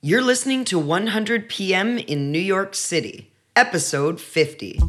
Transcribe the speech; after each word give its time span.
You're 0.00 0.22
listening 0.22 0.64
to 0.66 0.78
100 0.78 1.48
PM 1.48 1.98
in 1.98 2.30
New 2.30 2.38
York 2.38 2.76
City, 2.76 3.32
episode 3.56 4.20
50. 4.20 4.80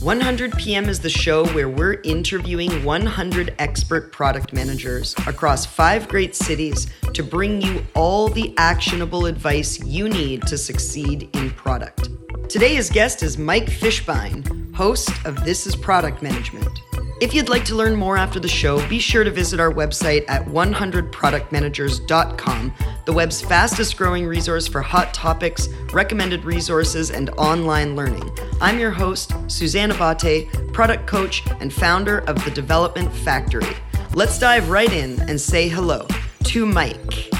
One 0.00 0.20
Hundred 0.20 0.56
PM 0.58 0.88
is 0.88 0.98
the 0.98 1.08
show 1.08 1.46
where 1.50 1.68
we're 1.68 2.00
interviewing 2.02 2.82
100 2.82 3.54
expert 3.60 4.10
product 4.10 4.52
managers 4.52 5.14
across 5.28 5.64
five 5.64 6.08
great 6.08 6.34
cities 6.34 6.88
to 7.14 7.22
bring 7.22 7.62
you 7.62 7.86
all 7.94 8.26
the 8.26 8.52
actionable 8.58 9.26
advice 9.26 9.80
you 9.84 10.08
need 10.08 10.42
to 10.48 10.58
succeed 10.58 11.28
in 11.36 11.50
product. 11.50 12.08
Today's 12.48 12.90
guest 12.90 13.22
is 13.22 13.38
Mike 13.38 13.66
Fishbein, 13.66 14.74
host 14.74 15.10
of 15.24 15.44
This 15.44 15.64
is 15.64 15.76
Product 15.76 16.22
Management. 16.22 16.76
If 17.18 17.32
you'd 17.32 17.48
like 17.48 17.64
to 17.66 17.74
learn 17.74 17.96
more 17.96 18.18
after 18.18 18.38
the 18.38 18.46
show, 18.46 18.86
be 18.88 18.98
sure 18.98 19.24
to 19.24 19.30
visit 19.30 19.58
our 19.58 19.72
website 19.72 20.26
at 20.28 20.44
100productmanagers.com, 20.44 22.74
the 23.06 23.12
web's 23.14 23.40
fastest 23.40 23.96
growing 23.96 24.26
resource 24.26 24.68
for 24.68 24.82
hot 24.82 25.14
topics, 25.14 25.70
recommended 25.94 26.44
resources, 26.44 27.10
and 27.10 27.30
online 27.30 27.96
learning. 27.96 28.30
I'm 28.60 28.78
your 28.78 28.90
host, 28.90 29.32
Suzanne 29.46 29.92
Abate, 29.92 30.50
product 30.74 31.06
coach 31.06 31.42
and 31.60 31.72
founder 31.72 32.18
of 32.28 32.44
the 32.44 32.50
Development 32.50 33.10
Factory. 33.10 33.74
Let's 34.12 34.38
dive 34.38 34.68
right 34.68 34.92
in 34.92 35.18
and 35.22 35.40
say 35.40 35.70
hello 35.70 36.06
to 36.44 36.66
Mike. 36.66 37.30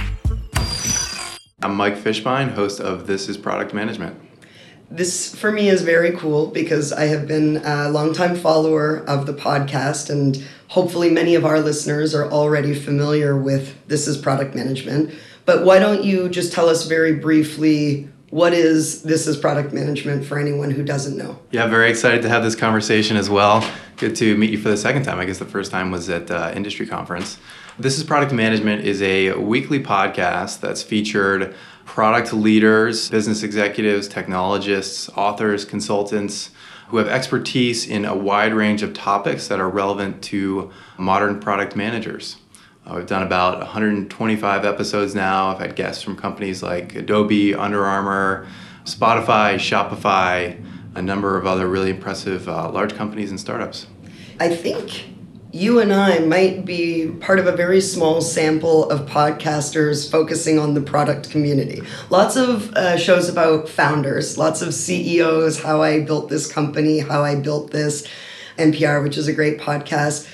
I'm 1.63 1.77
Mike 1.77 1.99
Fishbein, 1.99 2.55
host 2.55 2.81
of 2.81 3.07
This 3.07 3.29
is 3.29 3.37
Product 3.37 3.75
Management 3.75 4.26
this 4.91 5.35
for 5.35 5.51
me 5.51 5.69
is 5.69 5.83
very 5.83 6.13
cool 6.13 6.47
because 6.47 6.93
I 6.93 7.07
have 7.07 7.27
been 7.27 7.59
a 7.65 7.89
longtime 7.89 8.37
follower 8.37 8.99
of 9.07 9.27
the 9.27 9.35
podcast, 9.35 10.11
and 10.11 10.43
hopefully, 10.69 11.11
many 11.11 11.35
of 11.35 11.45
our 11.45 11.61
listeners 11.61 12.15
are 12.15 12.31
already 12.31 12.75
familiar 12.75 13.37
with 13.37 13.77
this 13.89 14.07
is 14.07 14.17
product 14.17 14.55
management. 14.55 15.13
But 15.45 15.65
why 15.65 15.79
don't 15.79 16.05
you 16.05 16.29
just 16.29 16.53
tell 16.53 16.69
us 16.69 16.87
very 16.87 17.15
briefly 17.15 18.09
what 18.31 18.53
is 18.53 19.03
this 19.03 19.27
is 19.27 19.37
product 19.37 19.73
management 19.73 20.25
for 20.25 20.39
anyone 20.39 20.71
who 20.71 20.83
doesn't 20.83 21.17
know? 21.17 21.39
Yeah, 21.53 21.67
very 21.69 21.89
excited 21.89 22.23
to 22.23 22.29
have 22.29 22.43
this 22.43 22.57
conversation 22.57 23.17
as 23.17 23.31
well. 23.31 23.69
Good 23.97 24.17
to 24.17 24.37
meet 24.37 24.51
you 24.51 24.59
for 24.59 24.69
the 24.69 24.77
second 24.77 25.05
time. 25.05 25.19
I 25.19 25.25
guess 25.25 25.39
the 25.39 25.47
first 25.47 25.71
time 25.71 25.91
was 25.91 26.09
at 26.11 26.31
uh, 26.31 26.53
industry 26.55 26.87
conference. 26.87 27.39
This 27.79 27.99
is 27.99 28.05
product 28.05 28.33
management 28.33 28.85
is 28.85 29.01
a 29.03 29.33
weekly 29.35 29.83
podcast 29.83 30.61
that's 30.61 30.83
featured 30.83 31.55
product 31.87 32.33
leaders, 32.35 33.09
business 33.09 33.43
executives, 33.43 34.09
technologists, 34.09 35.09
authors, 35.11 35.65
consultants 35.65 36.51
who 36.89 36.99
have 36.99 37.09
expertise 37.09 37.87
in 37.87 38.05
a 38.05 38.15
wide 38.15 38.53
range 38.53 38.83
of 38.83 38.93
topics 38.93 39.49
that 39.49 39.61
are 39.61 39.71
relevant 39.71 40.23
to 40.23 40.71
modern 40.99 41.41
product 41.41 41.75
managers. 41.75 42.37
Uh, 42.85 42.95
we've 42.97 43.07
done 43.07 43.23
about 43.23 43.59
125 43.59 44.65
episodes 44.65 45.15
now. 45.15 45.49
I've 45.49 45.59
had 45.59 45.75
guests 45.75 46.03
from 46.03 46.17
companies 46.17 46.63
like 46.63 46.95
Adobe, 46.95 47.55
Under 47.55 47.85
Armour, 47.85 48.47
Spotify, 48.85 49.55
Shopify, 49.55 50.63
a 50.95 51.03
number 51.03 51.39
of 51.39 51.47
other 51.47 51.67
really 51.67 51.91
impressive 51.91 52.49
uh, 52.49 52.71
large 52.71 52.95
companies 52.95 53.31
and 53.31 53.41
startups. 53.41 53.87
I 54.39 54.55
think 54.55 55.16
you 55.57 55.81
and 55.81 55.91
I 55.91 56.19
might 56.19 56.67
be 56.67 57.09
part 57.09 57.39
of 57.39 57.47
a 57.47 57.53
very 57.53 57.81
small 57.81 58.21
sample 58.21 58.91
of 58.91 59.09
podcasters 59.09 60.11
focusing 60.11 60.59
on 60.59 60.75
the 60.75 60.83
product 60.83 61.31
community. 61.31 61.81
Lots 62.11 62.37
of 62.37 62.75
uh, 62.75 62.99
shows 62.99 63.31
about 63.31 63.67
founders, 63.67 64.37
lots 64.37 64.61
of 64.61 64.75
CEOs, 64.75 65.63
how 65.63 65.81
I 65.81 66.01
built 66.01 66.29
this 66.29 66.51
company, 66.51 66.99
how 66.99 67.25
I 67.25 67.37
built 67.37 67.71
this, 67.71 68.07
NPR, 68.59 69.03
which 69.03 69.17
is 69.17 69.29
a 69.29 69.33
great 69.33 69.59
podcast. 69.59 70.29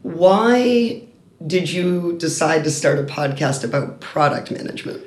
Why 0.00 1.02
did 1.46 1.70
you 1.70 2.16
decide 2.16 2.64
to 2.64 2.70
start 2.70 2.98
a 2.98 3.02
podcast 3.02 3.64
about 3.64 4.00
product 4.00 4.50
management? 4.50 5.04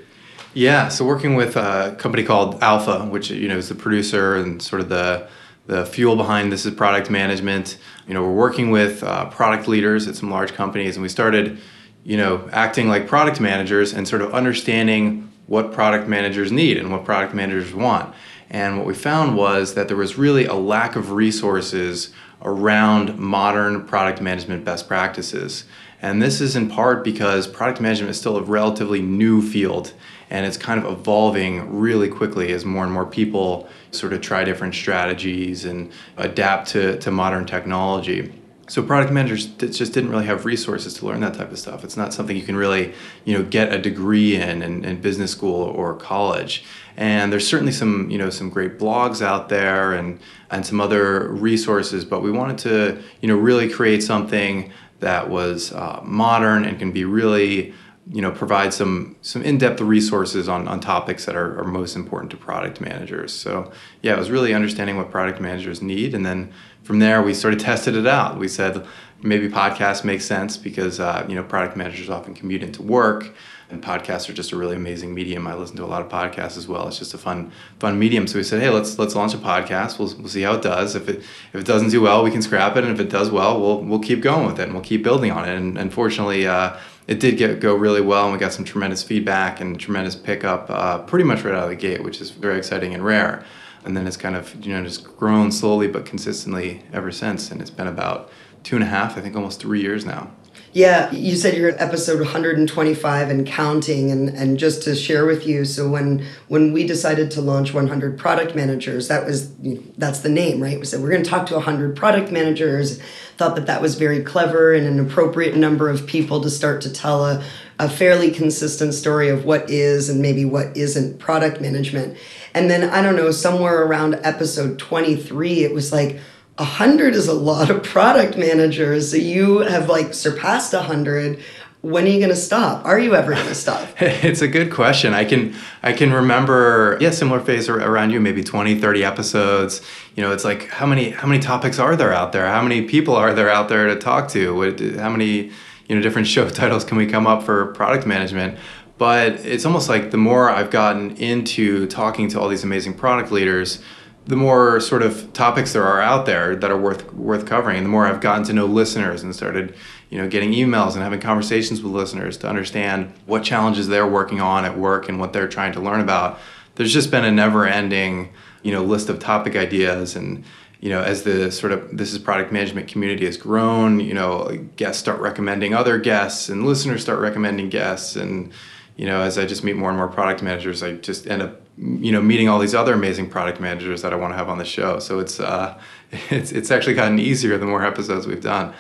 Yeah, 0.53 0.89
so 0.89 1.05
working 1.05 1.33
with 1.33 1.55
a 1.55 1.95
company 1.97 2.23
called 2.23 2.61
Alpha, 2.61 3.05
which 3.05 3.31
you 3.31 3.47
know 3.47 3.57
is 3.57 3.69
the 3.69 3.75
producer 3.75 4.35
and 4.35 4.61
sort 4.61 4.81
of 4.81 4.89
the 4.89 5.27
the 5.67 5.85
fuel 5.85 6.15
behind 6.15 6.51
this 6.51 6.65
is 6.65 6.73
product 6.73 7.09
management. 7.09 7.77
You 8.07 8.13
know, 8.13 8.21
we're 8.23 8.33
working 8.33 8.69
with 8.69 9.03
uh, 9.03 9.25
product 9.29 9.67
leaders 9.67 10.07
at 10.07 10.15
some 10.15 10.29
large 10.29 10.53
companies, 10.53 10.95
and 10.95 11.03
we 11.03 11.09
started, 11.09 11.59
you 12.03 12.17
know, 12.17 12.47
acting 12.51 12.87
like 12.87 13.07
product 13.07 13.39
managers 13.39 13.93
and 13.93 14.07
sort 14.07 14.21
of 14.21 14.33
understanding 14.33 15.31
what 15.47 15.71
product 15.71 16.07
managers 16.07 16.51
need 16.51 16.77
and 16.77 16.91
what 16.91 17.05
product 17.05 17.33
managers 17.33 17.73
want. 17.73 18.13
And 18.49 18.77
what 18.77 18.85
we 18.85 18.93
found 18.93 19.35
was 19.35 19.73
that 19.73 19.87
there 19.87 19.97
was 19.97 20.17
really 20.17 20.45
a 20.45 20.53
lack 20.53 20.95
of 20.95 21.11
resources 21.11 22.13
around 22.41 23.17
modern 23.17 23.85
product 23.85 24.21
management 24.21 24.63
best 24.63 24.87
practices. 24.87 25.65
And 26.01 26.21
this 26.21 26.41
is 26.41 26.55
in 26.55 26.69
part 26.69 27.03
because 27.03 27.47
product 27.47 27.81
management 27.81 28.11
is 28.11 28.19
still 28.19 28.37
a 28.37 28.43
relatively 28.43 29.01
new 29.01 29.41
field 29.41 29.93
and 30.29 30.45
it's 30.45 30.57
kind 30.57 30.83
of 30.83 30.91
evolving 30.91 31.77
really 31.77 32.09
quickly 32.09 32.51
as 32.51 32.65
more 32.65 32.83
and 32.83 32.93
more 32.93 33.05
people 33.05 33.67
sort 33.95 34.13
of 34.13 34.21
try 34.21 34.43
different 34.43 34.75
strategies 34.75 35.65
and 35.65 35.91
adapt 36.17 36.69
to, 36.69 36.97
to 36.99 37.11
modern 37.11 37.45
technology. 37.45 38.33
So 38.67 38.81
product 38.81 39.13
managers 39.13 39.45
just 39.45 39.93
didn't 39.93 40.09
really 40.09 40.25
have 40.25 40.43
resources 40.43 40.95
to 40.95 41.05
learn 41.05 41.21
that 41.21 41.35
type 41.35 41.51
of 41.51 41.59
stuff. 41.59 41.83
It's 41.83 41.97
not 41.97 42.13
something 42.13 42.35
you 42.35 42.41
can 42.41 42.55
really, 42.55 42.93
you 43.23 43.37
know, 43.37 43.43
get 43.43 43.71
a 43.71 43.77
degree 43.77 44.35
in, 44.35 44.63
in 44.63 44.83
in, 44.83 45.01
business 45.01 45.31
school 45.31 45.61
or 45.61 45.93
college. 45.95 46.63
And 46.97 47.31
there's 47.31 47.47
certainly 47.47 47.71
some, 47.71 48.09
you 48.09 48.17
know, 48.17 48.31
some 48.31 48.49
great 48.49 48.79
blogs 48.79 49.21
out 49.21 49.49
there 49.49 49.93
and 49.93 50.19
and 50.49 50.65
some 50.65 50.81
other 50.81 51.27
resources. 51.29 52.03
But 52.05 52.23
we 52.23 52.31
wanted 52.31 52.57
to, 52.59 53.03
you 53.21 53.27
know, 53.27 53.37
really 53.37 53.69
create 53.69 54.01
something 54.01 54.71
that 54.99 55.29
was 55.29 55.71
uh, 55.71 55.99
modern 56.03 56.65
and 56.65 56.79
can 56.79 56.91
be 56.91 57.05
really 57.05 57.73
you 58.11 58.21
know 58.21 58.31
provide 58.31 58.73
some 58.73 59.15
some 59.21 59.41
in-depth 59.41 59.81
resources 59.81 60.47
on, 60.47 60.67
on 60.67 60.79
topics 60.79 61.25
that 61.25 61.35
are, 61.35 61.59
are 61.59 61.63
most 61.63 61.95
important 61.95 62.29
to 62.31 62.37
product 62.37 62.79
managers. 62.79 63.33
So 63.33 63.71
yeah 64.01 64.13
it 64.13 64.19
was 64.19 64.29
really 64.29 64.53
understanding 64.53 64.97
what 64.97 65.09
product 65.09 65.41
managers 65.41 65.81
need 65.81 66.13
and 66.13 66.25
then 66.25 66.51
from 66.83 66.99
there 66.99 67.21
we 67.23 67.33
sort 67.33 67.53
of 67.53 67.59
tested 67.59 67.95
it 67.95 68.05
out. 68.05 68.37
We 68.37 68.47
said 68.47 68.85
maybe 69.23 69.49
podcasts 69.49 70.03
make 70.03 70.21
sense 70.21 70.55
because 70.55 70.99
uh, 70.99 71.25
you 71.27 71.35
know 71.35 71.43
product 71.43 71.75
managers 71.75 72.09
often 72.09 72.35
commute 72.35 72.61
into 72.61 72.83
work 72.83 73.33
and 73.71 73.81
podcasts 73.83 74.29
are 74.29 74.33
just 74.33 74.51
a 74.51 74.55
really 74.55 74.75
amazing 74.75 75.13
medium. 75.15 75.47
I 75.47 75.55
listen 75.55 75.75
to 75.77 75.83
a 75.83 75.87
lot 75.87 76.03
of 76.03 76.09
podcasts 76.09 76.57
as 76.57 76.67
well. 76.67 76.87
It's 76.87 76.99
just 76.99 77.15
a 77.15 77.17
fun 77.17 77.51
fun 77.79 77.97
medium. 77.97 78.27
So 78.27 78.37
we 78.37 78.43
said 78.43 78.61
hey 78.61 78.69
let's 78.69 78.99
let's 78.99 79.15
launch 79.15 79.33
a 79.33 79.37
podcast. 79.37 79.97
We'll, 79.97 80.15
we'll 80.19 80.27
see 80.27 80.43
how 80.43 80.53
it 80.53 80.61
does. 80.61 80.95
If 80.95 81.09
it 81.09 81.17
if 81.53 81.55
it 81.55 81.65
doesn't 81.65 81.89
do 81.89 82.01
well 82.01 82.23
we 82.23 82.29
can 82.29 82.43
scrap 82.43 82.77
it 82.77 82.83
and 82.83 82.93
if 82.93 82.99
it 82.99 83.09
does 83.09 83.31
well 83.31 83.59
we'll 83.59 83.81
we'll 83.81 83.99
keep 83.99 84.21
going 84.21 84.45
with 84.45 84.59
it 84.59 84.63
and 84.63 84.73
we'll 84.73 84.83
keep 84.83 85.03
building 85.03 85.31
on 85.31 85.49
it. 85.49 85.55
And 85.55 85.77
unfortunately 85.77 86.45
uh, 86.45 86.77
it 87.07 87.19
did 87.19 87.37
get 87.37 87.59
go 87.59 87.75
really 87.75 88.01
well, 88.01 88.25
and 88.25 88.33
we 88.33 88.39
got 88.39 88.53
some 88.53 88.65
tremendous 88.65 89.03
feedback 89.03 89.61
and 89.61 89.79
tremendous 89.79 90.15
pickup 90.15 90.69
uh, 90.69 90.99
pretty 90.99 91.25
much 91.25 91.43
right 91.43 91.53
out 91.53 91.63
of 91.63 91.69
the 91.69 91.75
gate, 91.75 92.03
which 92.03 92.19
is 92.19 92.31
very 92.31 92.57
exciting 92.57 92.93
and 92.93 93.05
rare. 93.05 93.45
And 93.83 93.95
then 93.95 94.07
it's 94.07 94.17
kind 94.17 94.35
of 94.35 94.65
you 94.65 94.73
know 94.73 94.83
just 94.83 95.03
grown 95.17 95.51
slowly 95.51 95.87
but 95.87 96.05
consistently 96.05 96.83
ever 96.91 97.11
since, 97.11 97.51
and 97.51 97.61
it's 97.61 97.69
been 97.69 97.87
about 97.87 98.31
two 98.63 98.75
and 98.75 98.83
a 98.83 98.87
half, 98.87 99.17
I 99.17 99.21
think, 99.21 99.35
almost 99.35 99.59
three 99.59 99.81
years 99.81 100.05
now. 100.05 100.31
Yeah, 100.73 101.09
you 101.11 101.37
said 101.37 101.55
you're 101.55 101.69
at 101.69 101.79
episode 101.79 102.19
125 102.19 103.29
and 103.29 103.47
counting 103.47 104.11
and, 104.11 104.27
and 104.27 104.59
just 104.59 104.83
to 104.83 104.93
share 104.93 105.25
with 105.25 105.47
you, 105.47 105.63
so 105.63 105.87
when 105.87 106.25
when 106.49 106.73
we 106.73 106.85
decided 106.85 107.31
to 107.31 107.41
launch 107.41 107.73
100 107.73 108.17
product 108.17 108.55
managers, 108.55 109.07
that 109.07 109.25
was 109.25 109.53
you 109.61 109.75
know, 109.75 109.83
that's 109.97 110.19
the 110.19 110.29
name, 110.29 110.61
right? 110.61 110.77
We 110.77 110.85
said 110.85 111.01
we're 111.01 111.11
going 111.11 111.23
to 111.23 111.29
talk 111.29 111.45
to 111.47 111.53
100 111.53 111.95
product 111.95 112.29
managers. 112.29 112.99
Thought 113.37 113.55
that 113.55 113.67
that 113.67 113.81
was 113.81 113.95
very 113.95 114.23
clever 114.23 114.73
and 114.73 114.87
an 114.87 114.99
appropriate 114.99 115.57
number 115.57 115.89
of 115.89 116.07
people 116.07 116.41
to 116.41 116.49
start 116.49 116.81
to 116.81 116.91
tell 116.91 117.25
a 117.25 117.43
a 117.79 117.89
fairly 117.89 118.31
consistent 118.31 118.93
story 118.93 119.29
of 119.29 119.45
what 119.45 119.69
is 119.69 120.09
and 120.09 120.21
maybe 120.21 120.45
what 120.45 120.75
isn't 120.77 121.19
product 121.19 121.59
management. 121.59 122.17
And 122.53 122.69
then 122.69 122.89
I 122.89 123.01
don't 123.01 123.17
know, 123.17 123.31
somewhere 123.31 123.83
around 123.83 124.19
episode 124.23 124.79
23, 124.79 125.63
it 125.65 125.73
was 125.73 125.91
like, 125.91 126.19
a 126.57 126.63
hundred 126.63 127.15
is 127.15 127.27
a 127.27 127.33
lot 127.33 127.69
of 127.69 127.83
product 127.83 128.37
managers. 128.37 129.11
So 129.11 129.17
you 129.17 129.59
have 129.59 129.89
like 129.89 130.13
surpassed 130.13 130.73
a 130.73 130.81
hundred. 130.81 131.43
When 131.85 132.05
are 132.05 132.07
you 132.07 132.17
going 132.17 132.29
to 132.29 132.35
stop? 132.35 132.83
Are 132.83 132.97
you 132.97 133.13
ever 133.13 133.31
going 133.31 133.45
to 133.45 133.53
stop? 133.53 133.87
it's 134.01 134.41
a 134.41 134.47
good 134.47 134.71
question. 134.71 135.13
I 135.13 135.23
can 135.23 135.53
I 135.83 135.93
can 135.93 136.11
remember 136.11 136.97
yeah 136.99 137.11
similar 137.11 137.39
phase 137.39 137.69
around 137.69 138.09
you 138.09 138.19
maybe 138.19 138.43
20 138.43 138.79
30 138.79 139.03
episodes. 139.03 139.81
You 140.15 140.23
know, 140.23 140.31
it's 140.31 140.43
like 140.43 140.67
how 140.69 140.87
many 140.87 141.11
how 141.11 141.27
many 141.27 141.39
topics 141.39 141.77
are 141.77 141.95
there 141.95 142.11
out 142.11 142.31
there? 142.31 142.47
How 142.47 142.63
many 142.63 142.87
people 142.87 143.15
are 143.15 143.35
there 143.35 143.51
out 143.51 143.69
there 143.69 143.85
to 143.85 143.95
talk 143.97 144.29
to? 144.29 144.97
How 144.97 145.11
many 145.11 145.51
you 145.87 145.95
know 145.95 146.01
different 146.01 146.27
show 146.35 146.49
titles 146.49 146.83
can 146.83 146.97
we 146.97 147.05
come 147.05 147.27
up 147.27 147.43
for 147.43 147.67
product 147.73 148.07
management? 148.07 148.57
But 148.97 149.33
it's 149.45 149.63
almost 149.63 149.87
like 149.87 150.09
the 150.09 150.17
more 150.17 150.49
I've 150.49 150.71
gotten 150.71 151.15
into 151.17 151.85
talking 151.85 152.29
to 152.29 152.39
all 152.39 152.49
these 152.49 152.63
amazing 152.63 152.95
product 152.95 153.31
leaders, 153.31 153.79
the 154.25 154.35
more 154.35 154.79
sort 154.79 155.03
of 155.03 155.31
topics 155.33 155.73
there 155.73 155.83
are 155.83 156.01
out 156.01 156.25
there 156.25 156.55
that 156.55 156.71
are 156.71 156.77
worth 156.77 157.13
worth 157.13 157.45
covering, 157.45 157.83
the 157.83 157.89
more 157.89 158.07
I've 158.07 158.21
gotten 158.21 158.43
to 158.45 158.53
know 158.53 158.65
listeners 158.65 159.21
and 159.21 159.35
started, 159.35 159.75
you 160.09 160.17
know, 160.17 160.27
getting 160.27 160.51
emails 160.51 160.93
and 160.93 161.01
having 161.01 161.19
conversations 161.19 161.81
with 161.81 161.91
listeners 161.91 162.37
to 162.37 162.47
understand 162.47 163.11
what 163.25 163.43
challenges 163.43 163.87
they're 163.87 164.07
working 164.07 164.39
on 164.39 164.65
at 164.65 164.77
work 164.77 165.09
and 165.09 165.19
what 165.19 165.33
they're 165.33 165.47
trying 165.47 165.73
to 165.73 165.79
learn 165.79 166.01
about. 166.01 166.39
There's 166.75 166.93
just 166.93 167.09
been 167.11 167.25
a 167.25 167.31
never-ending, 167.31 168.31
you 168.63 168.71
know, 168.71 168.83
list 168.83 169.09
of 169.09 169.19
topic 169.19 169.55
ideas 169.55 170.15
and 170.15 170.43
you 170.85 170.91
know, 170.91 171.01
as 171.01 171.23
the 171.23 171.51
sort 171.51 171.71
of 171.71 171.97
this 171.97 172.13
is 172.13 172.19
product 172.19 172.51
management 172.51 172.87
community 172.87 173.25
has 173.25 173.37
grown, 173.37 173.99
you 173.99 174.13
know, 174.13 174.55
guests 174.75 174.99
start 174.99 175.19
recommending 175.19 175.73
other 175.73 175.97
guests 175.97 176.47
and 176.47 176.63
listeners 176.63 177.01
start 177.01 177.19
recommending 177.19 177.69
guests. 177.69 178.15
And, 178.15 178.51
you 178.95 179.07
know, 179.07 179.21
as 179.21 179.39
I 179.39 179.47
just 179.47 179.63
meet 179.63 179.75
more 179.75 179.89
and 179.89 179.97
more 179.97 180.07
product 180.07 180.43
managers, 180.43 180.83
I 180.83 180.93
just 180.93 181.25
end 181.25 181.41
up, 181.41 181.59
you 181.77 182.11
know, 182.11 182.21
meeting 182.21 182.49
all 182.49 182.59
these 182.59 182.75
other 182.75 182.93
amazing 182.93 183.31
product 183.31 183.59
managers 183.59 184.03
that 184.03 184.13
I 184.13 184.15
want 184.15 184.33
to 184.33 184.37
have 184.37 184.47
on 184.47 184.59
the 184.59 184.65
show. 184.65 184.99
So 184.99 185.17
it's, 185.17 185.39
uh, 185.39 185.75
it's, 186.29 186.51
it's 186.51 186.69
actually 186.69 186.93
gotten 186.93 187.17
easier 187.17 187.57
the 187.57 187.65
more 187.65 187.83
episodes 187.83 188.27
we've 188.27 188.39
done. 188.39 188.73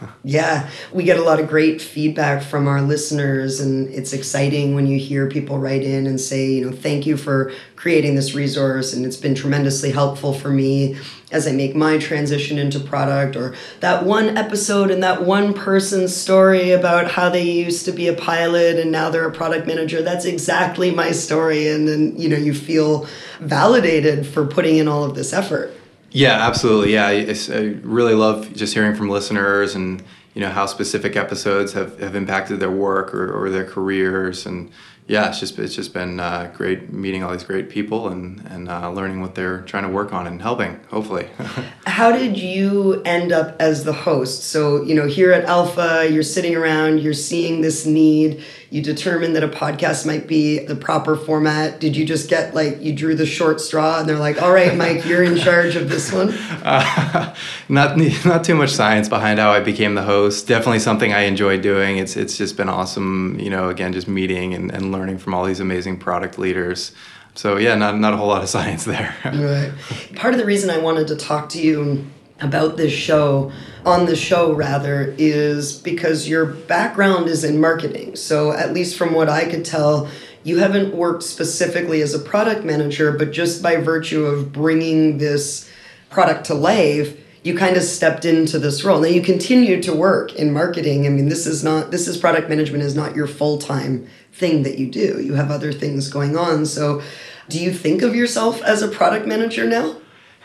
Yeah, 0.24 0.68
we 0.92 1.04
get 1.04 1.18
a 1.18 1.22
lot 1.22 1.40
of 1.40 1.48
great 1.48 1.80
feedback 1.80 2.42
from 2.42 2.68
our 2.68 2.82
listeners, 2.82 3.60
and 3.60 3.88
it's 3.88 4.12
exciting 4.12 4.74
when 4.74 4.86
you 4.86 4.98
hear 4.98 5.28
people 5.28 5.58
write 5.58 5.82
in 5.82 6.06
and 6.06 6.20
say, 6.20 6.50
you 6.50 6.66
know, 6.66 6.76
thank 6.76 7.06
you 7.06 7.16
for 7.16 7.52
creating 7.76 8.14
this 8.14 8.34
resource, 8.34 8.92
and 8.92 9.06
it's 9.06 9.16
been 9.16 9.34
tremendously 9.34 9.90
helpful 9.90 10.34
for 10.34 10.50
me 10.50 10.98
as 11.30 11.46
I 11.46 11.52
make 11.52 11.74
my 11.74 11.98
transition 11.98 12.58
into 12.58 12.80
product, 12.80 13.36
or 13.36 13.54
that 13.80 14.04
one 14.04 14.36
episode 14.36 14.90
and 14.90 15.02
that 15.02 15.22
one 15.24 15.54
person's 15.54 16.14
story 16.14 16.72
about 16.72 17.10
how 17.10 17.28
they 17.30 17.42
used 17.42 17.84
to 17.86 17.92
be 17.92 18.08
a 18.08 18.14
pilot 18.14 18.78
and 18.78 18.90
now 18.90 19.10
they're 19.10 19.28
a 19.28 19.32
product 19.32 19.66
manager. 19.66 20.02
That's 20.02 20.24
exactly 20.24 20.90
my 20.90 21.12
story, 21.12 21.68
and 21.68 21.88
then 21.88 22.16
you 22.18 22.28
know 22.28 22.36
you 22.36 22.52
feel 22.52 23.06
validated 23.40 24.26
for 24.26 24.46
putting 24.46 24.76
in 24.76 24.88
all 24.88 25.04
of 25.04 25.14
this 25.14 25.32
effort. 25.32 25.77
Yeah, 26.10 26.46
absolutely. 26.46 26.94
Yeah, 26.94 27.06
I, 27.06 27.34
I 27.50 27.60
really 27.82 28.14
love 28.14 28.52
just 28.54 28.74
hearing 28.74 28.94
from 28.94 29.08
listeners 29.08 29.74
and 29.74 30.02
you 30.34 30.40
know 30.40 30.50
how 30.50 30.66
specific 30.66 31.16
episodes 31.16 31.72
have, 31.72 31.98
have 31.98 32.14
impacted 32.14 32.60
their 32.60 32.70
work 32.70 33.14
or, 33.14 33.32
or 33.32 33.50
their 33.50 33.64
careers. 33.64 34.46
And 34.46 34.70
yeah 35.08 35.28
it's 35.30 35.40
just 35.40 35.58
it's 35.58 35.74
just 35.74 35.92
been 35.92 36.20
uh, 36.20 36.52
great 36.54 36.92
meeting 36.92 37.24
all 37.24 37.32
these 37.32 37.42
great 37.42 37.68
people 37.70 38.08
and 38.08 38.40
and 38.50 38.68
uh, 38.68 38.90
learning 38.90 39.20
what 39.20 39.34
they're 39.34 39.62
trying 39.62 39.82
to 39.82 39.88
work 39.88 40.12
on 40.12 40.26
and 40.26 40.40
helping 40.40 40.78
hopefully. 40.90 41.28
How 41.86 42.12
did 42.12 42.38
you 42.38 43.02
end 43.04 43.32
up 43.32 43.56
as 43.60 43.84
the 43.84 43.92
host? 43.92 44.44
So 44.44 44.82
you 44.82 44.94
know 44.94 45.06
here 45.06 45.32
at 45.32 45.44
alpha 45.46 46.06
you're 46.08 46.22
sitting 46.22 46.54
around 46.54 47.00
you're 47.00 47.14
seeing 47.14 47.62
this 47.62 47.86
need 47.86 48.44
you 48.70 48.82
determined 48.82 49.34
that 49.34 49.42
a 49.42 49.48
podcast 49.48 50.04
might 50.06 50.26
be 50.26 50.58
the 50.58 50.76
proper 50.76 51.16
format. 51.16 51.80
Did 51.80 51.96
you 51.96 52.04
just 52.04 52.28
get 52.28 52.54
like 52.54 52.82
you 52.82 52.92
drew 52.92 53.14
the 53.14 53.24
short 53.24 53.60
straw 53.60 53.98
and 53.98 54.08
they're 54.08 54.18
like 54.18 54.42
all 54.42 54.52
right 54.52 54.76
mike 54.76 55.06
you're 55.06 55.22
in 55.22 55.38
charge 55.38 55.74
of 55.74 55.88
this 55.88 56.12
one 56.12 56.28
uh, 56.64 57.34
not 57.68 57.96
not 58.26 58.44
too 58.44 58.54
much 58.54 58.70
science 58.70 59.08
behind 59.08 59.38
how 59.38 59.50
i 59.50 59.60
became 59.60 59.94
the 59.94 60.02
host. 60.02 60.46
Definitely 60.46 60.80
something 60.80 61.12
i 61.12 61.20
enjoy 61.20 61.58
doing. 61.58 61.98
It's 61.98 62.16
it's 62.16 62.36
just 62.36 62.56
been 62.56 62.68
awesome 62.68 63.38
you 63.40 63.50
know 63.50 63.70
again 63.70 63.92
just 63.92 64.08
meeting 64.08 64.52
and, 64.54 64.70
and 64.70 64.92
learning 64.92 65.18
from 65.18 65.34
all 65.34 65.44
these 65.44 65.60
amazing 65.60 65.98
product 65.98 66.38
leaders. 66.38 66.92
So 67.34 67.56
yeah 67.56 67.74
not, 67.74 67.98
not 67.98 68.12
a 68.12 68.16
whole 68.18 68.28
lot 68.28 68.42
of 68.42 68.48
science 68.56 68.84
there. 68.84 69.14
Right. 69.24 69.72
Part 70.14 70.34
of 70.34 70.38
the 70.38 70.46
reason 70.46 70.68
i 70.68 70.78
wanted 70.78 71.08
to 71.08 71.16
talk 71.16 71.48
to 71.50 71.60
you 71.60 72.06
about 72.40 72.76
this 72.76 72.92
show 72.92 73.50
on 73.88 74.04
the 74.04 74.14
show 74.14 74.52
rather 74.52 75.14
is 75.16 75.80
because 75.80 76.28
your 76.28 76.44
background 76.44 77.26
is 77.26 77.42
in 77.42 77.58
marketing. 77.58 78.14
So 78.16 78.52
at 78.52 78.74
least 78.74 78.98
from 78.98 79.14
what 79.14 79.28
i 79.30 79.44
could 79.46 79.64
tell 79.64 80.08
you 80.44 80.58
haven't 80.58 80.94
worked 80.94 81.22
specifically 81.22 82.00
as 82.02 82.14
a 82.14 82.18
product 82.18 82.64
manager 82.64 83.12
but 83.12 83.32
just 83.32 83.62
by 83.62 83.76
virtue 83.76 84.24
of 84.24 84.52
bringing 84.52 85.18
this 85.18 85.70
product 86.10 86.46
to 86.46 86.54
life 86.54 87.18
you 87.42 87.56
kind 87.56 87.76
of 87.76 87.82
stepped 87.82 88.24
into 88.24 88.58
this 88.58 88.84
role. 88.84 89.00
Now 89.00 89.08
you 89.08 89.22
continue 89.22 89.80
to 89.82 89.94
work 89.94 90.34
in 90.34 90.52
marketing. 90.52 91.06
I 91.06 91.08
mean 91.08 91.28
this 91.28 91.46
is 91.46 91.64
not 91.64 91.90
this 91.90 92.06
is 92.06 92.18
product 92.18 92.48
management 92.48 92.84
is 92.84 92.94
not 92.94 93.16
your 93.16 93.26
full-time 93.26 94.06
thing 94.32 94.64
that 94.64 94.78
you 94.78 94.90
do. 94.90 95.20
You 95.22 95.34
have 95.34 95.50
other 95.50 95.72
things 95.72 96.10
going 96.10 96.36
on. 96.36 96.66
So 96.66 97.02
do 97.48 97.58
you 97.58 97.72
think 97.72 98.02
of 98.02 98.14
yourself 98.14 98.60
as 98.62 98.82
a 98.82 98.88
product 98.88 99.26
manager 99.26 99.66
now 99.66 99.96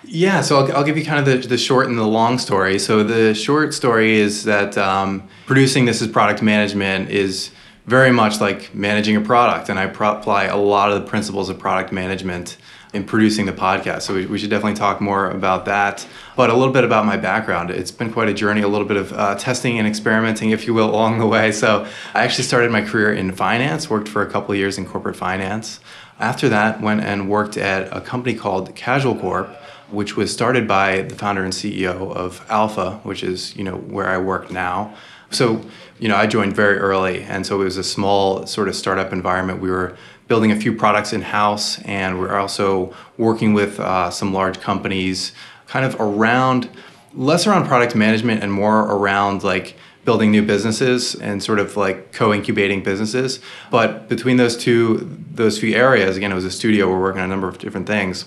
yeah, 0.06 0.42
so 0.42 0.60
I'll, 0.60 0.78
I'll 0.78 0.84
give 0.84 0.98
you 0.98 1.06
kind 1.06 1.20
of 1.20 1.26
the, 1.26 1.48
the 1.48 1.58
short 1.58 1.88
and 1.88 1.98
the 1.98 2.08
long 2.08 2.38
story. 2.38 2.80
So 2.80 3.04
the 3.04 3.34
short 3.34 3.74
story 3.74 4.14
is 4.14 4.44
that 4.44 4.78
um, 4.78 5.28
producing 5.46 5.86
this 5.86 6.02
as 6.02 6.08
product 6.08 6.42
management 6.42 7.10
is 7.10 7.52
very 7.86 8.12
much 8.12 8.40
like 8.40 8.74
managing 8.74 9.16
a 9.16 9.22
product, 9.22 9.70
and 9.70 9.78
I 9.78 9.88
pro- 9.88 10.18
apply 10.18 10.46
a 10.46 10.58
lot 10.58 10.92
of 10.92 11.02
the 11.02 11.08
principles 11.08 11.50
of 11.50 11.60
product 11.60 11.92
management 11.92 12.58
in 12.94 13.04
producing 13.04 13.48
the 13.48 13.52
podcast. 13.52 14.04
So 14.04 14.14
we, 14.14 14.26
we, 14.28 14.38
should 14.38 14.52
definitely 14.52 14.78
talk 14.78 15.02
more 15.02 15.30
about 15.30 15.66
that. 15.66 16.08
But 16.36 16.52
a 16.52 16.54
little 16.54 16.74
bit 16.74 16.84
about 16.84 17.06
my 17.06 17.18
background. 17.18 17.72
It's 17.72 17.90
been 17.90 18.14
quite 18.14 18.30
a 18.30 18.34
journey, 18.34 18.62
a 18.62 18.68
little 18.68 18.88
bit 18.88 18.98
of 18.98 19.12
uh, 19.14 19.36
testing 19.36 19.80
and 19.80 19.88
experimenting, 19.88 20.52
if 20.52 20.68
you 20.68 20.76
will, 20.76 20.92
along 20.92 21.18
the 21.18 21.26
way. 21.26 21.52
So 21.52 21.88
I 22.14 22.24
actually 22.24 22.44
started 22.44 22.72
my 22.72 22.82
career 22.82 23.12
in 23.12 23.32
finance, 23.32 23.90
worked 23.90 24.08
for 24.08 24.22
a 24.22 24.30
couple 24.30 24.52
of 24.52 24.60
years 24.60 24.78
in 24.78 24.86
corporate 24.86 25.16
finance. 25.16 25.80
After 26.20 26.48
that, 26.50 26.82
went 26.82 27.02
and 27.02 27.30
worked 27.30 27.58
at 27.58 27.92
a 27.92 28.00
company 28.00 28.36
called 28.36 28.76
Casual 28.76 29.16
Corp 29.16 29.50
which 29.94 30.18
was 30.18 30.34
started 30.34 30.68
by 30.68 31.04
the 31.04 31.16
founder 31.16 31.44
and 31.44 31.54
CEO 31.54 32.12
of 32.14 32.44
Alpha, 32.50 33.00
which 33.04 33.24
is 33.24 33.56
you 33.56 33.64
know 33.64 33.76
where 33.76 34.10
I 34.10 34.18
work 34.18 34.52
now. 34.52 34.96
So 35.30 35.62
you 36.00 36.10
know 36.10 36.16
I 36.16 36.28
joined 36.28 36.56
very 36.56 36.78
early, 36.78 37.24
and 37.24 37.46
so 37.46 37.62
it 37.62 37.66
was 37.66 37.78
a 37.78 37.84
small 37.84 38.46
sort 38.48 38.68
of 38.68 38.76
startup 38.76 39.14
environment. 39.14 39.62
We 39.62 39.70
were 39.70 39.96
building 40.28 40.52
a 40.52 40.56
few 40.56 40.74
products 40.74 41.14
in 41.14 41.22
house, 41.22 41.80
and 41.84 42.20
we're 42.20 42.36
also 42.38 42.94
working 43.18 43.54
with 43.54 43.80
uh, 43.80 44.10
some 44.10 44.34
large 44.34 44.60
companies, 44.60 45.32
kind 45.68 45.86
of 45.86 45.96
around 46.00 46.70
less 47.14 47.46
around 47.46 47.68
product 47.68 47.96
management 47.96 48.42
and 48.42 48.52
more 48.52 48.82
around 48.92 49.44
like 49.44 49.76
building 50.04 50.32
new 50.32 50.42
businesses 50.42 51.14
and 51.16 51.42
sort 51.44 51.60
of 51.60 51.78
like 51.78 52.12
co-incubating 52.12 52.82
businesses. 52.82 53.40
But 53.70 54.10
between 54.10 54.38
those 54.38 54.58
two 54.58 55.08
those 55.32 55.60
few 55.60 55.76
areas, 55.76 56.18
again, 56.18 56.32
it 56.32 56.36
was 56.36 56.46
a 56.46 56.52
studio. 56.52 56.90
We're 56.90 57.00
working 57.00 57.22
on 57.22 57.26
a 57.26 57.30
number 57.30 57.48
of 57.48 57.60
different 57.60 57.86
things 57.86 58.26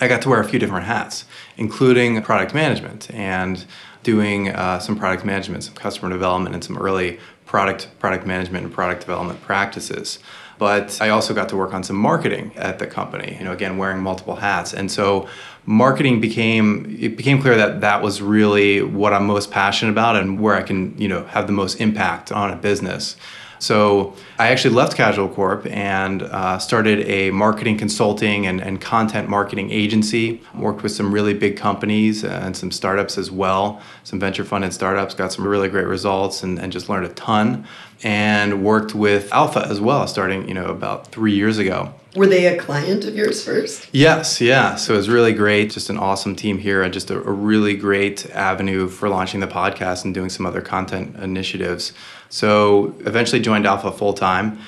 I 0.00 0.08
got 0.08 0.22
to 0.22 0.28
wear 0.28 0.40
a 0.40 0.44
few 0.48 0.58
different 0.58 0.86
hats, 0.86 1.24
including 1.56 2.20
product 2.22 2.54
management 2.54 3.10
and 3.12 3.64
doing 4.02 4.50
uh, 4.50 4.78
some 4.78 4.96
product 4.96 5.24
management, 5.24 5.64
some 5.64 5.74
customer 5.74 6.10
development, 6.10 6.54
and 6.54 6.62
some 6.62 6.76
early 6.78 7.18
product 7.46 7.88
product 7.98 8.26
management 8.26 8.64
and 8.64 8.74
product 8.74 9.00
development 9.00 9.40
practices. 9.42 10.18
But 10.58 11.00
I 11.00 11.10
also 11.10 11.34
got 11.34 11.48
to 11.50 11.56
work 11.56 11.74
on 11.74 11.82
some 11.82 11.96
marketing 11.96 12.52
at 12.56 12.78
the 12.78 12.86
company. 12.86 13.36
You 13.38 13.44
know, 13.44 13.52
again, 13.52 13.78
wearing 13.78 14.00
multiple 14.00 14.36
hats, 14.36 14.74
and 14.74 14.90
so 14.90 15.28
marketing 15.64 16.20
became 16.20 16.96
it 17.00 17.16
became 17.16 17.40
clear 17.40 17.56
that 17.56 17.80
that 17.80 18.02
was 18.02 18.20
really 18.20 18.82
what 18.82 19.12
I'm 19.12 19.26
most 19.26 19.50
passionate 19.50 19.92
about 19.92 20.16
and 20.16 20.40
where 20.40 20.54
I 20.54 20.62
can 20.62 20.96
you 20.98 21.08
know 21.08 21.24
have 21.24 21.46
the 21.46 21.52
most 21.52 21.80
impact 21.80 22.30
on 22.32 22.50
a 22.50 22.56
business. 22.56 23.16
So 23.58 24.14
I 24.38 24.48
actually 24.48 24.74
left 24.74 24.96
Casual 24.96 25.28
Corp 25.28 25.66
and 25.66 26.22
uh, 26.22 26.58
started 26.58 27.06
a 27.08 27.30
marketing 27.30 27.78
consulting 27.78 28.46
and, 28.46 28.60
and 28.60 28.80
content 28.80 29.28
marketing 29.28 29.70
agency. 29.70 30.42
Worked 30.54 30.82
with 30.82 30.92
some 30.92 31.12
really 31.12 31.34
big 31.34 31.56
companies 31.56 32.24
and 32.24 32.56
some 32.56 32.70
startups 32.70 33.18
as 33.18 33.30
well, 33.30 33.80
some 34.04 34.20
venture 34.20 34.44
funded 34.44 34.72
startups, 34.72 35.14
got 35.14 35.32
some 35.32 35.46
really 35.46 35.68
great 35.68 35.86
results 35.86 36.42
and, 36.42 36.58
and 36.58 36.72
just 36.72 36.88
learned 36.88 37.06
a 37.06 37.14
ton. 37.14 37.66
And 38.02 38.62
worked 38.62 38.94
with 38.94 39.32
Alpha 39.32 39.66
as 39.66 39.80
well, 39.80 40.06
starting 40.06 40.46
you 40.46 40.54
know 40.54 40.66
about 40.66 41.08
three 41.08 41.32
years 41.32 41.56
ago. 41.56 41.94
Were 42.16 42.26
they 42.26 42.46
a 42.46 42.58
client 42.58 43.04
of 43.04 43.14
yours 43.14 43.44
first? 43.44 43.88
Yes, 43.92 44.40
yeah. 44.40 44.76
So 44.76 44.94
it 44.94 44.96
was 44.96 45.10
really 45.10 45.34
great. 45.34 45.70
Just 45.70 45.90
an 45.90 45.98
awesome 45.98 46.34
team 46.34 46.56
here 46.56 46.82
and 46.82 46.92
just 46.92 47.10
a, 47.10 47.16
a 47.16 47.30
really 47.30 47.76
great 47.76 48.28
avenue 48.30 48.88
for 48.88 49.10
launching 49.10 49.40
the 49.40 49.46
podcast 49.46 50.04
and 50.04 50.14
doing 50.14 50.30
some 50.30 50.46
other 50.46 50.62
content 50.62 51.14
initiatives. 51.16 51.92
So 52.30 52.94
eventually 53.00 53.42
joined 53.42 53.66
Alpha 53.66 53.92
full 53.92 54.14
time. 54.14 54.58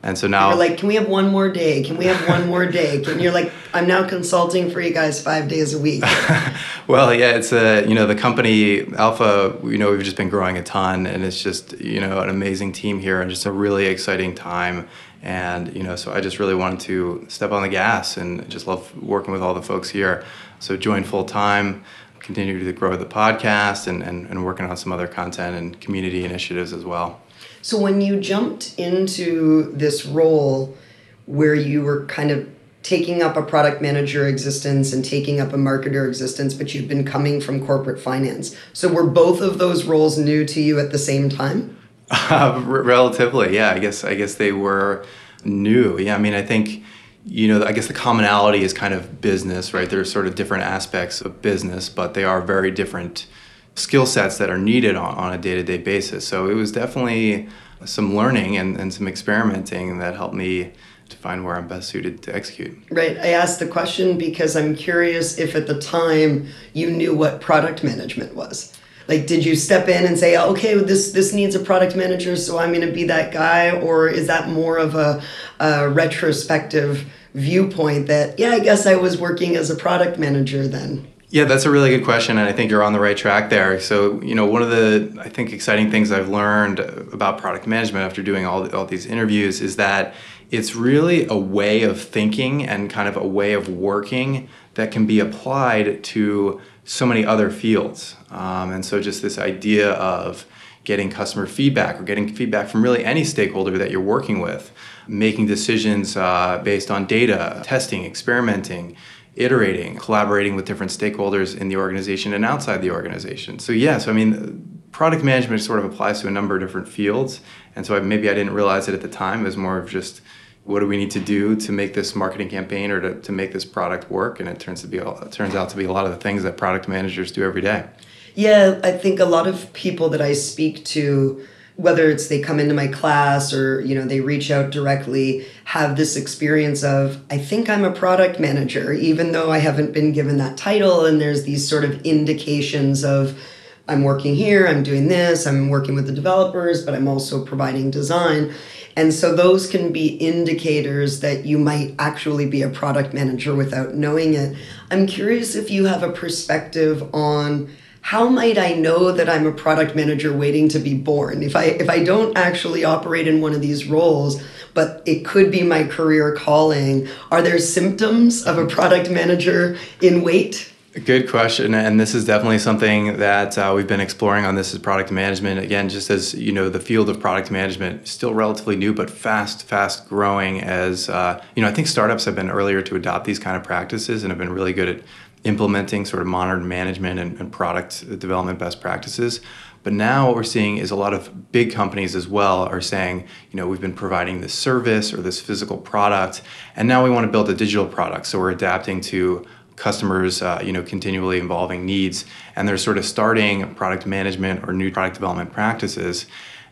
And 0.00 0.16
so 0.16 0.28
now, 0.28 0.50
you're 0.50 0.58
like, 0.58 0.78
can 0.78 0.86
we 0.86 0.94
have 0.94 1.08
one 1.08 1.28
more 1.28 1.50
day? 1.50 1.82
Can 1.82 1.96
we 1.96 2.04
have 2.04 2.28
one 2.28 2.46
more 2.46 2.66
day? 2.66 3.00
Can 3.04 3.18
you're 3.18 3.32
like, 3.32 3.50
I'm 3.74 3.88
now 3.88 4.08
consulting 4.08 4.70
for 4.70 4.80
you 4.80 4.94
guys 4.94 5.20
five 5.20 5.48
days 5.48 5.74
a 5.74 5.78
week. 5.78 6.04
well, 6.86 7.12
yeah, 7.12 7.32
it's 7.32 7.52
a 7.52 7.84
you 7.84 7.96
know 7.96 8.06
the 8.06 8.14
company 8.14 8.86
Alpha. 8.94 9.58
You 9.64 9.76
know, 9.76 9.90
we've 9.90 10.04
just 10.04 10.16
been 10.16 10.28
growing 10.28 10.56
a 10.56 10.62
ton, 10.62 11.04
and 11.04 11.24
it's 11.24 11.42
just 11.42 11.80
you 11.80 12.00
know 12.00 12.20
an 12.20 12.28
amazing 12.28 12.72
team 12.72 13.00
here, 13.00 13.20
and 13.20 13.28
just 13.28 13.44
a 13.44 13.50
really 13.50 13.86
exciting 13.86 14.36
time. 14.36 14.88
And 15.22 15.74
you 15.76 15.82
know, 15.82 15.96
so 15.96 16.12
I 16.12 16.20
just 16.20 16.38
really 16.38 16.54
wanted 16.54 16.80
to 16.80 17.26
step 17.28 17.52
on 17.52 17.62
the 17.62 17.68
gas, 17.68 18.16
and 18.16 18.48
just 18.48 18.66
love 18.66 18.96
working 19.02 19.32
with 19.32 19.42
all 19.42 19.54
the 19.54 19.62
folks 19.62 19.90
here. 19.90 20.24
So 20.60 20.76
join 20.76 21.04
full 21.04 21.24
time 21.24 21.84
continue 22.28 22.62
to 22.62 22.72
grow 22.74 22.94
the 22.94 23.06
podcast 23.06 23.86
and, 23.86 24.02
and, 24.02 24.26
and 24.28 24.44
working 24.44 24.66
on 24.66 24.76
some 24.76 24.92
other 24.92 25.06
content 25.06 25.56
and 25.56 25.80
community 25.80 26.26
initiatives 26.26 26.74
as 26.74 26.84
well. 26.84 27.22
So 27.62 27.80
when 27.80 28.02
you 28.02 28.20
jumped 28.20 28.74
into 28.78 29.72
this 29.72 30.04
role 30.04 30.76
where 31.24 31.54
you 31.54 31.80
were 31.80 32.04
kind 32.04 32.30
of 32.30 32.46
taking 32.82 33.22
up 33.22 33.38
a 33.38 33.42
product 33.42 33.80
manager 33.80 34.28
existence 34.28 34.92
and 34.92 35.02
taking 35.02 35.40
up 35.40 35.54
a 35.54 35.56
marketer 35.56 36.06
existence, 36.06 36.52
but 36.52 36.74
you've 36.74 36.86
been 36.86 37.04
coming 37.04 37.40
from 37.40 37.64
corporate 37.64 37.98
finance. 37.98 38.54
So 38.74 38.92
were 38.92 39.06
both 39.06 39.40
of 39.40 39.56
those 39.56 39.84
roles 39.84 40.18
new 40.18 40.44
to 40.44 40.60
you 40.60 40.78
at 40.78 40.92
the 40.92 40.98
same 40.98 41.30
time? 41.30 41.77
Uh, 42.30 42.62
relatively, 42.64 43.54
yeah. 43.54 43.70
I 43.70 43.78
guess 43.78 44.04
I 44.04 44.14
guess 44.14 44.34
they 44.34 44.52
were 44.52 45.04
new. 45.44 45.98
Yeah, 45.98 46.14
I 46.14 46.18
mean, 46.18 46.34
I 46.34 46.42
think 46.42 46.82
you 47.24 47.48
know, 47.48 47.64
I 47.64 47.72
guess 47.72 47.86
the 47.86 47.94
commonality 47.94 48.62
is 48.62 48.72
kind 48.72 48.94
of 48.94 49.20
business, 49.20 49.74
right? 49.74 49.88
There's 49.88 50.10
sort 50.10 50.26
of 50.26 50.34
different 50.34 50.64
aspects 50.64 51.20
of 51.20 51.42
business, 51.42 51.88
but 51.88 52.14
they 52.14 52.24
are 52.24 52.40
very 52.40 52.70
different 52.70 53.26
skill 53.74 54.06
sets 54.06 54.38
that 54.38 54.50
are 54.50 54.58
needed 54.58 54.96
on, 54.96 55.14
on 55.14 55.32
a 55.32 55.38
day 55.38 55.54
to 55.54 55.62
day 55.62 55.78
basis. 55.78 56.26
So 56.26 56.48
it 56.48 56.54
was 56.54 56.72
definitely 56.72 57.48
some 57.84 58.16
learning 58.16 58.56
and, 58.56 58.78
and 58.78 58.92
some 58.92 59.06
experimenting 59.06 59.98
that 59.98 60.16
helped 60.16 60.34
me 60.34 60.72
to 61.08 61.16
find 61.16 61.44
where 61.44 61.56
I'm 61.56 61.68
best 61.68 61.88
suited 61.88 62.22
to 62.22 62.34
execute. 62.34 62.76
Right. 62.90 63.16
I 63.16 63.28
asked 63.28 63.60
the 63.60 63.66
question 63.66 64.18
because 64.18 64.56
I'm 64.56 64.74
curious 64.74 65.38
if 65.38 65.54
at 65.54 65.66
the 65.66 65.80
time 65.80 66.48
you 66.72 66.90
knew 66.90 67.14
what 67.14 67.40
product 67.40 67.82
management 67.82 68.34
was. 68.34 68.77
Like, 69.08 69.26
did 69.26 69.44
you 69.44 69.56
step 69.56 69.88
in 69.88 70.04
and 70.04 70.18
say, 70.18 70.36
okay, 70.36 70.74
this 70.74 71.12
this 71.12 71.32
needs 71.32 71.54
a 71.54 71.60
product 71.60 71.96
manager, 71.96 72.36
so 72.36 72.58
I'm 72.58 72.72
going 72.74 72.86
to 72.86 72.92
be 72.92 73.04
that 73.04 73.32
guy, 73.32 73.70
or 73.70 74.06
is 74.06 74.26
that 74.26 74.50
more 74.50 74.76
of 74.76 74.94
a, 74.94 75.22
a 75.58 75.88
retrospective 75.88 77.10
viewpoint 77.32 78.06
that, 78.08 78.38
yeah, 78.38 78.50
I 78.50 78.58
guess 78.60 78.86
I 78.86 78.96
was 78.96 79.18
working 79.18 79.56
as 79.56 79.70
a 79.70 79.74
product 79.74 80.18
manager 80.18 80.68
then? 80.68 81.08
Yeah, 81.30 81.44
that's 81.44 81.64
a 81.64 81.70
really 81.70 81.90
good 81.90 82.04
question, 82.04 82.38
and 82.38 82.48
I 82.48 82.52
think 82.52 82.70
you're 82.70 82.82
on 82.82 82.92
the 82.92 83.00
right 83.00 83.16
track 83.16 83.50
there. 83.50 83.80
So, 83.80 84.20
you 84.22 84.34
know, 84.34 84.46
one 84.46 84.62
of 84.62 84.70
the 84.70 85.14
I 85.20 85.28
think 85.28 85.52
exciting 85.52 85.90
things 85.90 86.12
I've 86.12 86.28
learned 86.28 86.78
about 86.78 87.38
product 87.38 87.66
management 87.66 88.04
after 88.04 88.22
doing 88.22 88.44
all 88.44 88.68
all 88.74 88.86
these 88.86 89.06
interviews 89.06 89.60
is 89.60 89.76
that 89.76 90.14
it's 90.50 90.74
really 90.74 91.26
a 91.28 91.36
way 91.36 91.82
of 91.82 92.00
thinking 92.00 92.66
and 92.66 92.88
kind 92.90 93.08
of 93.08 93.16
a 93.16 93.26
way 93.26 93.52
of 93.52 93.68
working 93.68 94.48
that 94.74 94.90
can 94.90 95.06
be 95.06 95.20
applied 95.20 96.02
to 96.04 96.60
so 96.88 97.04
many 97.04 97.24
other 97.24 97.50
fields. 97.50 98.16
Um, 98.30 98.72
and 98.72 98.84
so, 98.84 99.00
just 99.00 99.22
this 99.22 99.38
idea 99.38 99.92
of 99.92 100.46
getting 100.84 101.10
customer 101.10 101.46
feedback 101.46 102.00
or 102.00 102.02
getting 102.02 102.32
feedback 102.34 102.68
from 102.68 102.82
really 102.82 103.04
any 103.04 103.22
stakeholder 103.22 103.76
that 103.76 103.90
you're 103.90 104.00
working 104.00 104.40
with, 104.40 104.72
making 105.06 105.46
decisions 105.46 106.16
uh, 106.16 106.60
based 106.64 106.90
on 106.90 107.06
data, 107.06 107.60
testing, 107.64 108.04
experimenting 108.04 108.96
iterating, 109.38 109.94
collaborating 109.96 110.56
with 110.56 110.64
different 110.64 110.90
stakeholders 110.90 111.56
in 111.56 111.68
the 111.68 111.76
organization 111.76 112.34
and 112.34 112.44
outside 112.44 112.82
the 112.82 112.90
organization. 112.90 113.60
So 113.60 113.72
yes, 113.72 114.08
I 114.08 114.12
mean, 114.12 114.82
product 114.90 115.22
management 115.22 115.62
sort 115.62 115.78
of 115.78 115.84
applies 115.84 116.20
to 116.22 116.26
a 116.26 116.30
number 116.30 116.56
of 116.56 116.60
different 116.60 116.88
fields, 116.88 117.40
and 117.76 117.86
so 117.86 118.00
maybe 118.02 118.28
I 118.28 118.34
didn't 118.34 118.52
realize 118.52 118.88
it 118.88 118.94
at 118.94 119.00
the 119.00 119.08
time. 119.08 119.42
It 119.42 119.44
was 119.44 119.56
more 119.56 119.78
of 119.78 119.88
just 119.88 120.22
what 120.68 120.80
do 120.80 120.86
we 120.86 120.98
need 120.98 121.10
to 121.10 121.20
do 121.20 121.56
to 121.56 121.72
make 121.72 121.94
this 121.94 122.14
marketing 122.14 122.50
campaign 122.50 122.90
or 122.90 123.00
to, 123.00 123.18
to 123.22 123.32
make 123.32 123.54
this 123.54 123.64
product 123.64 124.10
work, 124.10 124.38
and 124.38 124.46
it 124.50 124.60
turns 124.60 124.82
to 124.82 124.86
be 124.86 124.98
it 124.98 125.32
turns 125.32 125.54
out 125.54 125.70
to 125.70 125.76
be 125.78 125.86
a 125.86 125.92
lot 125.92 126.04
of 126.04 126.10
the 126.10 126.18
things 126.18 126.42
that 126.42 126.58
product 126.58 126.86
managers 126.86 127.32
do 127.32 127.42
every 127.42 127.62
day. 127.62 127.86
Yeah, 128.34 128.78
I 128.84 128.92
think 128.92 129.18
a 129.18 129.24
lot 129.24 129.46
of 129.46 129.72
people 129.72 130.10
that 130.10 130.20
I 130.20 130.34
speak 130.34 130.84
to 130.86 131.42
whether 131.76 132.10
it's 132.10 132.26
they 132.26 132.40
come 132.40 132.60
into 132.60 132.74
my 132.74 132.86
class 132.88 133.52
or 133.52 133.80
you 133.80 133.94
know 133.94 134.04
they 134.04 134.20
reach 134.20 134.50
out 134.50 134.70
directly 134.70 135.46
have 135.62 135.96
this 135.96 136.16
experience 136.16 136.82
of 136.82 137.22
i 137.30 137.38
think 137.38 137.70
i'm 137.70 137.84
a 137.84 137.92
product 137.92 138.40
manager 138.40 138.92
even 138.92 139.30
though 139.30 139.52
i 139.52 139.58
haven't 139.58 139.92
been 139.92 140.10
given 140.10 140.38
that 140.38 140.56
title. 140.56 141.06
And 141.06 141.20
there's 141.20 141.44
these 141.44 141.68
sort 141.68 141.84
of 141.84 142.02
indications 142.02 143.04
of 143.04 143.38
i'm 143.86 144.02
working 144.02 144.34
here 144.34 144.66
i'm 144.66 144.82
doing 144.82 145.06
this 145.06 145.46
i'm 145.46 145.68
working 145.68 145.94
with 145.94 146.06
the 146.06 146.12
developers 146.12 146.84
but 146.84 146.94
i'm 146.94 147.06
also 147.06 147.44
providing 147.44 147.92
design 147.92 148.52
and 148.98 149.14
so 149.14 149.34
those 149.34 149.70
can 149.70 149.92
be 149.92 150.08
indicators 150.16 151.20
that 151.20 151.46
you 151.46 151.56
might 151.56 151.94
actually 151.98 152.46
be 152.46 152.62
a 152.62 152.68
product 152.68 153.14
manager 153.14 153.54
without 153.54 153.94
knowing 153.94 154.34
it 154.34 154.56
i'm 154.90 155.06
curious 155.06 155.54
if 155.54 155.70
you 155.70 155.86
have 155.86 156.02
a 156.02 156.10
perspective 156.10 157.08
on 157.14 157.68
how 158.00 158.26
might 158.26 158.56
I 158.56 158.72
know 158.72 159.12
that 159.12 159.28
I'm 159.28 159.46
a 159.46 159.52
product 159.52 159.94
manager 159.94 160.34
waiting 160.34 160.70
to 160.70 160.78
be 160.78 160.94
born? 160.94 161.42
If 161.42 161.54
I 161.54 161.64
if 161.64 161.90
I 161.90 162.02
don't 162.02 162.38
actually 162.38 162.82
operate 162.82 163.28
in 163.28 163.42
one 163.42 163.52
of 163.52 163.60
these 163.60 163.86
roles, 163.86 164.42
but 164.72 165.02
it 165.04 165.26
could 165.26 165.50
be 165.50 165.62
my 165.62 165.84
career 165.84 166.34
calling, 166.34 167.08
are 167.30 167.42
there 167.42 167.58
symptoms 167.58 168.46
of 168.46 168.56
a 168.56 168.66
product 168.66 169.10
manager 169.10 169.76
in 170.00 170.22
wait? 170.22 170.72
Good 170.94 171.28
question, 171.28 171.74
and 171.74 172.00
this 172.00 172.14
is 172.14 172.24
definitely 172.24 172.58
something 172.58 173.18
that 173.18 173.58
uh, 173.58 173.74
we've 173.76 173.86
been 173.86 174.00
exploring 174.00 174.46
on 174.46 174.54
this 174.54 174.72
is 174.72 174.78
product 174.78 175.12
management. 175.12 175.60
Again, 175.60 175.90
just 175.90 176.08
as 176.08 176.32
you 176.32 176.50
know, 176.50 176.70
the 176.70 176.80
field 176.80 177.10
of 177.10 177.20
product 177.20 177.50
management 177.50 178.08
still 178.08 178.32
relatively 178.32 178.74
new, 178.74 178.94
but 178.94 179.10
fast, 179.10 179.64
fast 179.64 180.08
growing. 180.08 180.62
As 180.62 181.10
uh, 181.10 181.44
you 181.54 181.62
know, 181.62 181.68
I 181.68 181.72
think 181.72 181.88
startups 181.88 182.24
have 182.24 182.34
been 182.34 182.48
earlier 182.48 182.80
to 182.80 182.96
adopt 182.96 183.26
these 183.26 183.38
kind 183.38 183.54
of 183.54 183.64
practices 183.64 184.24
and 184.24 184.30
have 184.30 184.38
been 184.38 184.50
really 184.50 184.72
good 184.72 184.88
at 184.88 185.02
implementing 185.44 186.06
sort 186.06 186.22
of 186.22 186.26
modern 186.26 186.66
management 186.66 187.20
and, 187.20 187.38
and, 187.38 187.52
product 187.52 188.18
development 188.18 188.58
best 188.58 188.80
practices. 188.80 189.42
But 189.82 189.92
now 189.92 190.26
what 190.26 190.36
we're 190.36 190.42
seeing 190.42 190.78
is 190.78 190.90
a 190.90 190.96
lot 190.96 191.14
of 191.14 191.52
big 191.52 191.70
companies 191.72 192.16
as 192.16 192.26
well 192.26 192.62
are 192.62 192.80
saying, 192.80 193.28
you 193.50 193.56
know, 193.56 193.68
we've 193.68 193.80
been 193.80 193.94
providing 193.94 194.40
this 194.40 194.54
service 194.54 195.12
or 195.12 195.18
this 195.18 195.38
physical 195.40 195.76
product, 195.76 196.42
and 196.76 196.88
now 196.88 197.04
we 197.04 197.10
want 197.10 197.26
to 197.26 197.30
build 197.30 197.50
a 197.50 197.54
digital 197.54 197.86
product. 197.86 198.26
So 198.26 198.38
we're 198.38 198.50
adapting 198.50 199.00
to 199.02 199.46
customers, 199.78 200.42
uh, 200.42 200.60
you 200.64 200.72
know, 200.72 200.82
continually 200.82 201.38
evolving 201.38 201.86
needs, 201.86 202.24
and 202.56 202.66
they're 202.66 202.76
sort 202.76 202.98
of 202.98 203.04
starting 203.04 203.74
product 203.74 204.06
management 204.06 204.66
or 204.66 204.72
new 204.72 204.90
product 204.90 205.14
development 205.14 205.52
practices. 205.52 206.26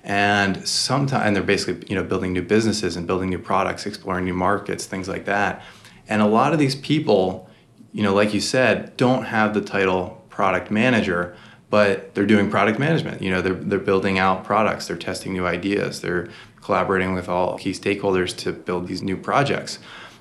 And 0.04 0.66
sometimes, 0.68 1.34
they're 1.34 1.42
basically, 1.42 1.86
you 1.88 1.96
know, 1.96 2.04
building 2.04 2.32
new 2.32 2.42
businesses 2.42 2.96
and 2.96 3.06
building 3.06 3.28
new 3.28 3.38
products, 3.38 3.86
exploring 3.86 4.24
new 4.24 4.34
markets, 4.34 4.86
things 4.86 5.08
like 5.08 5.24
that. 5.24 5.62
And 6.08 6.22
a 6.22 6.26
lot 6.26 6.52
of 6.52 6.58
these 6.58 6.76
people, 6.76 7.48
you 7.92 8.02
know, 8.02 8.14
like 8.14 8.32
you 8.32 8.40
said, 8.40 8.96
don't 8.96 9.24
have 9.24 9.54
the 9.54 9.60
title 9.60 10.24
product 10.28 10.70
manager, 10.70 11.36
but 11.70 12.14
they're 12.14 12.26
doing 12.26 12.50
product 12.50 12.78
management. 12.78 13.20
You 13.20 13.30
know, 13.30 13.42
they're, 13.42 13.54
they're 13.54 13.78
building 13.78 14.18
out 14.18 14.44
products, 14.44 14.86
they're 14.86 14.96
testing 14.96 15.32
new 15.32 15.46
ideas, 15.46 16.00
they're 16.00 16.28
collaborating 16.60 17.14
with 17.14 17.28
all 17.28 17.58
key 17.58 17.72
stakeholders 17.72 18.36
to 18.38 18.52
build 18.52 18.86
these 18.86 19.02
new 19.02 19.16
projects. 19.16 19.78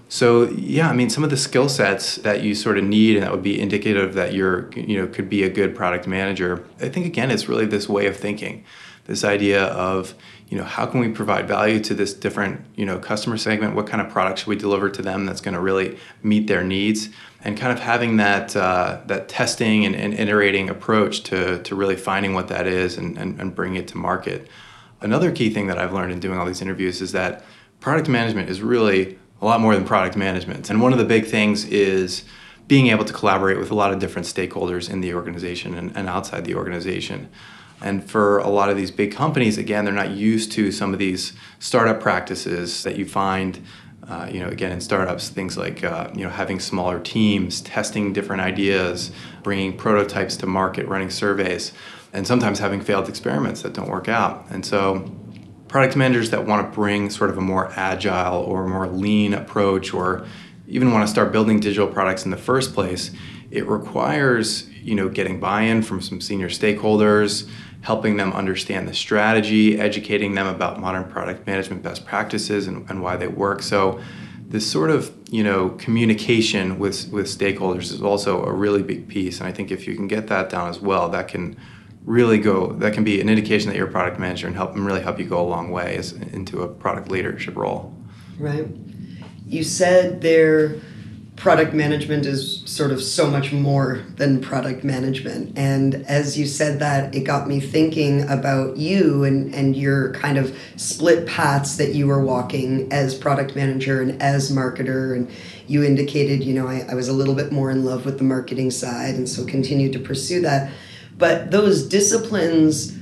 So 0.07 0.43
yeah, 0.49 0.89
I 0.89 0.93
mean, 0.93 1.09
some 1.09 1.23
of 1.23 1.29
the 1.29 1.37
skill 1.37 1.67
sets 1.67 2.17
that 2.17 2.43
you 2.43 2.53
sort 2.53 2.77
of 2.77 2.83
need 2.83 3.15
and 3.15 3.23
that 3.23 3.31
would 3.31 3.43
be 3.43 3.59
indicative 3.59 4.13
that 4.13 4.33
you're, 4.33 4.71
you 4.73 5.01
know, 5.01 5.07
could 5.07 5.29
be 5.29 5.43
a 5.43 5.49
good 5.49 5.75
product 5.75 6.07
manager. 6.07 6.65
I 6.79 6.89
think 6.89 7.05
again, 7.05 7.31
it's 7.31 7.49
really 7.49 7.65
this 7.65 7.89
way 7.89 8.05
of 8.05 8.15
thinking, 8.15 8.63
this 9.05 9.23
idea 9.23 9.65
of, 9.65 10.13
you 10.47 10.57
know, 10.57 10.63
how 10.63 10.85
can 10.85 10.99
we 10.99 11.09
provide 11.09 11.47
value 11.47 11.79
to 11.81 11.95
this 11.95 12.13
different, 12.13 12.61
you 12.75 12.85
know, 12.85 12.99
customer 12.99 13.37
segment? 13.37 13.75
What 13.75 13.87
kind 13.87 13.99
of 13.99 14.11
product 14.11 14.39
should 14.39 14.47
we 14.47 14.55
deliver 14.55 14.89
to 14.91 15.01
them 15.01 15.25
that's 15.25 15.41
going 15.41 15.55
to 15.55 15.61
really 15.61 15.97
meet 16.21 16.47
their 16.47 16.63
needs? 16.63 17.09
and 17.45 17.55
kind 17.55 17.71
of 17.71 17.79
having 17.79 18.17
that 18.17 18.55
uh, 18.55 18.99
that 19.05 19.29
testing 19.29 19.85
and, 19.85 19.95
and, 19.95 20.15
iterating 20.15 20.67
approach 20.67 21.21
to, 21.21 21.61
to 21.61 21.75
really 21.75 21.95
finding 21.95 22.33
what 22.33 22.47
that 22.47 22.65
is 22.65 22.97
and, 22.97 23.17
and, 23.19 23.39
and 23.39 23.53
bringing 23.55 23.79
it 23.79 23.87
to 23.87 23.97
market. 23.97 24.49
Another 24.99 25.31
key 25.31 25.51
thing 25.51 25.67
that 25.67 25.77
I've 25.77 25.93
learned 25.93 26.11
in 26.11 26.19
doing 26.19 26.39
all 26.39 26.45
these 26.47 26.61
interviews 26.61 27.01
is 27.01 27.11
that 27.11 27.45
product 27.79 28.09
management 28.09 28.49
is 28.49 28.63
really 28.63 29.19
a 29.45 29.47
lot 29.47 29.61
more 29.61 29.75
than 29.75 29.85
product 29.85 30.17
management. 30.17 30.71
And 30.71 30.81
one 30.81 30.91
of 30.91 30.97
the 30.97 31.05
big 31.05 31.27
things 31.27 31.65
is 31.65 32.23
being 32.67 32.87
able 32.87 33.05
to 33.05 33.13
collaborate 33.13 33.59
with 33.59 33.69
a 33.69 33.75
lot 33.75 33.93
of 33.93 33.99
different 33.99 34.27
stakeholders 34.27 34.89
in 34.89 35.01
the 35.01 35.13
organization 35.13 35.75
and, 35.75 35.95
and 35.95 36.09
outside 36.09 36.45
the 36.45 36.55
organization. 36.55 37.29
And 37.79 38.03
for 38.09 38.39
a 38.39 38.49
lot 38.49 38.71
of 38.71 38.75
these 38.75 38.89
big 38.89 39.11
companies, 39.11 39.59
again, 39.59 39.85
they're 39.85 39.93
not 39.93 40.09
used 40.09 40.51
to 40.53 40.71
some 40.71 40.93
of 40.93 40.99
these 40.99 41.33
startup 41.59 41.99
practices 42.01 42.81
that 42.81 42.97
you 42.97 43.05
find 43.05 43.61
uh, 44.07 44.29
you 44.31 44.39
know, 44.39 44.47
again, 44.49 44.71
in 44.71 44.79
startups, 44.79 45.29
things 45.29 45.57
like 45.57 45.83
uh, 45.83 46.11
you 46.13 46.23
know 46.23 46.29
having 46.29 46.59
smaller 46.59 46.99
teams, 46.99 47.61
testing 47.61 48.13
different 48.13 48.39
ideas, 48.39 49.11
bringing 49.41 49.75
prototypes 49.75 50.37
to 50.37 50.45
market, 50.45 50.87
running 50.87 51.09
surveys, 51.09 51.71
and 52.13 52.27
sometimes 52.27 52.59
having 52.59 52.79
failed 52.79 53.09
experiments 53.09 53.63
that 53.63 53.73
don't 53.73 53.89
work 53.89 54.07
out. 54.07 54.45
And 54.51 54.63
so, 54.63 55.11
product 55.75 55.97
managers 55.97 56.29
that 56.29 56.45
want 56.45 56.65
to 56.65 56.73
bring 56.73 57.09
sort 57.09 57.29
of 57.29 57.37
a 57.37 57.41
more 57.41 57.69
agile 57.75 58.39
or 58.43 58.65
more 58.65 58.87
lean 58.87 59.33
approach, 59.33 59.93
or 59.93 60.25
even 60.69 60.89
want 60.93 61.05
to 61.05 61.11
start 61.11 61.33
building 61.33 61.59
digital 61.59 61.85
products 61.85 62.23
in 62.23 62.31
the 62.31 62.37
first 62.37 62.73
place, 62.73 63.11
it 63.51 63.67
requires 63.67 64.69
you 64.69 64.95
know 64.95 65.09
getting 65.09 65.37
buy-in 65.37 65.81
from 65.81 65.99
some 66.01 66.21
senior 66.21 66.47
stakeholders 66.47 67.45
helping 67.81 68.15
them 68.15 68.31
understand 68.31 68.87
the 68.87 68.93
strategy, 68.93 69.77
educating 69.77 70.33
them 70.33 70.47
about 70.47 70.79
modern 70.79 71.03
product 71.11 71.45
management 71.45 71.83
best 71.83 72.05
practices 72.05 72.67
and, 72.67 72.89
and 72.89 73.03
why 73.03 73.17
they 73.17 73.27
work. 73.27 73.61
So 73.61 73.99
this 74.47 74.65
sort 74.65 74.89
of 74.89 75.13
you 75.29 75.43
know 75.43 75.71
communication 75.71 76.79
with 76.79 77.09
with 77.09 77.25
stakeholders 77.25 77.91
is 77.91 78.01
also 78.01 78.45
a 78.45 78.53
really 78.53 78.81
big 78.81 79.09
piece 79.09 79.39
and 79.39 79.49
i 79.49 79.51
think 79.51 79.71
if 79.71 79.87
you 79.87 79.95
can 79.95 80.07
get 80.07 80.27
that 80.27 80.49
down 80.49 80.69
as 80.69 80.79
well 80.79 81.09
that 81.09 81.27
can 81.27 81.57
really 82.05 82.37
go 82.37 82.71
that 82.73 82.93
can 82.93 83.03
be 83.03 83.19
an 83.19 83.27
indication 83.27 83.67
that 83.69 83.75
you're 83.75 83.87
a 83.87 83.91
product 83.91 84.19
manager 84.19 84.47
and 84.47 84.55
help 84.55 84.75
and 84.75 84.85
really 84.85 85.01
help 85.01 85.19
you 85.19 85.25
go 85.25 85.41
a 85.41 85.47
long 85.47 85.71
way 85.71 85.97
as, 85.97 86.13
into 86.13 86.61
a 86.61 86.67
product 86.67 87.09
leadership 87.09 87.55
role 87.55 87.93
right 88.39 88.67
you 89.47 89.63
said 89.63 90.21
their 90.21 90.79
product 91.35 91.73
management 91.73 92.25
is 92.25 92.63
sort 92.65 92.91
of 92.91 93.01
so 93.03 93.29
much 93.29 93.51
more 93.51 94.03
than 94.15 94.39
product 94.39 94.83
management. 94.83 95.57
And 95.57 95.95
as 96.07 96.37
you 96.37 96.45
said 96.45 96.79
that, 96.79 97.13
it 97.13 97.21
got 97.21 97.47
me 97.47 97.59
thinking 97.59 98.27
about 98.29 98.77
you 98.77 99.23
and, 99.25 99.53
and 99.53 99.75
your 99.75 100.13
kind 100.13 100.37
of 100.37 100.57
split 100.77 101.27
paths 101.27 101.75
that 101.77 101.93
you 101.93 102.07
were 102.07 102.23
walking 102.23 102.91
as 102.91 103.15
product 103.15 103.55
manager 103.55 104.01
and 104.01 104.21
as 104.21 104.49
marketer. 104.49 105.15
And 105.15 105.29
you 105.67 105.83
indicated, 105.83 106.43
you 106.43 106.53
know, 106.53 106.67
I, 106.67 106.85
I 106.89 106.93
was 106.93 107.09
a 107.09 107.13
little 107.13 107.35
bit 107.35 107.51
more 107.51 107.69
in 107.69 107.83
love 107.83 108.05
with 108.05 108.17
the 108.17 108.23
marketing 108.23 108.71
side 108.71 109.15
and 109.15 109.27
so 109.27 109.45
continued 109.45 109.91
to 109.93 109.99
pursue 109.99 110.41
that. 110.41 110.71
But 111.17 111.51
those 111.51 111.87
disciplines 111.87 112.95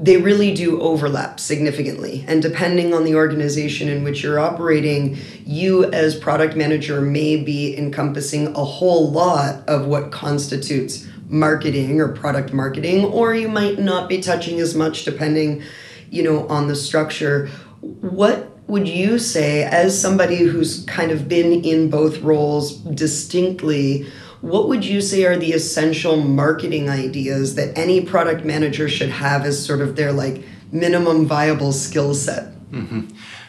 they 0.00 0.16
really 0.16 0.54
do 0.54 0.80
overlap 0.80 1.40
significantly. 1.40 2.24
And 2.28 2.40
depending 2.40 2.94
on 2.94 3.02
the 3.02 3.16
organization 3.16 3.88
in 3.88 4.04
which 4.04 4.22
you're 4.22 4.38
operating, 4.38 5.18
you 5.44 5.90
as 5.90 6.14
product 6.14 6.56
manager 6.56 7.00
may 7.00 7.36
be 7.36 7.76
encompassing 7.76 8.54
a 8.54 8.64
whole 8.64 9.10
lot 9.10 9.68
of 9.68 9.86
what 9.86 10.12
constitutes 10.12 11.08
marketing 11.28 12.00
or 12.00 12.08
product 12.08 12.52
marketing, 12.52 13.06
or 13.06 13.34
you 13.34 13.48
might 13.48 13.80
not 13.80 14.08
be 14.08 14.20
touching 14.20 14.60
as 14.60 14.76
much 14.76 15.04
depending, 15.04 15.64
you 16.10 16.22
know, 16.22 16.46
on 16.46 16.68
the 16.68 16.76
structure. 16.76 17.48
What 17.80 18.56
would 18.68 18.86
you 18.86 19.18
say, 19.18 19.64
as 19.64 20.00
somebody 20.00 20.38
who's 20.38 20.84
kind 20.84 21.10
of 21.10 21.28
been 21.28 21.64
in 21.64 21.90
both 21.90 22.18
roles 22.18 22.76
distinctly, 22.76 24.06
what 24.40 24.68
would 24.68 24.84
you 24.84 25.00
say 25.00 25.24
are 25.24 25.36
the 25.36 25.52
essential 25.52 26.16
marketing 26.16 26.88
ideas 26.88 27.54
that 27.56 27.76
any 27.76 28.00
product 28.00 28.44
manager 28.44 28.88
should 28.88 29.10
have 29.10 29.44
as 29.44 29.64
sort 29.64 29.80
of 29.80 29.96
their 29.96 30.12
like 30.12 30.44
minimum 30.70 31.26
viable 31.26 31.72
skill 31.72 32.14
set? 32.14 32.52
Mm-hmm. 32.70 33.08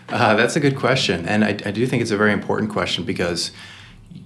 Uh, 0.09 0.35
that's 0.35 0.55
a 0.55 0.59
good 0.59 0.75
question, 0.75 1.27
and 1.27 1.45
I, 1.45 1.49
I 1.49 1.71
do 1.71 1.85
think 1.85 2.01
it's 2.01 2.11
a 2.11 2.17
very 2.17 2.33
important 2.33 2.71
question 2.71 3.03
because 3.03 3.51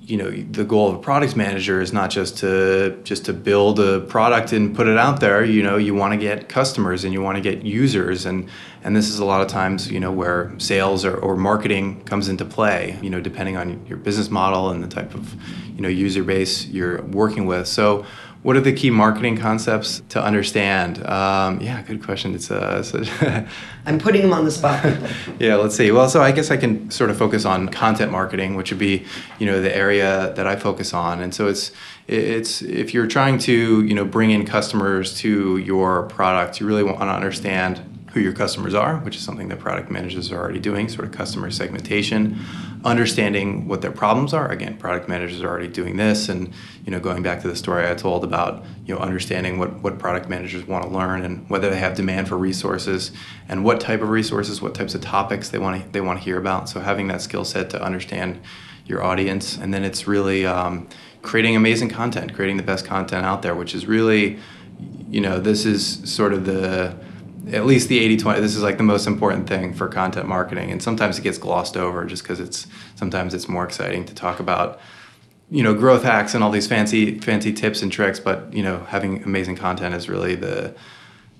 you 0.05 0.17
know 0.17 0.29
the 0.29 0.65
goal 0.65 0.89
of 0.89 0.95
a 0.95 0.99
product 0.99 1.37
manager 1.37 1.79
is 1.79 1.93
not 1.93 2.09
just 2.09 2.37
to 2.39 2.99
just 3.03 3.23
to 3.25 3.33
build 3.33 3.79
a 3.79 4.01
product 4.01 4.51
and 4.51 4.75
put 4.75 4.87
it 4.87 4.97
out 4.97 5.21
there. 5.21 5.45
You 5.45 5.63
know 5.63 5.77
you 5.77 5.95
want 5.95 6.13
to 6.13 6.19
get 6.19 6.49
customers 6.49 7.05
and 7.05 7.13
you 7.13 7.21
want 7.21 7.37
to 7.37 7.41
get 7.41 7.63
users. 7.63 8.25
And 8.25 8.49
and 8.83 8.95
this 8.95 9.07
is 9.07 9.19
a 9.19 9.25
lot 9.25 9.41
of 9.41 9.47
times 9.47 9.89
you 9.89 10.01
know 10.01 10.11
where 10.11 10.53
sales 10.57 11.05
or, 11.05 11.15
or 11.15 11.37
marketing 11.37 12.03
comes 12.03 12.27
into 12.27 12.43
play 12.43 12.99
you 13.01 13.09
know 13.09 13.21
depending 13.21 13.55
on 13.55 13.85
your 13.85 13.97
business 13.97 14.29
model 14.29 14.69
and 14.71 14.83
the 14.83 14.89
type 14.89 15.15
of 15.15 15.33
you 15.73 15.81
know 15.81 15.89
user 15.89 16.23
base 16.23 16.65
you're 16.67 17.01
working 17.03 17.45
with. 17.45 17.67
So 17.67 18.05
what 18.43 18.57
are 18.57 18.61
the 18.61 18.73
key 18.73 18.89
marketing 18.89 19.37
concepts 19.37 20.01
to 20.09 20.21
understand? 20.21 21.03
Um, 21.05 21.61
yeah, 21.61 21.81
good 21.81 22.03
question. 22.03 22.35
It's, 22.35 22.51
uh, 22.51 22.83
i 22.93 23.47
I'm 23.89 23.97
putting 23.97 24.21
them 24.21 24.33
on 24.33 24.43
the 24.43 24.51
spot. 24.51 24.83
yeah, 25.39 25.55
let's 25.55 25.75
see. 25.75 25.91
Well, 25.91 26.09
so 26.09 26.21
I 26.21 26.33
guess 26.33 26.51
I 26.51 26.57
can 26.57 26.91
sort 26.91 27.09
of 27.09 27.17
focus 27.17 27.45
on 27.45 27.69
content 27.69 28.11
marketing, 28.11 28.55
which 28.55 28.69
would 28.69 28.79
be, 28.79 29.05
you 29.39 29.45
know, 29.45 29.61
the 29.61 29.73
area 29.73 30.33
that 30.35 30.45
I 30.45 30.57
focus 30.57 30.93
on. 30.93 31.21
And 31.21 31.33
so 31.33 31.47
it's 31.47 31.71
it's 32.07 32.61
if 32.61 32.93
you're 32.93 33.07
trying 33.07 33.37
to, 33.39 33.83
you 33.83 33.93
know, 33.93 34.03
bring 34.03 34.31
in 34.31 34.45
customers 34.45 35.17
to 35.19 35.57
your 35.57 36.03
product, 36.03 36.59
you 36.59 36.65
really 36.65 36.83
want 36.83 36.99
to 36.99 37.05
understand 37.05 37.92
who 38.13 38.19
your 38.19 38.33
customers 38.33 38.75
are, 38.75 38.97
which 38.97 39.15
is 39.15 39.23
something 39.23 39.47
that 39.47 39.57
product 39.57 39.89
managers 39.89 40.31
are 40.31 40.37
already 40.37 40.59
doing, 40.59 40.87
sort 40.87 41.05
of 41.05 41.11
customer 41.11 41.49
segmentation, 41.49 42.39
understanding 42.85 43.67
what 43.67 43.81
their 43.81 43.91
problems 43.91 44.33
are. 44.35 44.51
Again, 44.51 44.77
product 44.77 45.09
managers 45.09 45.41
are 45.41 45.47
already 45.47 45.67
doing 45.67 45.97
this, 45.97 46.29
and 46.29 46.53
you 46.85 46.91
know, 46.91 46.99
going 46.99 47.23
back 47.23 47.41
to 47.41 47.47
the 47.47 47.55
story 47.55 47.89
I 47.89 47.95
told 47.95 48.23
about 48.23 48.63
you 48.85 48.93
know 48.93 49.01
understanding 49.01 49.57
what 49.57 49.81
what 49.81 49.97
product 49.97 50.29
managers 50.29 50.67
want 50.67 50.83
to 50.85 50.91
learn 50.91 51.23
and 51.23 51.49
whether 51.49 51.71
they 51.71 51.79
have 51.79 51.95
demand 51.95 52.27
for 52.27 52.37
resources 52.37 53.11
and 53.49 53.65
what 53.65 53.79
type 53.79 54.01
of 54.01 54.09
resources, 54.09 54.61
what 54.61 54.75
types 54.75 54.93
of 54.93 55.01
topics 55.01 55.49
they 55.49 55.57
want 55.57 55.83
to 55.83 55.89
they 55.89 56.01
want 56.01 56.19
to 56.19 56.23
hear 56.23 56.37
about. 56.37 56.69
So 56.69 56.81
having 56.81 57.07
that 57.07 57.21
skill 57.21 57.45
set 57.45 57.71
to 57.71 57.81
understand 57.81 58.39
your 58.85 59.03
audience, 59.03 59.57
and 59.57 59.73
then 59.73 59.83
it's 59.83 60.07
really 60.07 60.45
um, 60.45 60.87
creating 61.23 61.55
amazing 61.55 61.89
content, 61.89 62.35
creating 62.35 62.57
the 62.57 62.63
best 62.63 62.85
content 62.85 63.25
out 63.25 63.41
there, 63.41 63.55
which 63.55 63.73
is 63.73 63.87
really, 63.87 64.37
you 65.09 65.21
know, 65.21 65.39
this 65.39 65.65
is 65.65 66.01
sort 66.03 66.33
of 66.33 66.45
the 66.45 66.95
at 67.51 67.65
least 67.65 67.89
the 67.89 67.99
80 67.99 68.17
20 68.17 68.39
this 68.39 68.55
is 68.55 68.63
like 68.63 68.77
the 68.77 68.83
most 68.83 69.05
important 69.05 69.47
thing 69.47 69.73
for 69.73 69.87
content 69.87 70.27
marketing 70.27 70.71
and 70.71 70.81
sometimes 70.81 71.19
it 71.19 71.23
gets 71.23 71.37
glossed 71.37 71.75
over 71.75 72.05
just 72.05 72.23
because 72.23 72.39
it's 72.39 72.67
sometimes 72.95 73.33
it's 73.33 73.49
more 73.49 73.65
exciting 73.65 74.05
to 74.05 74.15
talk 74.15 74.39
about 74.39 74.79
you 75.49 75.61
know 75.61 75.73
growth 75.73 76.03
hacks 76.03 76.33
and 76.33 76.43
all 76.43 76.51
these 76.51 76.67
fancy 76.67 77.19
fancy 77.19 77.51
tips 77.51 77.81
and 77.81 77.91
tricks 77.91 78.19
but 78.19 78.53
you 78.53 78.63
know 78.63 78.79
having 78.85 79.23
amazing 79.23 79.55
content 79.55 79.93
is 79.93 80.07
really 80.07 80.35
the 80.35 80.73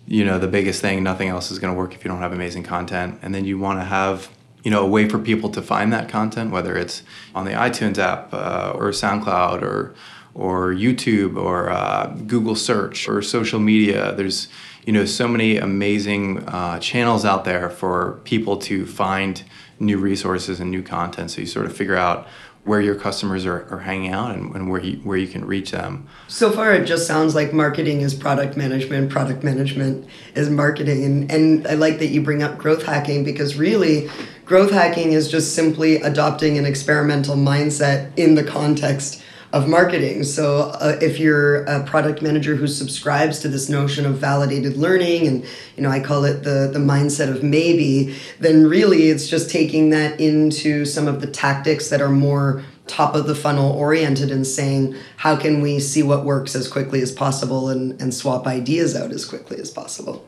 you 0.08 0.26
know 0.26 0.40
the 0.40 0.48
biggest 0.48 0.82
thing. 0.82 1.04
Nothing 1.04 1.30
else 1.30 1.52
is 1.52 1.60
going 1.60 1.74
to 1.74 1.78
work 1.78 1.96
if 1.96 2.04
you 2.04 2.10
don't 2.10 2.20
have 2.20 2.34
amazing 2.34 2.64
content. 2.64 3.20
And 3.22 3.34
then 3.34 3.46
you 3.46 3.58
want 3.58 3.80
to 3.80 3.86
have 3.86 4.30
you 4.64 4.72
know 4.72 4.84
a 4.84 4.88
way 4.88 5.08
for 5.08 5.20
people 5.20 5.50
to 5.52 5.62
find 5.62 5.92
that 5.92 6.08
content 6.08 6.52
whether 6.52 6.78
it's 6.78 7.04
on 7.36 7.44
the 7.44 7.52
itunes 7.52 7.98
app 7.98 8.34
uh, 8.34 8.72
or 8.74 8.92
soundcloud 8.92 9.62
or 9.62 9.94
or 10.34 10.74
youtube 10.74 11.36
or 11.36 11.70
uh, 11.70 12.08
google 12.28 12.56
search 12.56 13.08
or 13.08 13.22
social 13.22 13.60
media. 13.60 14.14
There's 14.14 14.48
you 14.86 14.94
know 14.94 15.06
so 15.06 15.28
many 15.28 15.58
amazing 15.58 16.40
uh, 16.48 16.80
channels 16.80 17.26
out 17.26 17.46
there 17.46 17.70
for 17.70 18.20
people 18.24 18.58
to 18.58 18.86
find 18.86 19.44
new 19.80 19.98
resources 19.98 20.60
and 20.60 20.72
new 20.72 20.84
content 20.84 21.32
so 21.32 21.42
you 21.42 21.48
sort 21.48 21.66
of 21.66 21.76
figure 21.76 21.96
out 21.96 22.28
where 22.66 22.80
your 22.80 22.96
customers 22.96 23.46
are, 23.46 23.68
are 23.74 23.80
hanging 23.80 24.12
out 24.12 24.34
and, 24.34 24.56
and 24.56 24.70
where 24.70 24.82
you 24.82 24.98
where 25.00 25.18
you 25.18 25.28
can 25.28 25.46
reach 25.46 25.72
them. 25.72 26.08
So 26.28 26.50
far 26.52 26.74
it 26.74 26.86
just 26.86 27.06
sounds 27.06 27.36
like 27.36 27.54
marketing 27.54 28.02
is 28.02 28.14
product 28.14 28.56
management, 28.56 29.12
product 29.12 29.44
management 29.44 30.08
is 30.36 30.50
marketing 30.50 31.04
and, 31.04 31.32
and 31.32 31.68
I 31.68 31.74
like 31.74 32.00
that 32.00 32.08
you 32.08 32.22
bring 32.22 32.42
up 32.42 32.58
growth 32.58 32.84
hacking 32.84 33.24
because 33.24 33.58
really 33.58 34.10
growth 34.46 34.72
hacking 34.72 35.12
is 35.14 35.30
just 35.30 35.56
simply 35.56 35.98
adopting 35.98 36.58
an 36.58 36.66
experimental 36.66 37.36
mindset 37.36 38.18
in 38.18 38.36
the 38.36 38.44
context 38.44 39.23
of 39.54 39.70
marketing. 39.70 40.24
So 40.24 40.72
uh, 40.82 40.98
if 41.00 41.20
you're 41.20 41.64
a 41.66 41.84
product 41.84 42.24
manager 42.24 42.56
who 42.56 42.66
subscribes 42.66 43.38
to 43.42 43.48
this 43.48 43.70
notion 43.70 44.04
of 44.04 44.16
validated 44.18 44.78
learning 44.78 45.28
and 45.28 45.46
you 45.78 45.84
know 45.84 45.90
I 45.90 46.00
call 46.00 46.26
it 46.26 46.44
the 46.44 46.72
the 46.74 46.80
mindset 46.80 47.30
of 47.30 47.44
maybe, 47.44 48.16
then 48.40 48.66
really 48.66 49.10
it's 49.10 49.30
just 49.30 49.52
taking 49.52 49.92
that 49.92 50.20
into 50.20 50.86
some 50.86 51.08
of 51.08 51.22
the 51.22 51.28
tactics 51.28 51.90
that 51.90 52.02
are 52.02 52.10
more 52.10 52.64
top 52.88 53.16
of 53.16 53.28
the 53.28 53.36
funnel 53.36 53.72
oriented 53.72 54.32
and 54.32 54.46
saying 54.46 54.96
how 55.18 55.36
can 55.38 55.62
we 55.62 55.80
see 55.80 56.04
what 56.04 56.26
works 56.26 56.56
as 56.56 56.68
quickly 56.68 57.02
as 57.02 57.12
possible 57.12 57.70
and, 57.70 58.02
and 58.02 58.14
swap 58.14 58.48
ideas 58.48 58.96
out 58.96 59.12
as 59.12 59.24
quickly 59.24 59.58
as 59.60 59.70
possible. 59.70 60.28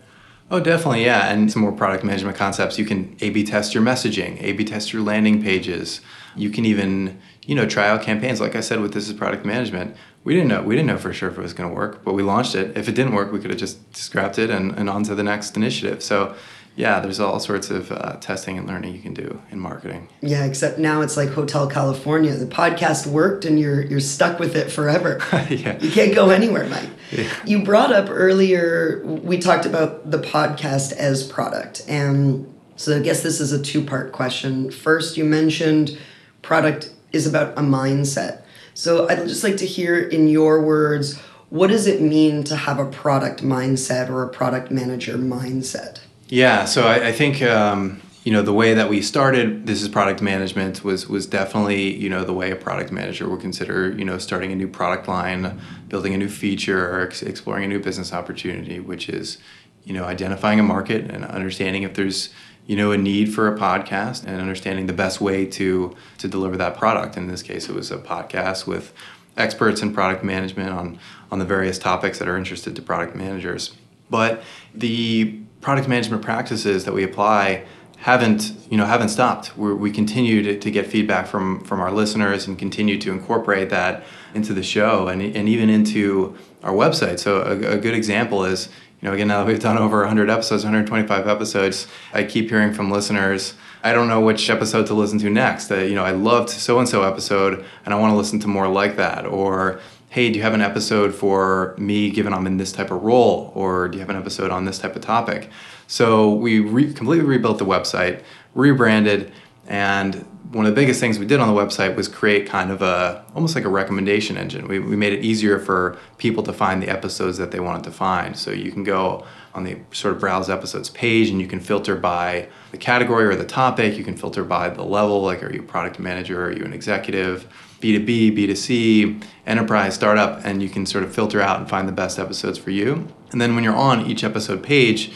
Oh, 0.51 0.59
definitely, 0.59 1.03
yeah. 1.03 1.31
And 1.31 1.51
some 1.51 1.63
more 1.63 1.71
product 1.71 2.03
management 2.03 2.37
concepts. 2.37 2.77
You 2.77 2.85
can 2.85 3.15
A 3.21 3.31
B 3.31 3.43
test 3.43 3.73
your 3.73 3.83
messaging, 3.83 4.41
A 4.41 4.51
B 4.51 4.63
test 4.63 4.93
your 4.93 5.01
landing 5.01 5.41
pages. 5.41 6.01
You 6.35 6.49
can 6.49 6.65
even 6.65 7.19
you 7.45 7.55
know, 7.55 7.65
try 7.65 7.87
out 7.87 8.01
campaigns. 8.01 8.41
Like 8.41 8.55
I 8.55 8.61
said, 8.61 8.79
with 8.79 8.93
this 8.93 9.07
is 9.07 9.13
product 9.13 9.45
management, 9.45 9.95
we 10.23 10.33
didn't 10.33 10.49
know 10.49 10.63
we 10.63 10.75
didn't 10.75 10.87
know 10.87 10.97
for 10.97 11.13
sure 11.13 11.29
if 11.29 11.37
it 11.37 11.41
was 11.41 11.53
going 11.53 11.69
to 11.69 11.75
work, 11.75 12.03
but 12.03 12.13
we 12.13 12.23
launched 12.23 12.55
it. 12.55 12.75
If 12.75 12.89
it 12.89 12.95
didn't 12.95 13.13
work, 13.13 13.31
we 13.31 13.39
could 13.39 13.51
have 13.51 13.59
just 13.59 13.95
scrapped 13.95 14.39
it 14.39 14.49
and, 14.49 14.71
and 14.77 14.89
on 14.89 15.03
to 15.03 15.15
the 15.15 15.23
next 15.23 15.55
initiative. 15.55 16.01
So, 16.01 16.35
yeah, 16.75 16.99
there's 16.99 17.21
all 17.21 17.39
sorts 17.39 17.69
of 17.69 17.91
uh, 17.91 18.17
testing 18.19 18.57
and 18.57 18.67
learning 18.67 18.93
you 18.93 19.01
can 19.01 19.13
do 19.13 19.41
in 19.49 19.59
marketing. 19.59 20.09
Yeah, 20.21 20.43
except 20.43 20.77
now 20.77 21.01
it's 21.01 21.15
like 21.15 21.29
Hotel 21.29 21.67
California. 21.67 22.33
The 22.35 22.45
podcast 22.45 23.07
worked, 23.07 23.45
and 23.45 23.57
you're 23.59 23.81
you're 23.81 24.01
stuck 24.01 24.39
with 24.39 24.55
it 24.55 24.69
forever. 24.71 25.19
yeah. 25.49 25.79
You 25.79 25.89
can't 25.91 26.13
go 26.13 26.31
anywhere, 26.31 26.67
Mike. 26.67 26.89
Yeah. 27.11 27.29
You 27.45 27.63
brought 27.63 27.93
up 27.93 28.07
earlier. 28.09 29.01
We 29.05 29.37
talked 29.37 29.65
about 29.65 30.11
the 30.11 30.19
podcast 30.19 30.91
as 30.93 31.25
product, 31.25 31.83
and 31.87 32.53
so 32.75 32.97
I 32.97 32.99
guess 32.99 33.23
this 33.23 33.39
is 33.39 33.53
a 33.53 33.61
two 33.61 33.83
part 33.83 34.11
question. 34.11 34.69
First, 34.69 35.15
you 35.15 35.23
mentioned 35.23 35.97
product 36.41 36.91
is 37.13 37.25
about 37.25 37.57
a 37.57 37.61
mindset. 37.61 38.41
So 38.73 39.07
I'd 39.07 39.27
just 39.27 39.45
like 39.45 39.55
to 39.57 39.65
hear 39.65 39.97
in 39.97 40.27
your 40.27 40.61
words, 40.61 41.17
what 41.49 41.67
does 41.67 41.87
it 41.87 42.01
mean 42.01 42.43
to 42.43 42.55
have 42.57 42.77
a 42.77 42.85
product 42.85 43.41
mindset 43.41 44.09
or 44.09 44.21
a 44.23 44.27
product 44.27 44.69
manager 44.69 45.17
mindset? 45.17 45.99
Yeah, 46.27 46.65
so 46.65 46.87
I, 46.87 47.07
I 47.07 47.11
think 47.11 47.41
um, 47.43 48.01
you 48.23 48.31
know 48.31 48.41
the 48.41 48.53
way 48.53 48.73
that 48.73 48.89
we 48.89 49.01
started 49.01 49.67
this 49.67 49.83
is 49.83 49.87
product 49.89 50.21
management 50.21 50.83
was 50.83 51.07
was 51.07 51.27
definitely 51.27 51.93
you 51.95 52.09
know 52.09 52.23
the 52.23 52.33
way 52.33 52.49
a 52.49 52.55
product 52.55 52.91
manager 52.91 53.29
would 53.29 53.41
consider 53.41 53.91
you 53.91 54.03
know 54.03 54.17
starting 54.17 54.51
a 54.51 54.55
new 54.55 54.67
product 54.67 55.07
line, 55.07 55.61
building 55.87 56.13
a 56.15 56.17
new 56.17 56.29
feature, 56.29 56.89
or 56.89 57.01
ex- 57.01 57.21
exploring 57.21 57.65
a 57.65 57.67
new 57.67 57.79
business 57.79 58.11
opportunity, 58.11 58.79
which 58.79 59.07
is 59.07 59.37
you 59.83 59.93
know 59.93 60.05
identifying 60.05 60.59
a 60.59 60.63
market 60.63 61.11
and 61.11 61.23
understanding 61.25 61.83
if 61.83 61.93
there's 61.93 62.29
you 62.65 62.75
know 62.75 62.91
a 62.91 62.97
need 62.97 63.31
for 63.31 63.47
a 63.47 63.55
podcast 63.55 64.25
and 64.25 64.41
understanding 64.41 64.87
the 64.87 64.93
best 64.93 65.21
way 65.21 65.45
to 65.45 65.95
to 66.17 66.27
deliver 66.27 66.57
that 66.57 66.75
product. 66.75 67.17
In 67.17 67.27
this 67.27 67.43
case 67.43 67.69
it 67.69 67.75
was 67.75 67.91
a 67.91 67.99
podcast 67.99 68.65
with 68.65 68.93
experts 69.37 69.83
in 69.83 69.93
product 69.93 70.23
management 70.23 70.71
on 70.71 70.97
on 71.31 71.37
the 71.37 71.45
various 71.45 71.77
topics 71.77 72.17
that 72.17 72.27
are 72.27 72.35
interested 72.37 72.75
to 72.75 72.81
product 72.81 73.15
managers. 73.15 73.75
But 74.09 74.41
the 74.73 75.44
product 75.65 75.87
management 75.87 76.21
practices 76.21 76.85
that 76.85 76.93
we 76.93 77.03
apply 77.03 77.65
haven't 77.97 78.51
you 78.69 78.77
know 78.77 78.85
haven't 78.85 79.09
stopped 79.09 79.57
We're, 79.57 79.73
we 79.73 79.89
continue 79.89 80.43
to, 80.43 80.59
to 80.59 80.69
get 80.69 80.85
feedback 80.85 81.25
from 81.25 81.63
from 81.63 81.79
our 81.79 81.91
listeners 81.91 82.45
and 82.45 82.55
continue 82.55 82.99
to 82.99 83.11
incorporate 83.11 83.71
that 83.71 84.03
into 84.35 84.53
the 84.53 84.61
show 84.61 85.07
and, 85.07 85.23
and 85.23 85.49
even 85.49 85.71
into 85.71 86.37
our 86.61 86.71
website 86.71 87.17
so 87.17 87.41
a, 87.41 87.77
a 87.77 87.77
good 87.77 87.95
example 87.95 88.45
is 88.45 88.69
you 89.01 89.09
know, 89.09 89.13
again, 89.13 89.27
now 89.27 89.39
that 89.43 89.47
we've 89.47 89.59
done 89.59 89.77
over 89.77 89.99
100 89.99 90.29
episodes, 90.31 90.63
125 90.63 91.27
episodes, 91.27 91.87
I 92.13 92.23
keep 92.23 92.49
hearing 92.49 92.73
from 92.73 92.89
listeners, 92.89 93.53
I 93.83 93.93
don't 93.93 94.07
know 94.07 94.19
which 94.21 94.49
episode 94.49 94.87
to 94.87 94.95
listen 94.95 95.19
to 95.19 95.29
next. 95.29 95.69
Uh, 95.69 95.75
you 95.75 95.93
know, 95.93 96.03
I 96.03 96.09
loved 96.11 96.49
so 96.49 96.79
and 96.79 96.89
so 96.89 97.03
episode, 97.03 97.63
and 97.85 97.93
I 97.93 97.99
want 97.99 98.13
to 98.13 98.17
listen 98.17 98.39
to 98.39 98.47
more 98.47 98.67
like 98.67 98.95
that. 98.95 99.27
Or, 99.27 99.79
hey, 100.15 100.29
do 100.29 100.37
you 100.37 100.43
have 100.43 100.53
an 100.53 100.61
episode 100.61 101.13
for 101.13 101.75
me 101.77 102.09
given 102.09 102.33
I'm 102.33 102.47
in 102.47 102.55
this 102.55 102.71
type 102.71 102.89
of 102.89 103.03
role? 103.03 103.51
Or 103.53 103.89
do 103.89 103.97
you 103.97 103.99
have 103.99 104.09
an 104.09 104.15
episode 104.15 104.49
on 104.49 104.63
this 104.63 104.79
type 104.79 104.95
of 104.95 105.01
topic? 105.01 105.49
So 105.87 106.33
we 106.35 106.61
re- 106.61 106.93
completely 106.93 107.25
rebuilt 107.25 107.57
the 107.57 107.65
website, 107.65 108.23
rebranded, 108.53 109.33
and 109.67 110.25
one 110.53 110.65
of 110.65 110.73
the 110.73 110.81
biggest 110.81 111.01
things 111.01 111.19
we 111.19 111.25
did 111.25 111.41
on 111.41 111.53
the 111.53 111.61
website 111.61 111.97
was 111.97 112.07
create 112.07 112.47
kind 112.47 112.71
of 112.71 112.81
a 112.81 113.25
almost 113.35 113.55
like 113.55 113.65
a 113.65 113.69
recommendation 113.69 114.37
engine. 114.37 114.69
We, 114.69 114.79
we 114.79 114.95
made 114.95 115.11
it 115.11 115.21
easier 115.21 115.59
for 115.59 115.97
people 116.17 116.43
to 116.43 116.53
find 116.53 116.81
the 116.81 116.87
episodes 116.87 117.37
that 117.39 117.51
they 117.51 117.59
wanted 117.59 117.83
to 117.83 117.91
find. 117.91 118.37
So 118.37 118.51
you 118.51 118.71
can 118.71 118.85
go 118.85 119.25
on 119.53 119.65
the 119.65 119.79
sort 119.91 120.13
of 120.13 120.21
browse 120.21 120.49
episodes 120.49 120.89
page 120.89 121.29
and 121.29 121.41
you 121.41 121.47
can 121.47 121.59
filter 121.59 121.97
by 121.97 122.47
the 122.71 122.77
category 122.77 123.25
or 123.25 123.35
the 123.35 123.43
topic. 123.43 123.97
You 123.97 124.05
can 124.05 124.15
filter 124.15 124.45
by 124.45 124.69
the 124.69 124.83
level, 124.83 125.23
like 125.23 125.43
are 125.43 125.51
you 125.51 125.59
a 125.59 125.63
product 125.63 125.99
manager, 125.99 126.45
are 126.45 126.53
you 126.53 126.63
an 126.63 126.71
executive, 126.71 127.49
B2B, 127.81 128.37
B2C, 128.37 129.23
enterprise, 129.45 129.93
startup, 129.95 130.43
and 130.43 130.61
you 130.61 130.69
can 130.69 130.85
sort 130.85 131.03
of 131.03 131.13
filter 131.13 131.41
out 131.41 131.59
and 131.59 131.69
find 131.69 131.87
the 131.87 131.93
best 131.93 132.17
episodes 132.17 132.57
for 132.57 132.71
you. 132.71 133.07
And 133.31 133.39
then 133.41 133.55
when 133.55 133.63
you're 133.63 133.75
on 133.75 134.05
each 134.05 134.23
episode 134.23 134.63
page, 134.63 135.11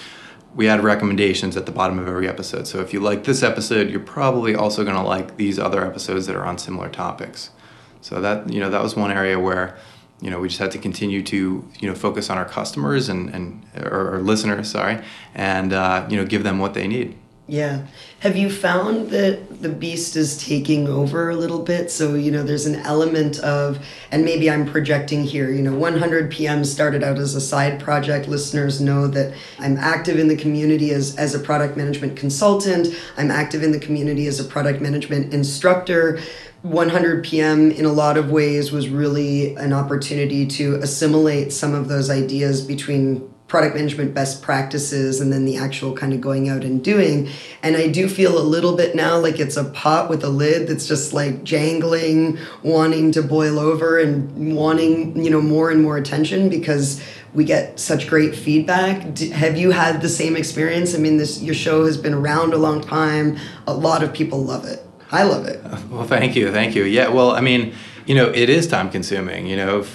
we 0.56 0.68
add 0.68 0.84
recommendations 0.84 1.56
at 1.56 1.66
the 1.66 1.72
bottom 1.72 2.00
of 2.00 2.08
every 2.08 2.28
episode. 2.28 2.68
So 2.68 2.80
if 2.80 2.94
you 2.94 3.00
like 3.00 3.24
this 3.24 3.44
episode, 3.44 3.90
you're 3.90 4.00
probably 4.00 4.56
also 4.56 4.84
going 4.84 4.96
to 4.96 5.04
like 5.04 5.38
these 5.38 5.60
other 5.60 5.86
episodes 5.86 6.26
that 6.28 6.36
are 6.36 6.46
on 6.46 6.58
similar 6.58 6.90
topics. 6.90 7.52
So 8.02 8.22
that 8.22 8.52
you 8.52 8.60
know 8.60 8.70
that 8.70 8.82
was 8.82 8.96
one 8.96 9.12
area 9.12 9.38
where 9.38 9.78
you 10.22 10.30
know 10.30 10.40
we 10.40 10.48
just 10.48 10.60
had 10.60 10.72
to 10.72 10.78
continue 10.78 11.22
to 11.24 11.68
you 11.80 11.88
know 11.88 11.94
focus 11.96 12.30
on 12.30 12.38
our 12.38 12.46
customers 12.46 13.10
and 13.10 13.30
and 13.30 13.66
or, 13.76 14.16
or 14.16 14.22
listeners, 14.22 14.72
sorry, 14.72 15.04
and 15.36 15.74
uh, 15.74 16.08
you 16.10 16.18
know 16.18 16.26
give 16.26 16.44
them 16.44 16.60
what 16.60 16.74
they 16.74 16.88
need. 16.88 17.18
Yeah. 17.48 17.88
Have 18.20 18.36
you 18.36 18.50
found 18.50 19.12
that 19.12 19.62
the 19.62 19.70
beast 19.70 20.18
is 20.18 20.44
taking 20.44 20.90
over 20.90 21.30
a 21.30 21.36
little 21.38 21.64
bit? 21.64 21.90
So, 21.90 22.16
you 22.16 22.32
know, 22.32 22.44
there's 22.44 22.66
an 22.66 22.76
element 22.76 23.40
of, 23.40 23.80
and 24.12 24.26
maybe 24.26 24.52
I'm 24.52 24.66
projecting 24.66 25.24
here, 25.24 25.50
you 25.50 25.62
know, 25.62 25.74
100 25.74 26.30
PM 26.30 26.66
started 26.66 27.02
out 27.02 27.18
as 27.18 27.36
a 27.36 27.40
side 27.40 27.80
project. 27.80 28.28
Listeners 28.28 28.82
know 28.82 29.08
that 29.08 29.34
I'm 29.58 29.78
active 29.78 30.20
in 30.20 30.28
the 30.28 30.36
community 30.36 30.92
as, 30.92 31.16
as 31.16 31.34
a 31.34 31.40
product 31.40 31.78
management 31.78 32.18
consultant, 32.18 32.90
I'm 33.16 33.32
active 33.32 33.64
in 33.64 33.72
the 33.72 33.80
community 33.80 34.28
as 34.28 34.38
a 34.42 34.44
product 34.44 34.82
management 34.82 35.34
instructor. 35.34 36.20
100 36.64 37.24
PM 37.24 37.72
in 37.72 37.86
a 37.86 37.94
lot 37.94 38.18
of 38.18 38.32
ways 38.32 38.70
was 38.70 38.90
really 38.90 39.56
an 39.56 39.72
opportunity 39.72 40.46
to 40.46 40.76
assimilate 40.76 41.54
some 41.54 41.74
of 41.74 41.88
those 41.88 42.10
ideas 42.10 42.66
between 42.66 43.34
product 43.50 43.76
management 43.76 44.14
best 44.14 44.44
practices 44.44 45.20
and 45.20 45.34
then 45.34 45.44
the 45.44 45.58
actual 45.58 45.94
kind 45.94 46.14
of 46.14 46.22
going 46.22 46.48
out 46.48 46.64
and 46.64 46.84
doing. 46.84 47.28
And 47.64 47.76
I 47.76 47.88
do 47.88 48.08
feel 48.08 48.38
a 48.38 48.46
little 48.46 48.78
bit 48.78 48.96
now 48.96 49.18
like 49.18 49.40
it's 49.40 49.58
a 49.58 49.64
pot 49.66 50.08
with 50.08 50.24
a 50.24 50.30
lid 50.30 50.68
that's 50.68 50.88
just 50.88 51.14
like 51.14 51.44
jangling, 51.44 52.38
wanting 52.62 53.12
to 53.14 53.24
boil 53.24 53.58
over 53.58 53.98
and 53.98 54.56
wanting, 54.56 55.22
you 55.22 55.32
know, 55.32 55.42
more 55.42 55.72
and 55.72 55.82
more 55.82 55.98
attention 55.98 56.48
because 56.48 57.04
we 57.34 57.44
get 57.44 57.80
such 57.80 58.08
great 58.08 58.36
feedback. 58.36 59.18
Have 59.18 59.58
you 59.58 59.72
had 59.72 60.02
the 60.02 60.10
same 60.10 60.36
experience? 60.36 60.94
I 60.94 61.00
mean, 61.00 61.18
this 61.18 61.42
your 61.42 61.56
show 61.56 61.86
has 61.86 61.98
been 61.98 62.14
around 62.14 62.54
a 62.54 62.58
long 62.58 62.82
time. 62.82 63.40
A 63.66 63.74
lot 63.74 64.04
of 64.04 64.14
people 64.14 64.44
love 64.44 64.66
it. 64.66 64.86
I 65.12 65.24
love 65.24 65.46
it. 65.46 65.60
Well, 65.90 66.06
thank 66.06 66.36
you, 66.36 66.52
thank 66.52 66.76
you. 66.76 66.84
Yeah, 66.84 67.08
well, 67.10 67.32
I 67.32 67.42
mean, 67.42 67.74
you 68.10 68.16
know, 68.16 68.30
it 68.30 68.50
is 68.50 68.66
time 68.66 68.90
consuming. 68.90 69.46
You 69.46 69.56
know, 69.56 69.86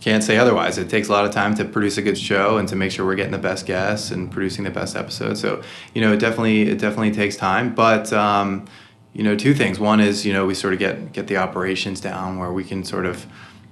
can't 0.00 0.24
say 0.24 0.38
otherwise. 0.38 0.78
It 0.78 0.88
takes 0.88 1.08
a 1.08 1.12
lot 1.12 1.26
of 1.26 1.30
time 1.30 1.54
to 1.56 1.64
produce 1.66 1.98
a 1.98 2.02
good 2.02 2.16
show 2.16 2.56
and 2.56 2.66
to 2.70 2.74
make 2.74 2.90
sure 2.90 3.04
we're 3.04 3.16
getting 3.16 3.32
the 3.32 3.38
best 3.38 3.66
guests 3.66 4.10
and 4.10 4.32
producing 4.32 4.64
the 4.64 4.70
best 4.70 4.96
episodes. 4.96 5.42
So, 5.42 5.62
you 5.92 6.00
know, 6.00 6.10
it 6.14 6.20
definitely 6.20 6.62
it 6.62 6.78
definitely 6.78 7.10
takes 7.10 7.36
time. 7.36 7.74
But 7.74 8.14
um, 8.14 8.64
you 9.12 9.22
know, 9.22 9.36
two 9.36 9.52
things. 9.52 9.78
One 9.78 10.00
is 10.00 10.24
you 10.24 10.32
know 10.32 10.46
we 10.46 10.54
sort 10.54 10.72
of 10.72 10.78
get 10.78 11.12
get 11.12 11.26
the 11.26 11.36
operations 11.36 12.00
down 12.00 12.38
where 12.38 12.50
we 12.50 12.64
can 12.64 12.82
sort 12.82 13.04
of 13.04 13.26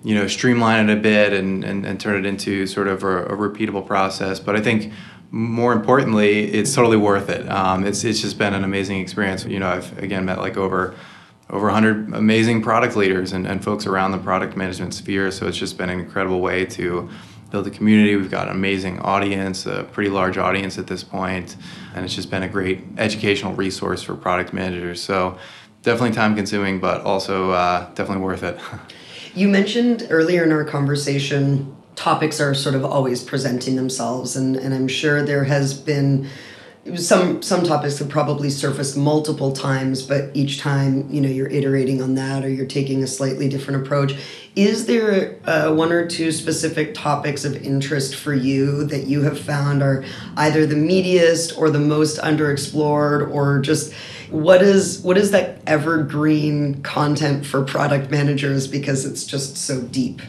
you 0.05 0.15
know 0.15 0.27
streamline 0.27 0.91
it 0.91 0.93
a 0.93 1.01
bit 1.01 1.33
and 1.33 1.65
and, 1.65 1.87
and 1.87 1.99
turn 1.99 2.23
it 2.23 2.29
into 2.29 2.67
sort 2.67 2.89
of 2.89 3.03
a, 3.05 3.25
a 3.25 3.37
repeatable 3.39 3.87
process. 3.87 4.39
But 4.39 4.55
I 4.55 4.61
think 4.61 4.93
more 5.31 5.73
importantly, 5.73 6.53
it's 6.53 6.75
totally 6.75 6.99
worth 6.99 7.31
it. 7.31 7.51
Um, 7.51 7.87
it's 7.87 8.05
it's 8.05 8.21
just 8.21 8.37
been 8.37 8.53
an 8.53 8.65
amazing 8.65 9.01
experience. 9.01 9.47
You 9.47 9.61
know, 9.61 9.71
I've 9.71 9.97
again 9.97 10.27
met 10.27 10.41
like 10.41 10.59
over 10.59 10.95
over 11.51 11.67
100 11.67 12.15
amazing 12.15 12.63
product 12.63 12.97
leaders 12.97 13.33
and, 13.33 13.47
and 13.47 13.65
folks 13.65 13.87
around 13.87 14.13
the 14.13 14.19
product 14.19 14.57
management 14.57 14.95
sphere. 14.95 15.31
So 15.31 15.47
it's 15.47 15.57
just 15.57 15.79
been 15.79 15.89
an 15.89 15.99
incredible 15.99 16.41
way 16.41 16.67
to 16.67 17.09
build 17.51 17.67
a 17.67 17.71
community. 17.71 18.15
We've 18.17 18.31
got 18.31 18.49
an 18.49 18.55
amazing 18.55 18.99
audience, 19.01 19.65
a 19.65 19.85
pretty 19.85 20.11
large 20.11 20.37
audience 20.37 20.77
at 20.79 20.87
this 20.87 21.03
point, 21.03 21.57
and 21.95 22.05
it's 22.05 22.15
just 22.15 22.31
been 22.31 22.43
a 22.43 22.49
great 22.49 22.85
educational 22.99 23.55
resource 23.55 24.03
for 24.03 24.15
product 24.15 24.53
managers. 24.53 25.03
So 25.03 25.39
definitely 25.83 26.15
time 26.15 26.37
consuming, 26.37 26.81
but 26.81 27.01
also 27.03 27.53
uh, 27.53 27.89
definitely 27.95 28.25
worth 28.25 28.43
it. 28.43 28.59
You 29.35 29.47
mentioned 29.47 30.09
earlier 30.11 30.43
in 30.43 30.51
our 30.51 30.65
conversation 30.65 31.77
topics 31.95 32.41
are 32.41 32.55
sort 32.55 32.75
of 32.75 32.85
always 32.85 33.23
presenting 33.23 33.77
themselves 33.77 34.35
and, 34.35 34.57
and 34.57 34.75
I'm 34.75 34.89
sure 34.89 35.23
there 35.23 35.45
has 35.45 35.75
been 35.75 36.29
some 36.97 37.43
some 37.43 37.65
topics 37.65 37.99
have 37.99 38.09
probably 38.09 38.51
surfaced 38.51 38.97
multiple 38.97 39.53
times 39.53 40.03
but 40.03 40.31
each 40.35 40.59
time 40.59 41.09
you 41.11 41.21
know 41.21 41.29
you're 41.29 41.49
iterating 41.49 42.03
on 42.03 42.15
that 42.15 42.45
or 42.45 42.49
you're 42.49 42.67
taking 42.67 43.03
a 43.03 43.07
slightly 43.07 43.49
different 43.49 43.85
approach. 43.85 44.15
Is 44.57 44.87
there 44.87 45.39
uh, 45.45 45.73
one 45.73 45.93
or 45.93 46.09
two 46.09 46.33
specific 46.33 46.95
topics 46.95 47.45
of 47.45 47.55
interest 47.57 48.17
for 48.17 48.35
you 48.35 48.85
that 48.85 49.07
you 49.07 49.23
have 49.23 49.39
found 49.39 49.83
are 49.83 50.05
either 50.37 50.67
the 50.67 50.75
meatiest 50.75 51.57
or 51.57 51.71
the 51.71 51.79
most 51.79 52.19
underexplored 52.19 53.31
or 53.33 53.61
just 53.61 53.93
what 54.31 54.63
is 54.63 55.01
what 55.01 55.17
is 55.17 55.31
that 55.31 55.61
evergreen 55.67 56.83
content 56.83 57.47
for 57.47 57.63
product 57.63 58.11
managers 58.11 58.67
because 58.67 59.05
it's 59.05 59.25
just 59.25 59.57
so 59.57 59.81
deep 59.81 60.21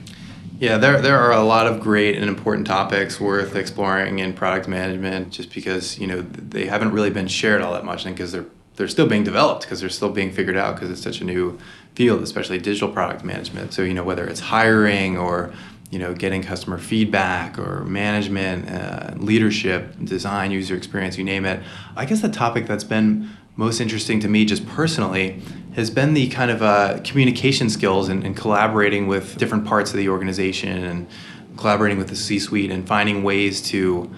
yeah, 0.59 0.77
there, 0.77 1.01
there 1.01 1.17
are 1.17 1.31
a 1.31 1.43
lot 1.43 1.67
of 1.67 1.79
great 1.79 2.15
and 2.15 2.25
important 2.25 2.67
topics 2.67 3.19
worth 3.19 3.55
exploring 3.55 4.19
in 4.19 4.33
product 4.33 4.67
management 4.67 5.31
just 5.31 5.53
because, 5.53 5.97
you 5.97 6.05
know, 6.05 6.21
they 6.21 6.65
haven't 6.65 6.91
really 6.91 7.09
been 7.09 7.27
shared 7.27 7.61
all 7.61 7.73
that 7.73 7.85
much 7.85 8.05
and 8.05 8.15
because 8.15 8.31
they're 8.31 8.45
they're 8.79 8.87
still 8.87 9.07
being 9.07 9.25
developed 9.25 9.63
because 9.63 9.81
they're 9.81 9.89
still 9.89 10.09
being 10.09 10.31
figured 10.31 10.55
out 10.55 10.75
because 10.75 10.89
it's 10.89 11.01
such 11.01 11.19
a 11.19 11.25
new 11.25 11.59
field, 11.95 12.23
especially 12.23 12.57
digital 12.57 12.87
product 12.87 13.25
management. 13.25 13.73
So, 13.73 13.81
you 13.81 13.93
know, 13.93 14.05
whether 14.05 14.25
it's 14.25 14.39
hiring 14.39 15.17
or, 15.17 15.51
you 15.91 15.99
know, 15.99 16.13
getting 16.13 16.41
customer 16.41 16.77
feedback 16.77 17.59
or 17.59 17.83
management, 17.83 18.69
uh, 18.69 19.15
leadership, 19.17 19.93
design, 20.01 20.51
user 20.51 20.77
experience, 20.77 21.17
you 21.17 21.25
name 21.25 21.43
it. 21.43 21.61
I 21.97 22.05
guess 22.05 22.21
the 22.21 22.29
topic 22.29 22.67
that's 22.67 22.85
been 22.85 23.29
most 23.57 23.81
interesting 23.81 24.21
to 24.21 24.29
me 24.29 24.45
just 24.45 24.65
personally 24.65 25.41
has 25.79 25.89
been 25.89 26.13
the 26.13 26.27
kind 26.27 26.51
of 26.51 26.61
uh, 26.61 26.99
communication 27.03 27.69
skills 27.69 28.09
and, 28.09 28.23
and, 28.23 28.35
collaborating 28.35 29.07
with 29.07 29.37
different 29.37 29.65
parts 29.65 29.91
of 29.91 29.97
the 29.97 30.09
organization 30.09 30.83
and 30.83 31.07
collaborating 31.57 31.97
with 31.97 32.09
the 32.09 32.15
C-suite 32.15 32.69
and 32.69 32.87
finding 32.87 33.23
ways 33.23 33.61
to, 33.69 34.09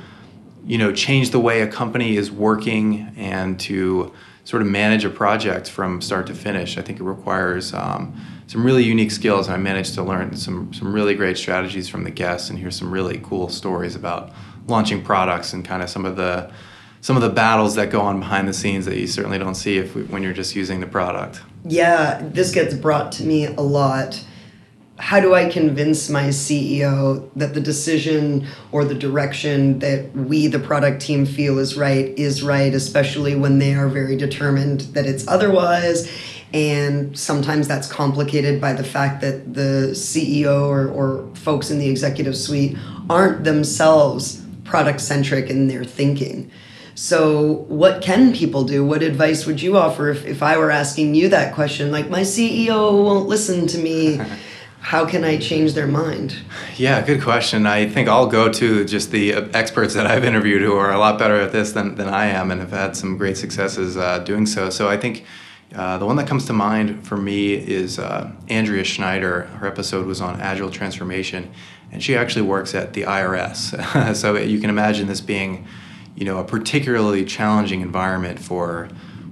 you 0.66 0.78
know, 0.78 0.92
change 0.92 1.30
the 1.30 1.40
way 1.40 1.62
a 1.62 1.68
company 1.68 2.18
is 2.18 2.32
working 2.32 3.14
and 3.16 3.60
to 3.60 4.12
sort 4.44 4.62
of 4.62 4.68
manage 4.68 5.06
a 5.06 5.10
project 5.10 5.70
from 5.70 6.02
start 6.02 6.28
to 6.28 6.34
finish. 6.34 6.78
I 6.78 6.82
think 6.82 7.00
it 7.00 7.04
requires 7.04 7.74
um, 7.74 8.20
some 8.48 8.66
really 8.66 8.84
unique 8.84 9.12
skills, 9.12 9.48
and 9.48 9.56
I 9.56 9.60
managed 9.60 9.94
to 9.96 10.04
learn 10.04 10.36
some 10.36 10.74
some 10.74 10.92
really 10.92 11.16
great 11.16 11.38
strategies 11.38 11.88
from 11.88 12.04
the 12.04 12.12
guests 12.12 12.50
and 12.50 12.58
hear 12.58 12.72
some 12.72 12.92
really 12.92 13.20
cool 13.24 13.50
stories 13.50 13.96
about 13.96 14.32
launching 14.68 15.04
products 15.04 15.54
and 15.54 15.64
kind 15.64 15.84
of 15.84 15.90
some 15.90 16.06
of 16.06 16.16
the 16.16 16.52
some 17.02 17.16
of 17.16 17.24
the 17.24 17.30
battles 17.30 17.76
that 17.76 17.90
go 17.90 18.02
on 18.02 18.20
behind 18.20 18.48
the 18.48 18.54
scenes 18.54 18.86
that 18.86 18.98
you 18.98 19.08
certainly 19.08 19.40
don't 19.40 19.56
see 19.56 19.78
if 19.78 19.96
when 20.10 20.22
you're 20.22 20.34
just 20.34 20.56
using 20.56 20.80
the 20.80 20.88
product. 20.88 21.42
Yeah, 21.66 22.22
this 22.24 22.52
gets 22.52 22.76
brought 22.76 23.12
to 23.14 23.24
me 23.24 23.48
a 23.48 23.62
lot. 23.62 24.24
How 25.00 25.20
do 25.20 25.34
I 25.34 25.50
convince 25.50 26.10
my 26.10 26.26
CEO 26.26 27.28
that 27.36 27.56
the 27.56 27.60
decision 27.60 28.48
or 28.72 28.86
the 28.86 28.94
direction 28.94 29.80
that 29.80 30.14
we, 30.14 30.46
the 30.46 30.60
product 30.60 31.02
team, 31.02 31.26
feel 31.26 31.58
is 31.58 31.76
right 31.76 32.18
is 32.20 32.44
right, 32.44 32.72
especially 32.72 33.36
when 33.36 33.58
they 33.58 33.74
are 33.74 33.88
very 33.88 34.16
determined 34.16 34.82
that 34.94 35.08
it's 35.08 35.28
otherwise? 35.28 36.12
And 36.54 37.18
sometimes 37.18 37.68
that's 37.68 37.88
complicated 37.88 38.62
by 38.62 38.74
the 38.74 38.84
fact 38.84 39.22
that 39.22 39.54
the 39.56 39.92
CEO 39.94 40.68
or, 40.68 40.90
or 40.90 41.34
folks 41.36 41.72
in 41.72 41.80
the 41.80 41.90
executive 41.90 42.38
suite 42.38 42.78
aren't 43.10 43.44
themselves 43.44 44.46
product 44.66 45.02
centric 45.02 45.50
in 45.50 45.68
their 45.68 45.84
thinking. 45.84 46.52
So, 46.96 47.66
what 47.68 48.02
can 48.02 48.34
people 48.34 48.64
do? 48.64 48.86
What 48.86 49.02
advice 49.02 49.46
would 49.46 49.62
you 49.62 49.78
offer 49.78 50.10
if, 50.10 50.26
if 50.26 50.44
I 50.44 50.58
were 50.58 50.72
asking 50.72 51.16
you 51.16 51.30
that 51.30 51.54
question? 51.54 51.92
Like, 51.92 52.10
my 52.10 52.22
CEO 52.22 53.04
won't 53.04 53.28
listen 53.28 53.68
to 53.68 53.78
me. 53.78 54.20
How 54.82 55.06
can 55.06 55.24
I 55.24 55.38
change 55.38 55.74
their 55.74 55.88
mind? 55.88 56.36
Yeah, 56.76 57.06
good 57.06 57.22
question. 57.22 57.68
I 57.68 57.88
think 57.88 58.10
I'll 58.10 58.26
go 58.26 58.52
to 58.52 58.84
just 58.84 59.12
the 59.12 59.34
experts 59.54 59.94
that 59.94 60.08
I've 60.08 60.26
interviewed 60.26 60.64
who 60.64 60.76
are 60.76 60.92
a 60.92 60.98
lot 60.98 61.20
better 61.20 61.36
at 61.36 61.52
this 61.52 61.72
than, 61.72 61.96
than 61.96 62.10
I 62.10 62.26
am 62.26 62.50
and 62.50 62.60
have 62.60 62.72
had 62.72 62.96
some 62.96 63.16
great 63.16 63.38
successes 63.38 63.96
uh, 63.96 64.20
doing 64.20 64.48
so. 64.48 64.70
So, 64.70 64.90
I 64.90 64.98
think 64.98 65.24
uh, 65.76 65.98
the 66.00 66.06
one 66.06 66.18
that 66.18 66.28
comes 66.28 66.46
to 66.48 66.54
mind 66.54 67.08
for 67.08 67.16
me 67.16 67.54
is 67.54 68.00
uh, 68.00 68.32
Andrea 68.50 68.84
Schneider. 68.84 69.44
Her 69.44 69.68
episode 69.68 70.08
was 70.08 70.20
on 70.20 70.42
agile 70.42 70.72
transformation, 70.72 71.52
and 71.92 72.04
she 72.04 72.16
actually 72.16 72.42
works 72.42 72.76
at 72.76 72.94
the 72.94 73.04
IRS. 73.04 74.16
so, 74.16 74.36
you 74.36 74.60
can 74.60 74.70
imagine 74.70 75.08
this 75.08 75.22
being 75.22 75.68
you 76.16 76.26
know, 76.26 76.40
a 76.40 76.44
particularly 76.44 77.26
challenging 77.26 77.82
environment 77.82 78.40
for 78.40 78.90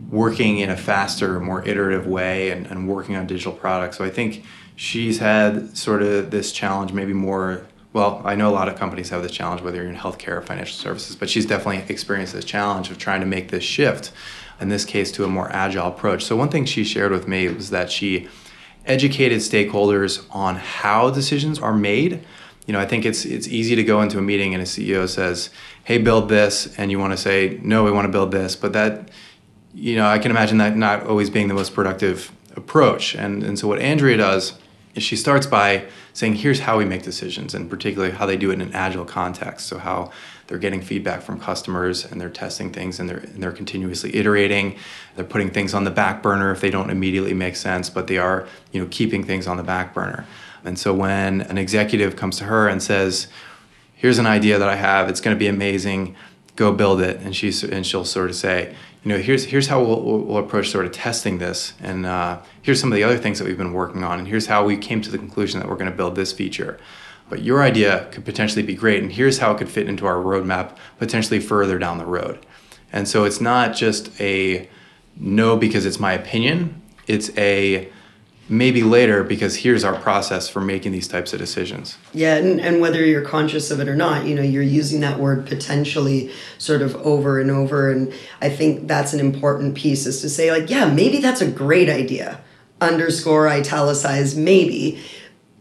working 0.10 0.60
in 0.60 0.70
a 0.70 0.78
faster, 0.78 1.40
more 1.40 1.66
iterative 1.68 2.08
way 2.08 2.52
and, 2.52 2.66
and 2.68 2.88
working 2.88 3.16
on 3.16 3.28
digital 3.28 3.54
products. 3.54 3.98
So 3.98 4.04
I 4.04 4.10
think 4.10 4.44
she's 4.76 5.20
had 5.20 5.78
sort 5.78 6.02
of 6.02 6.32
this 6.32 6.52
challenge, 6.52 6.94
maybe 6.94 7.14
more. 7.14 7.66
Well, 7.92 8.22
I 8.24 8.36
know 8.36 8.50
a 8.50 8.54
lot 8.54 8.70
of 8.70 8.76
companies 8.76 9.10
have 9.10 9.24
this 9.24 9.32
challenge, 9.32 9.62
whether 9.62 9.78
you're 9.78 9.88
in 9.88 9.96
healthcare 9.96 10.38
or 10.38 10.42
financial 10.42 10.78
services, 10.78 11.16
but 11.16 11.30
she's 11.30 11.46
definitely 11.46 11.92
experienced 11.92 12.34
this 12.34 12.46
challenge 12.46 12.92
of 12.92 12.98
trying 12.98 13.20
to 13.22 13.26
make 13.26 13.50
this 13.50 13.64
shift, 13.64 14.12
in 14.62 14.70
this 14.70 14.86
case, 14.86 15.12
to 15.14 15.24
a 15.24 15.28
more 15.28 15.52
agile 15.52 15.88
approach. 15.88 16.24
So, 16.24 16.36
one 16.36 16.50
thing 16.50 16.66
she 16.66 16.84
shared 16.84 17.12
with 17.12 17.28
me 17.28 17.48
was 17.48 17.72
that 17.72 17.92
she 17.92 18.28
educated 18.86 19.40
stakeholders 19.40 20.26
on 20.32 20.56
how 20.56 21.10
decisions 21.10 21.60
are 21.60 21.74
made 21.74 22.24
you 22.66 22.74
know, 22.74 22.80
I 22.80 22.86
think 22.86 23.06
it's 23.06 23.26
it's 23.26 23.48
easy 23.48 23.76
to 23.76 23.84
go 23.84 24.02
into 24.02 24.18
a 24.18 24.22
meeting 24.22 24.54
and 24.54 24.62
a 24.62 24.66
CEO 24.66 25.08
says, 25.08 25.50
"Hey, 25.84 25.98
build 25.98 26.30
this," 26.30 26.74
and 26.78 26.92
you 26.92 27.00
want 27.00 27.14
to 27.14 27.18
say, 27.18 27.60
"No, 27.64 27.84
we 27.84 27.92
want 27.92 28.06
to 28.06 28.12
build 28.12 28.32
this," 28.32 28.56
but 28.56 28.74
that, 28.74 29.10
you 29.74 29.96
know, 29.96 30.08
I 30.08 30.20
can 30.20 30.32
imagine 30.32 30.58
that 30.60 30.78
not 30.78 31.06
always 31.06 31.30
being 31.30 31.48
the 31.48 31.54
most 31.54 31.74
productive 31.74 32.32
approach. 32.56 33.16
And 33.16 33.44
and 33.44 33.58
so 33.58 33.68
what 33.68 33.80
Andrea 33.80 34.18
does 34.18 34.54
is 34.96 35.04
she 35.04 35.16
starts 35.16 35.46
by 35.46 35.86
saying, 36.14 36.36
here's 36.36 36.62
how 36.62 36.78
we 36.78 36.86
make 36.86 37.04
decisions, 37.04 37.54
and 37.54 37.70
particularly 37.70 38.14
how 38.14 38.26
they 38.26 38.36
do 38.36 38.50
it 38.52 38.54
in 38.54 38.62
an 38.62 38.74
agile 38.74 39.06
context. 39.06 39.68
So, 39.68 39.78
how 39.78 40.12
they're 40.48 40.58
getting 40.58 40.82
feedback 40.82 41.22
from 41.22 41.40
customers 41.40 42.04
and 42.06 42.20
they're 42.20 42.30
testing 42.30 42.72
things 42.72 43.00
and 43.00 43.08
they're, 43.08 43.20
and 43.20 43.42
they're 43.42 43.52
continuously 43.52 44.16
iterating. 44.16 44.76
They're 45.16 45.26
putting 45.26 45.52
things 45.52 45.76
on 45.76 45.84
the 45.84 45.92
back 45.92 46.24
burner 46.24 46.52
if 46.52 46.60
they 46.60 46.72
don't 46.72 46.90
immediately 46.90 47.36
make 47.36 47.56
sense, 47.56 47.90
but 47.90 48.08
they 48.08 48.18
are 48.18 48.48
you 48.72 48.82
know, 48.82 48.88
keeping 48.90 49.24
things 49.24 49.46
on 49.48 49.58
the 49.58 49.64
back 49.64 49.94
burner. 49.94 50.26
And 50.64 50.78
so, 50.78 50.94
when 50.94 51.42
an 51.42 51.58
executive 51.58 52.16
comes 52.16 52.38
to 52.38 52.46
her 52.46 52.68
and 52.68 52.82
says, 52.82 53.28
here's 53.96 54.18
an 54.18 54.26
idea 54.26 54.58
that 54.60 54.70
I 54.70 54.76
have, 54.76 55.10
it's 55.10 55.22
going 55.22 55.36
to 55.36 55.40
be 55.40 55.48
amazing, 55.48 56.16
go 56.56 56.72
build 56.72 57.02
it, 57.02 57.20
and, 57.22 57.36
she's, 57.36 57.64
and 57.64 57.86
she'll 57.86 58.06
sort 58.06 58.30
of 58.30 58.36
say, 58.36 58.76
you 59.04 59.10
know, 59.10 59.18
here's 59.18 59.46
here's 59.46 59.68
how 59.68 59.82
we'll, 59.82 60.02
we'll 60.02 60.38
approach 60.38 60.70
sort 60.70 60.86
of 60.86 60.92
testing 60.92 61.38
this, 61.38 61.74
and 61.82 62.06
uh, 62.06 62.40
here's 62.62 62.82
some 62.82 62.92
of 62.92 62.96
the 62.96 63.04
other 63.04 63.18
things 63.18 63.40
that 63.40 63.48
we've 63.48 63.58
been 63.58 63.74
working 63.74 64.04
on, 64.04 64.20
and 64.20 64.28
here's 64.28 64.48
how 64.48 64.66
we 64.66 64.76
came 64.76 65.02
to 65.02 65.10
the 65.10 65.18
conclusion 65.18 65.60
that 65.60 65.70
we're 65.70 65.78
going 65.78 65.90
to 65.90 65.96
build 65.96 66.16
this 66.16 66.34
feature. 66.34 66.78
But 67.30 67.42
your 67.42 67.62
idea 67.62 68.10
could 68.12 68.26
potentially 68.26 68.64
be 68.64 68.76
great, 68.76 69.02
and 69.02 69.12
here's 69.12 69.38
how 69.38 69.54
it 69.54 69.58
could 69.58 69.70
fit 69.70 69.88
into 69.88 70.06
our 70.06 70.16
roadmap 70.16 70.76
potentially 70.98 71.40
further 71.40 71.80
down 71.80 71.98
the 71.98 72.06
road. 72.06 72.46
And 72.92 73.08
so 73.08 73.24
it's 73.24 73.40
not 73.40 73.76
just 73.76 74.20
a 74.20 74.68
no 75.16 75.56
because 75.56 75.86
it's 75.86 76.00
my 76.00 76.14
opinion. 76.14 76.82
It's 77.08 77.30
a 77.38 77.90
maybe 78.50 78.82
later 78.82 79.24
because 79.24 79.58
here's 79.58 79.84
our 79.84 79.96
process 79.96 80.50
for 80.50 80.60
making 80.60 80.92
these 80.92 81.08
types 81.08 81.32
of 81.34 81.40
decisions. 81.40 81.98
Yeah, 82.14 82.36
and, 82.36 82.60
and 82.60 82.82
whether 82.82 83.06
you're 83.06 83.22
conscious 83.22 83.70
of 83.70 83.80
it 83.80 83.88
or 83.88 83.96
not, 83.96 84.26
you 84.26 84.34
know, 84.36 84.42
you're 84.42 84.64
using 84.64 85.02
that 85.02 85.20
word 85.20 85.46
potentially 85.46 86.32
sort 86.58 86.82
of 86.82 86.96
over 86.98 87.40
and 87.40 87.52
over. 87.52 87.92
And 87.92 88.14
I 88.42 88.50
think 88.50 88.88
that's 88.88 89.14
an 89.14 89.20
important 89.20 89.76
piece 89.76 90.06
is 90.06 90.22
to 90.22 90.30
say, 90.30 90.52
like, 90.52 90.70
yeah, 90.70 90.92
maybe 90.92 91.20
that's 91.20 91.42
a 91.42 91.50
great 91.50 91.90
idea. 91.90 92.42
Underscore 92.82 93.48
italicize, 93.48 94.36
maybe. 94.36 95.00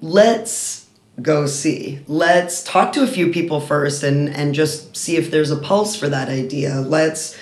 Let's 0.00 0.88
go 1.20 1.46
see. 1.46 2.00
Let's 2.06 2.62
talk 2.62 2.92
to 2.92 3.02
a 3.02 3.06
few 3.06 3.32
people 3.32 3.60
first 3.60 4.02
and, 4.02 4.28
and 4.28 4.54
just 4.54 4.96
see 4.96 5.16
if 5.16 5.30
there's 5.30 5.50
a 5.50 5.56
pulse 5.56 5.96
for 5.96 6.08
that 6.08 6.28
idea. 6.28 6.80
Let's 6.80 7.36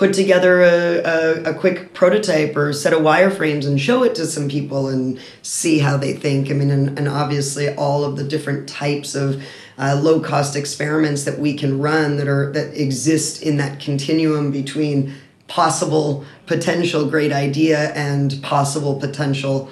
put 0.00 0.14
together 0.14 0.62
a, 0.62 1.02
a, 1.02 1.42
a, 1.50 1.54
quick 1.54 1.92
prototype 1.92 2.56
or 2.56 2.72
set 2.72 2.94
of 2.94 3.00
wireframes 3.00 3.66
and 3.66 3.78
show 3.78 4.02
it 4.02 4.14
to 4.14 4.24
some 4.24 4.48
people 4.48 4.88
and 4.88 5.20
see 5.42 5.78
how 5.78 5.94
they 5.94 6.14
think. 6.14 6.50
I 6.50 6.54
mean, 6.54 6.70
and, 6.70 6.98
and 6.98 7.06
obviously 7.06 7.68
all 7.74 8.02
of 8.02 8.16
the 8.16 8.24
different 8.24 8.66
types 8.66 9.14
of 9.14 9.44
uh, 9.76 10.00
low 10.02 10.18
cost 10.18 10.56
experiments 10.56 11.24
that 11.24 11.38
we 11.38 11.52
can 11.52 11.78
run 11.78 12.16
that 12.16 12.28
are 12.28 12.50
that 12.52 12.80
exist 12.80 13.42
in 13.42 13.58
that 13.58 13.78
continuum 13.78 14.50
between 14.50 15.12
possible 15.48 16.24
potential 16.46 17.04
great 17.04 17.30
idea 17.30 17.92
and 17.92 18.42
possible 18.42 18.98
potential 18.98 19.68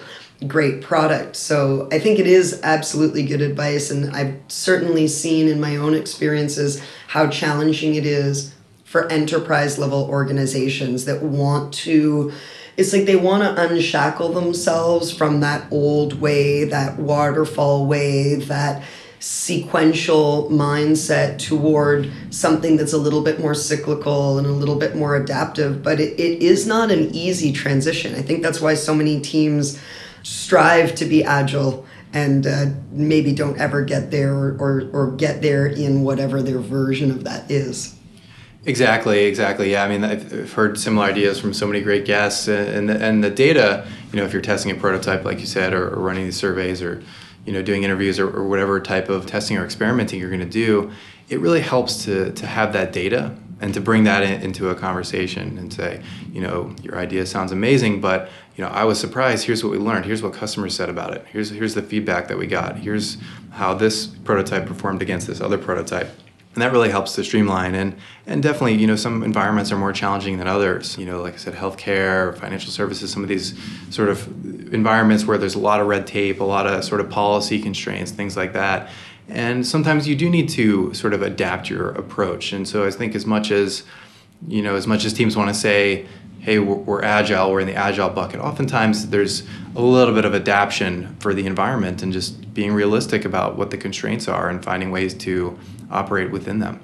great 0.46 0.82
product. 0.82 1.36
So 1.36 1.88
I 1.90 1.98
think 1.98 2.18
it 2.18 2.26
is 2.26 2.60
absolutely 2.62 3.22
good 3.22 3.40
advice, 3.40 3.90
and 3.90 4.14
I've 4.14 4.38
certainly 4.48 5.08
seen 5.08 5.48
in 5.48 5.58
my 5.58 5.76
own 5.76 5.94
experiences 5.94 6.82
how 7.06 7.28
challenging 7.28 7.94
it 7.94 8.04
is 8.04 8.52
for 8.88 9.06
enterprise 9.12 9.78
level 9.78 10.04
organizations 10.04 11.04
that 11.04 11.22
want 11.22 11.74
to 11.74 12.32
it's 12.78 12.92
like 12.92 13.04
they 13.04 13.16
want 13.16 13.42
to 13.42 13.62
unshackle 13.62 14.32
themselves 14.32 15.12
from 15.12 15.40
that 15.40 15.70
old 15.70 16.22
way 16.22 16.64
that 16.64 16.98
waterfall 16.98 17.86
way 17.86 18.36
that 18.36 18.82
sequential 19.20 20.48
mindset 20.50 21.38
toward 21.38 22.10
something 22.30 22.78
that's 22.78 22.94
a 22.94 22.98
little 22.98 23.20
bit 23.20 23.38
more 23.40 23.54
cyclical 23.54 24.38
and 24.38 24.46
a 24.46 24.52
little 24.52 24.76
bit 24.76 24.94
more 24.94 25.16
adaptive. 25.16 25.82
But 25.82 25.98
it, 25.98 26.18
it 26.20 26.40
is 26.40 26.68
not 26.68 26.92
an 26.92 27.12
easy 27.12 27.52
transition. 27.52 28.14
I 28.14 28.22
think 28.22 28.44
that's 28.44 28.60
why 28.60 28.74
so 28.74 28.94
many 28.94 29.20
teams 29.20 29.76
strive 30.22 30.94
to 30.94 31.04
be 31.04 31.24
agile 31.24 31.84
and 32.12 32.46
uh, 32.46 32.66
maybe 32.92 33.34
don't 33.34 33.58
ever 33.58 33.82
get 33.82 34.12
there 34.12 34.32
or, 34.32 34.56
or, 34.60 34.90
or 34.92 35.10
get 35.16 35.42
there 35.42 35.66
in 35.66 36.04
whatever 36.04 36.40
their 36.40 36.60
version 36.60 37.10
of 37.10 37.24
that 37.24 37.50
is 37.50 37.97
Exactly, 38.64 39.24
exactly. 39.24 39.70
Yeah, 39.70 39.84
I 39.84 39.88
mean, 39.88 40.04
I've 40.04 40.52
heard 40.52 40.78
similar 40.78 41.06
ideas 41.06 41.38
from 41.40 41.54
so 41.54 41.66
many 41.66 41.80
great 41.80 42.04
guests, 42.04 42.48
and 42.48 42.88
the, 42.88 43.02
and 43.02 43.22
the 43.22 43.30
data. 43.30 43.86
You 44.12 44.18
know, 44.18 44.24
if 44.24 44.32
you're 44.32 44.42
testing 44.42 44.70
a 44.72 44.74
prototype, 44.74 45.24
like 45.24 45.40
you 45.40 45.46
said, 45.46 45.72
or, 45.72 45.88
or 45.94 46.00
running 46.00 46.24
these 46.24 46.36
surveys, 46.36 46.82
or 46.82 47.02
you 47.46 47.52
know, 47.52 47.62
doing 47.62 47.84
interviews, 47.84 48.18
or, 48.18 48.28
or 48.28 48.46
whatever 48.48 48.80
type 48.80 49.08
of 49.08 49.26
testing 49.26 49.56
or 49.56 49.64
experimenting 49.64 50.18
you're 50.20 50.28
going 50.28 50.40
to 50.40 50.46
do, 50.46 50.90
it 51.28 51.40
really 51.40 51.60
helps 51.60 52.04
to 52.04 52.32
to 52.32 52.46
have 52.46 52.72
that 52.72 52.92
data 52.92 53.34
and 53.60 53.72
to 53.74 53.80
bring 53.80 54.04
that 54.04 54.22
in, 54.24 54.42
into 54.42 54.70
a 54.70 54.74
conversation 54.74 55.56
and 55.58 55.72
say, 55.72 56.02
you 56.32 56.40
know, 56.40 56.74
your 56.82 56.96
idea 56.96 57.26
sounds 57.26 57.52
amazing, 57.52 58.00
but 58.00 58.28
you 58.56 58.64
know, 58.64 58.70
I 58.70 58.84
was 58.84 58.98
surprised. 59.00 59.44
Here's 59.46 59.62
what 59.62 59.70
we 59.70 59.78
learned. 59.78 60.04
Here's 60.04 60.22
what 60.22 60.32
customers 60.32 60.74
said 60.74 60.88
about 60.88 61.14
it. 61.14 61.24
Here's 61.30 61.50
here's 61.50 61.74
the 61.74 61.82
feedback 61.82 62.26
that 62.28 62.36
we 62.36 62.48
got. 62.48 62.76
Here's 62.78 63.18
how 63.52 63.72
this 63.74 64.06
prototype 64.06 64.66
performed 64.66 65.00
against 65.00 65.28
this 65.28 65.40
other 65.40 65.58
prototype 65.58 66.10
and 66.58 66.62
that 66.64 66.72
really 66.72 66.90
helps 66.90 67.14
to 67.14 67.22
streamline 67.22 67.76
and 67.76 67.94
and 68.26 68.42
definitely 68.42 68.74
you 68.74 68.88
know 68.88 68.96
some 68.96 69.22
environments 69.22 69.70
are 69.70 69.78
more 69.78 69.92
challenging 69.92 70.38
than 70.38 70.48
others. 70.48 70.98
You 70.98 71.06
know 71.06 71.22
like 71.22 71.34
i 71.34 71.36
said 71.36 71.54
healthcare 71.54 72.36
financial 72.36 72.72
services 72.72 73.12
some 73.12 73.22
of 73.22 73.28
these 73.28 73.56
sort 73.90 74.08
of 74.08 74.26
environments 74.74 75.24
where 75.24 75.38
there's 75.38 75.54
a 75.54 75.60
lot 75.60 75.80
of 75.80 75.86
red 75.86 76.04
tape 76.04 76.40
a 76.40 76.44
lot 76.44 76.66
of 76.66 76.84
sort 76.84 77.00
of 77.00 77.08
policy 77.10 77.62
constraints 77.62 78.10
things 78.10 78.36
like 78.36 78.54
that. 78.54 78.90
And 79.28 79.64
sometimes 79.64 80.08
you 80.08 80.16
do 80.16 80.28
need 80.28 80.48
to 80.48 80.92
sort 80.94 81.14
of 81.14 81.22
adapt 81.22 81.70
your 81.70 81.90
approach. 81.90 82.52
And 82.52 82.66
so 82.66 82.84
i 82.84 82.90
think 82.90 83.14
as 83.14 83.24
much 83.24 83.52
as 83.52 83.84
you 84.48 84.60
know 84.60 84.74
as 84.74 84.88
much 84.88 85.04
as 85.04 85.12
teams 85.12 85.36
want 85.36 85.48
to 85.54 85.54
say 85.54 86.06
hey 86.48 86.58
we're, 86.58 86.76
we're 86.76 87.02
agile 87.02 87.52
we're 87.52 87.60
in 87.60 87.66
the 87.66 87.74
agile 87.74 88.08
bucket 88.08 88.40
oftentimes 88.40 89.10
there's 89.10 89.46
a 89.76 89.82
little 89.82 90.14
bit 90.14 90.24
of 90.24 90.34
adaptation 90.34 91.14
for 91.20 91.34
the 91.34 91.44
environment 91.44 92.02
and 92.02 92.10
just 92.10 92.54
being 92.54 92.72
realistic 92.72 93.26
about 93.26 93.58
what 93.58 93.70
the 93.70 93.76
constraints 93.76 94.26
are 94.26 94.48
and 94.48 94.64
finding 94.64 94.90
ways 94.90 95.12
to 95.12 95.58
operate 95.90 96.30
within 96.30 96.58
them. 96.58 96.80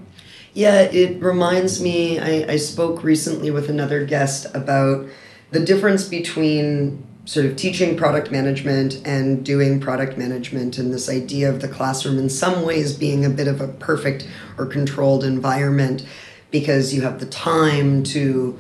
Yeah, 0.53 0.83
it 0.83 1.21
reminds 1.23 1.81
me. 1.81 2.19
I, 2.19 2.53
I 2.53 2.57
spoke 2.57 3.03
recently 3.03 3.51
with 3.51 3.71
another 3.71 4.05
guest 4.05 4.47
about 4.55 5.07
the 5.51 5.61
difference 5.61 6.07
between 6.07 7.03
sort 7.25 7.47
of 7.47 7.57
teaching 7.57 7.97
product 7.97 8.31
management 8.31 9.01
and 9.07 9.47
doing 9.47 9.81
product 9.81 10.19
management 10.19 10.77
and 10.77 10.93
this 10.93 11.09
idea 11.09 11.49
of 11.49 11.63
the 11.63 11.69
classroom 11.69 12.19
in 12.19 12.29
some 12.29 12.67
ways 12.67 12.93
being 12.93 13.25
a 13.25 13.31
bit 13.31 13.49
of 13.49 13.63
a 13.63 13.69
perfect 13.69 14.29
or 14.59 14.67
controlled 14.67 15.25
environment 15.25 16.07
because 16.51 16.93
you 16.93 17.01
have 17.01 17.19
the 17.19 17.27
time 17.27 18.03
to 18.05 18.59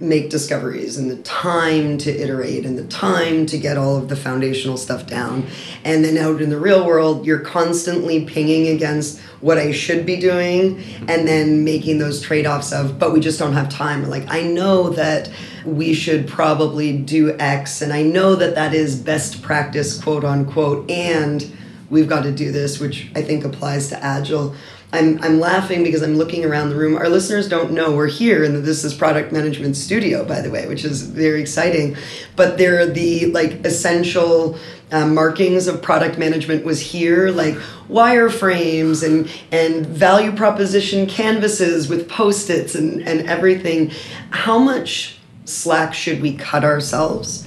make 0.00 0.30
discoveries 0.30 0.96
and 0.96 1.10
the 1.10 1.16
time 1.22 1.98
to 1.98 2.10
iterate 2.10 2.64
and 2.64 2.78
the 2.78 2.86
time 2.86 3.44
to 3.46 3.58
get 3.58 3.76
all 3.76 3.96
of 3.96 4.08
the 4.08 4.14
foundational 4.14 4.76
stuff 4.76 5.06
down. 5.08 5.44
And 5.84 6.04
then 6.04 6.16
out 6.16 6.40
in 6.40 6.50
the 6.50 6.58
real 6.58 6.86
world, 6.86 7.26
you're 7.26 7.40
constantly 7.40 8.24
pinging 8.24 8.68
against 8.68 9.18
what 9.40 9.58
I 9.58 9.72
should 9.72 10.06
be 10.06 10.16
doing 10.16 10.82
and 11.08 11.26
then 11.26 11.64
making 11.64 11.98
those 11.98 12.20
trade 12.20 12.46
offs 12.46 12.72
of, 12.72 12.98
but 12.98 13.12
we 13.12 13.18
just 13.18 13.40
don't 13.40 13.54
have 13.54 13.68
time. 13.68 14.08
Like, 14.08 14.24
I 14.28 14.42
know 14.42 14.90
that 14.90 15.30
we 15.64 15.94
should 15.94 16.28
probably 16.28 16.96
do 16.96 17.36
X, 17.38 17.82
and 17.82 17.92
I 17.92 18.02
know 18.02 18.36
that 18.36 18.54
that 18.54 18.74
is 18.74 18.96
best 18.96 19.42
practice, 19.42 20.00
quote 20.00 20.24
unquote, 20.24 20.88
and 20.90 21.44
we've 21.90 22.08
got 22.08 22.22
to 22.22 22.32
do 22.32 22.52
this, 22.52 22.78
which 22.78 23.10
I 23.16 23.22
think 23.22 23.44
applies 23.44 23.88
to 23.88 24.02
Agile 24.02 24.54
I'm, 24.90 25.22
I'm 25.22 25.38
laughing 25.38 25.84
because 25.84 26.02
I'm 26.02 26.16
looking 26.16 26.46
around 26.46 26.70
the 26.70 26.76
room. 26.76 26.96
Our 26.96 27.10
listeners 27.10 27.46
don't 27.46 27.72
know 27.72 27.94
we're 27.94 28.06
here 28.06 28.48
the 28.48 28.60
This 28.60 28.84
is 28.84 28.94
Product 28.94 29.32
Management 29.32 29.76
Studio, 29.76 30.24
by 30.24 30.40
the 30.40 30.50
way, 30.50 30.66
which 30.66 30.82
is 30.82 31.02
very 31.02 31.42
exciting. 31.42 31.96
But 32.36 32.56
there 32.56 32.80
are 32.80 32.86
the 32.86 33.26
like 33.26 33.66
essential 33.66 34.58
uh, 34.90 35.06
markings 35.06 35.66
of 35.66 35.82
product 35.82 36.16
management 36.16 36.64
was 36.64 36.80
here, 36.80 37.30
like 37.30 37.54
wireframes 37.90 39.04
and 39.04 39.30
and 39.52 39.84
value 39.84 40.32
proposition 40.32 41.06
canvases 41.06 41.90
with 41.90 42.08
post-its 42.08 42.74
and, 42.74 43.06
and 43.06 43.28
everything. 43.28 43.90
How 44.30 44.58
much 44.58 45.18
slack 45.44 45.92
should 45.92 46.22
we 46.22 46.34
cut 46.34 46.64
ourselves 46.64 47.46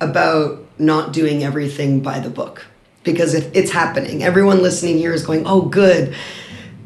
about 0.00 0.64
not 0.78 1.12
doing 1.12 1.42
everything 1.42 2.00
by 2.00 2.20
the 2.20 2.30
book? 2.30 2.66
Because 3.02 3.34
if 3.34 3.50
it's 3.52 3.72
happening, 3.72 4.22
everyone 4.22 4.62
listening 4.62 4.98
here 4.98 5.12
is 5.12 5.26
going, 5.26 5.44
oh 5.44 5.62
good 5.62 6.14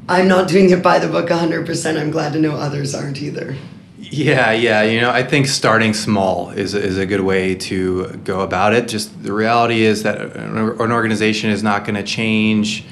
I'm 0.08 0.28
not 0.28 0.48
doing 0.48 0.70
it 0.70 0.82
by 0.82 1.00
the 1.00 1.08
book 1.08 1.28
100%. 1.28 2.00
I'm 2.00 2.10
glad 2.10 2.32
to 2.34 2.38
know 2.38 2.52
others 2.52 2.94
aren't 2.94 3.20
either. 3.20 3.56
Yeah, 3.98 4.52
yeah. 4.52 4.82
You 4.82 5.00
know, 5.00 5.10
I 5.10 5.24
think 5.24 5.48
starting 5.48 5.94
small 5.94 6.50
is, 6.50 6.74
is 6.74 6.96
a 6.96 7.06
good 7.06 7.22
way 7.22 7.56
to 7.56 8.08
go 8.22 8.40
about 8.40 8.72
it. 8.72 8.86
Just 8.86 9.22
the 9.24 9.32
reality 9.32 9.82
is 9.82 10.04
that 10.04 10.20
an 10.36 10.92
organization 10.92 11.50
is 11.50 11.62
not 11.62 11.84
going 11.84 11.96
to 11.96 12.04
change 12.04 12.84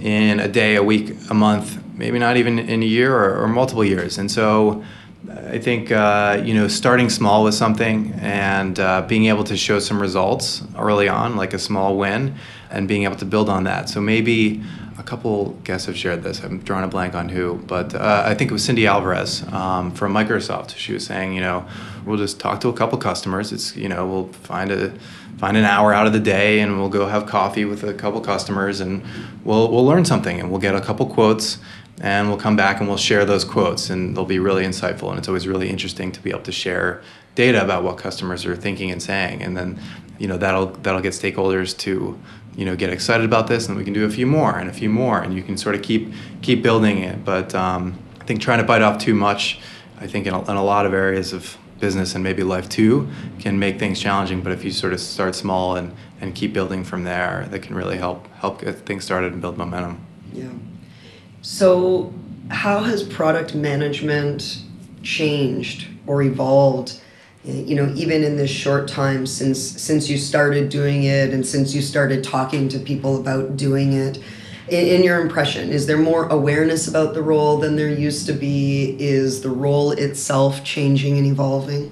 in 0.00 0.40
a 0.40 0.48
day, 0.48 0.74
a 0.74 0.82
week, 0.82 1.14
a 1.30 1.34
month, 1.34 1.80
maybe 1.94 2.18
not 2.18 2.36
even 2.36 2.58
in 2.58 2.82
a 2.82 2.86
year 2.86 3.14
or, 3.14 3.42
or 3.42 3.48
multiple 3.48 3.84
years. 3.84 4.18
And 4.18 4.28
so 4.28 4.82
I 5.30 5.58
think, 5.58 5.92
uh, 5.92 6.42
you 6.44 6.54
know, 6.54 6.66
starting 6.66 7.08
small 7.08 7.44
with 7.44 7.54
something 7.54 8.12
and 8.14 8.80
uh, 8.80 9.02
being 9.02 9.26
able 9.26 9.44
to 9.44 9.56
show 9.56 9.78
some 9.78 10.00
results 10.00 10.62
early 10.76 11.08
on, 11.08 11.36
like 11.36 11.54
a 11.54 11.58
small 11.58 11.96
win, 11.96 12.34
and 12.70 12.88
being 12.88 13.04
able 13.04 13.16
to 13.16 13.24
build 13.24 13.48
on 13.48 13.64
that. 13.64 13.88
So 13.88 14.00
maybe 14.00 14.62
couple 15.08 15.52
guests 15.64 15.86
have 15.86 15.96
shared 15.96 16.22
this. 16.22 16.44
I'm 16.44 16.58
drawing 16.58 16.84
a 16.84 16.88
blank 16.88 17.14
on 17.14 17.30
who, 17.30 17.54
but 17.66 17.94
uh, 17.94 18.24
I 18.26 18.34
think 18.34 18.50
it 18.50 18.52
was 18.52 18.62
Cindy 18.62 18.86
Alvarez 18.86 19.42
um, 19.52 19.90
from 19.90 20.12
Microsoft. 20.12 20.76
She 20.76 20.92
was 20.92 21.06
saying, 21.06 21.32
you 21.32 21.40
know, 21.40 21.66
we'll 22.04 22.18
just 22.18 22.38
talk 22.38 22.60
to 22.60 22.68
a 22.68 22.74
couple 22.74 22.98
customers. 22.98 23.50
It's 23.50 23.74
you 23.74 23.88
know, 23.88 24.06
we'll 24.06 24.28
find 24.44 24.70
a 24.70 24.92
find 25.38 25.56
an 25.56 25.64
hour 25.64 25.94
out 25.94 26.06
of 26.06 26.12
the 26.12 26.20
day 26.20 26.60
and 26.60 26.78
we'll 26.78 26.90
go 26.90 27.06
have 27.06 27.24
coffee 27.26 27.64
with 27.64 27.84
a 27.84 27.94
couple 27.94 28.20
customers 28.20 28.80
and 28.80 29.02
we'll 29.44 29.70
we'll 29.70 29.86
learn 29.86 30.04
something 30.04 30.38
and 30.40 30.50
we'll 30.50 30.60
get 30.60 30.74
a 30.74 30.80
couple 30.80 31.06
quotes 31.06 31.58
and 32.00 32.28
we'll 32.28 32.38
come 32.38 32.56
back 32.56 32.78
and 32.78 32.88
we'll 32.88 32.96
share 32.96 33.24
those 33.24 33.44
quotes 33.44 33.90
and 33.90 34.16
they'll 34.16 34.24
be 34.24 34.38
really 34.38 34.64
insightful. 34.64 35.10
And 35.10 35.18
it's 35.18 35.28
always 35.28 35.48
really 35.48 35.68
interesting 35.68 36.12
to 36.12 36.20
be 36.20 36.30
able 36.30 36.42
to 36.42 36.52
share 36.52 37.02
data 37.34 37.62
about 37.62 37.82
what 37.82 37.98
customers 37.98 38.46
are 38.46 38.56
thinking 38.56 38.90
and 38.90 39.02
saying. 39.02 39.42
And 39.42 39.56
then 39.56 39.80
you 40.18 40.26
know 40.26 40.36
that'll 40.36 40.66
that'll 40.66 41.00
get 41.00 41.12
stakeholders 41.12 41.76
to 41.78 42.18
you 42.56 42.64
know 42.64 42.76
get 42.76 42.90
excited 42.90 43.24
about 43.24 43.46
this 43.46 43.68
and 43.68 43.76
we 43.76 43.84
can 43.84 43.92
do 43.92 44.04
a 44.04 44.10
few 44.10 44.26
more 44.26 44.58
and 44.58 44.68
a 44.68 44.72
few 44.72 44.88
more 44.88 45.20
and 45.22 45.34
you 45.34 45.42
can 45.42 45.56
sort 45.56 45.74
of 45.74 45.82
keep 45.82 46.12
keep 46.42 46.62
building 46.62 46.98
it. 46.98 47.24
But 47.24 47.54
um, 47.54 47.98
i 48.20 48.24
think 48.24 48.40
trying 48.42 48.58
to 48.58 48.64
bite 48.64 48.82
off 48.82 48.98
too 48.98 49.14
much 49.14 49.58
i 50.00 50.06
think 50.06 50.26
in 50.26 50.34
a, 50.34 50.40
in 50.50 50.56
a 50.56 50.62
lot 50.62 50.84
of 50.84 50.92
areas 50.92 51.32
of 51.32 51.56
business 51.80 52.14
and 52.14 52.22
maybe 52.22 52.42
life 52.42 52.68
too 52.68 53.08
can 53.38 53.58
make 53.58 53.78
things 53.78 54.00
challenging. 54.00 54.42
But 54.42 54.52
if 54.52 54.64
you 54.64 54.72
sort 54.72 54.92
of 54.92 55.00
start 55.00 55.34
small 55.34 55.76
and 55.76 55.94
and 56.20 56.34
keep 56.34 56.52
building 56.52 56.82
from 56.82 57.04
there 57.04 57.46
that 57.50 57.60
can 57.60 57.76
really 57.76 57.96
help 57.96 58.26
help 58.34 58.60
get 58.60 58.74
things 58.80 59.04
started 59.04 59.32
and 59.32 59.40
build 59.40 59.56
momentum. 59.56 60.04
Yeah 60.32 60.50
so 61.42 62.12
how 62.50 62.80
has 62.80 63.02
product 63.02 63.54
management 63.54 64.62
changed 65.02 65.88
or 66.06 66.22
evolved 66.22 67.00
you 67.44 67.74
know 67.74 67.92
even 67.94 68.24
in 68.24 68.36
this 68.36 68.50
short 68.50 68.88
time 68.88 69.26
since 69.26 69.58
since 69.60 70.10
you 70.10 70.18
started 70.18 70.68
doing 70.68 71.04
it 71.04 71.32
and 71.32 71.46
since 71.46 71.74
you 71.74 71.80
started 71.80 72.22
talking 72.24 72.68
to 72.68 72.78
people 72.78 73.18
about 73.20 73.56
doing 73.56 73.92
it? 73.92 74.18
In, 74.68 75.02
your 75.02 75.20
impression 75.22 75.70
is 75.70 75.86
there 75.86 75.96
more 75.96 76.28
awareness 76.28 76.88
about 76.88 77.14
the 77.14 77.22
role 77.22 77.56
than 77.56 77.76
there 77.76 77.88
used 77.88 78.26
to 78.26 78.34
be? 78.34 78.96
Is 78.98 79.40
the 79.40 79.48
role 79.48 79.92
itself 79.92 80.62
changing 80.62 81.16
and 81.16 81.26
evolving? 81.26 81.90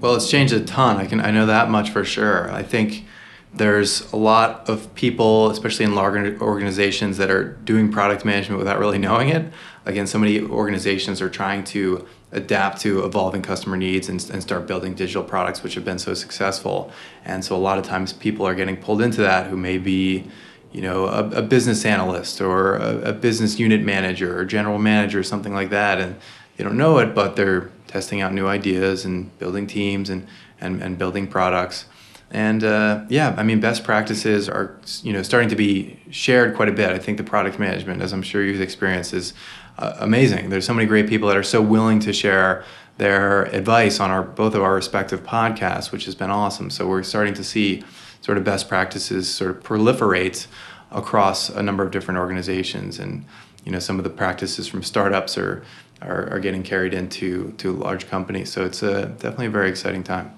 Well 0.00 0.14
it's 0.14 0.30
changed 0.30 0.52
a 0.52 0.60
ton. 0.60 0.98
I 0.98 1.06
can 1.06 1.20
i 1.20 1.30
know 1.30 1.46
that 1.46 1.68
much 1.68 1.90
for 1.90 2.04
sure. 2.04 2.50
I 2.52 2.62
think 2.62 3.04
there's 3.54 4.12
a 4.12 4.16
lot 4.16 4.68
of 4.68 4.94
people 4.94 5.50
especially 5.50 5.84
in 5.84 5.94
large 5.94 6.40
organizations 6.40 7.16
that 7.16 7.30
are 7.30 7.52
doing 7.64 7.90
product 7.90 8.24
management 8.24 8.58
without 8.58 8.78
really 8.78 8.98
knowing 8.98 9.28
it. 9.28 9.52
Again 9.84 10.06
so 10.06 10.18
many 10.18 10.40
organizations 10.40 11.22
are 11.22 11.30
trying 11.30 11.64
to 11.64 12.06
adapt 12.32 12.80
to 12.82 13.04
evolving 13.04 13.40
customer 13.40 13.76
needs 13.76 14.08
and, 14.08 14.28
and 14.30 14.42
start 14.42 14.66
building 14.66 14.94
digital 14.94 15.22
products 15.22 15.62
which 15.62 15.74
have 15.74 15.84
been 15.84 15.98
so 15.98 16.12
successful. 16.12 16.90
And 17.24 17.44
so 17.44 17.56
a 17.56 17.58
lot 17.58 17.78
of 17.78 17.84
times 17.84 18.12
people 18.12 18.46
are 18.46 18.54
getting 18.54 18.76
pulled 18.76 19.00
into 19.00 19.22
that 19.22 19.46
who 19.46 19.56
may 19.56 19.78
be 19.78 20.28
you 20.72 20.82
know 20.82 21.06
a, 21.06 21.30
a 21.30 21.42
business 21.42 21.84
analyst 21.84 22.40
or 22.40 22.76
a, 22.76 23.10
a, 23.10 23.12
business 23.12 23.58
unit 23.58 23.80
manager 23.80 24.38
or 24.38 24.44
general 24.44 24.78
manager 24.78 25.20
or 25.20 25.22
something 25.22 25.54
like 25.54 25.70
that. 25.70 25.98
And 25.98 26.16
they 26.56 26.64
don't 26.64 26.76
know 26.76 26.98
it 26.98 27.14
but 27.14 27.36
they're 27.36 27.70
testing 27.86 28.20
out 28.20 28.34
new 28.34 28.46
ideas 28.46 29.04
and 29.04 29.36
building 29.38 29.66
teams 29.66 30.10
and 30.10 30.26
and, 30.60 30.82
and 30.82 30.98
building 30.98 31.26
products 31.26 31.86
and 32.30 32.64
uh, 32.64 33.04
yeah 33.08 33.34
i 33.38 33.42
mean 33.42 33.60
best 33.60 33.84
practices 33.84 34.48
are 34.48 34.76
you 35.02 35.12
know 35.12 35.22
starting 35.22 35.48
to 35.48 35.56
be 35.56 35.98
shared 36.10 36.56
quite 36.56 36.68
a 36.68 36.72
bit 36.72 36.90
i 36.90 36.98
think 36.98 37.18
the 37.18 37.24
product 37.24 37.58
management 37.58 38.02
as 38.02 38.12
i'm 38.12 38.22
sure 38.22 38.44
you've 38.44 38.60
experienced 38.60 39.12
is 39.12 39.32
uh, 39.78 39.94
amazing. 39.98 40.50
There's 40.50 40.64
so 40.64 40.74
many 40.74 40.86
great 40.86 41.08
people 41.08 41.28
that 41.28 41.36
are 41.36 41.42
so 41.42 41.60
willing 41.60 42.00
to 42.00 42.12
share 42.12 42.64
their 42.98 43.44
advice 43.54 44.00
on 44.00 44.10
our 44.10 44.22
both 44.22 44.54
of 44.54 44.62
our 44.62 44.74
respective 44.74 45.22
podcasts, 45.22 45.92
which 45.92 46.06
has 46.06 46.14
been 46.14 46.30
awesome. 46.30 46.70
So 46.70 46.86
we're 46.88 47.02
starting 47.02 47.34
to 47.34 47.44
see 47.44 47.84
sort 48.22 48.38
of 48.38 48.44
best 48.44 48.68
practices 48.68 49.32
sort 49.32 49.50
of 49.50 49.62
proliferate 49.62 50.46
across 50.90 51.50
a 51.50 51.62
number 51.62 51.84
of 51.84 51.90
different 51.90 52.18
organizations, 52.18 52.98
and 52.98 53.24
you 53.64 53.72
know 53.72 53.78
some 53.78 53.98
of 53.98 54.04
the 54.04 54.10
practices 54.10 54.66
from 54.66 54.82
startups 54.82 55.36
are 55.36 55.62
are, 56.00 56.30
are 56.30 56.40
getting 56.40 56.62
carried 56.62 56.94
into 56.94 57.52
to 57.58 57.72
large 57.72 58.08
companies. 58.08 58.50
So 58.50 58.64
it's 58.64 58.82
a 58.82 59.06
definitely 59.06 59.46
a 59.46 59.50
very 59.50 59.68
exciting 59.68 60.02
time. 60.02 60.35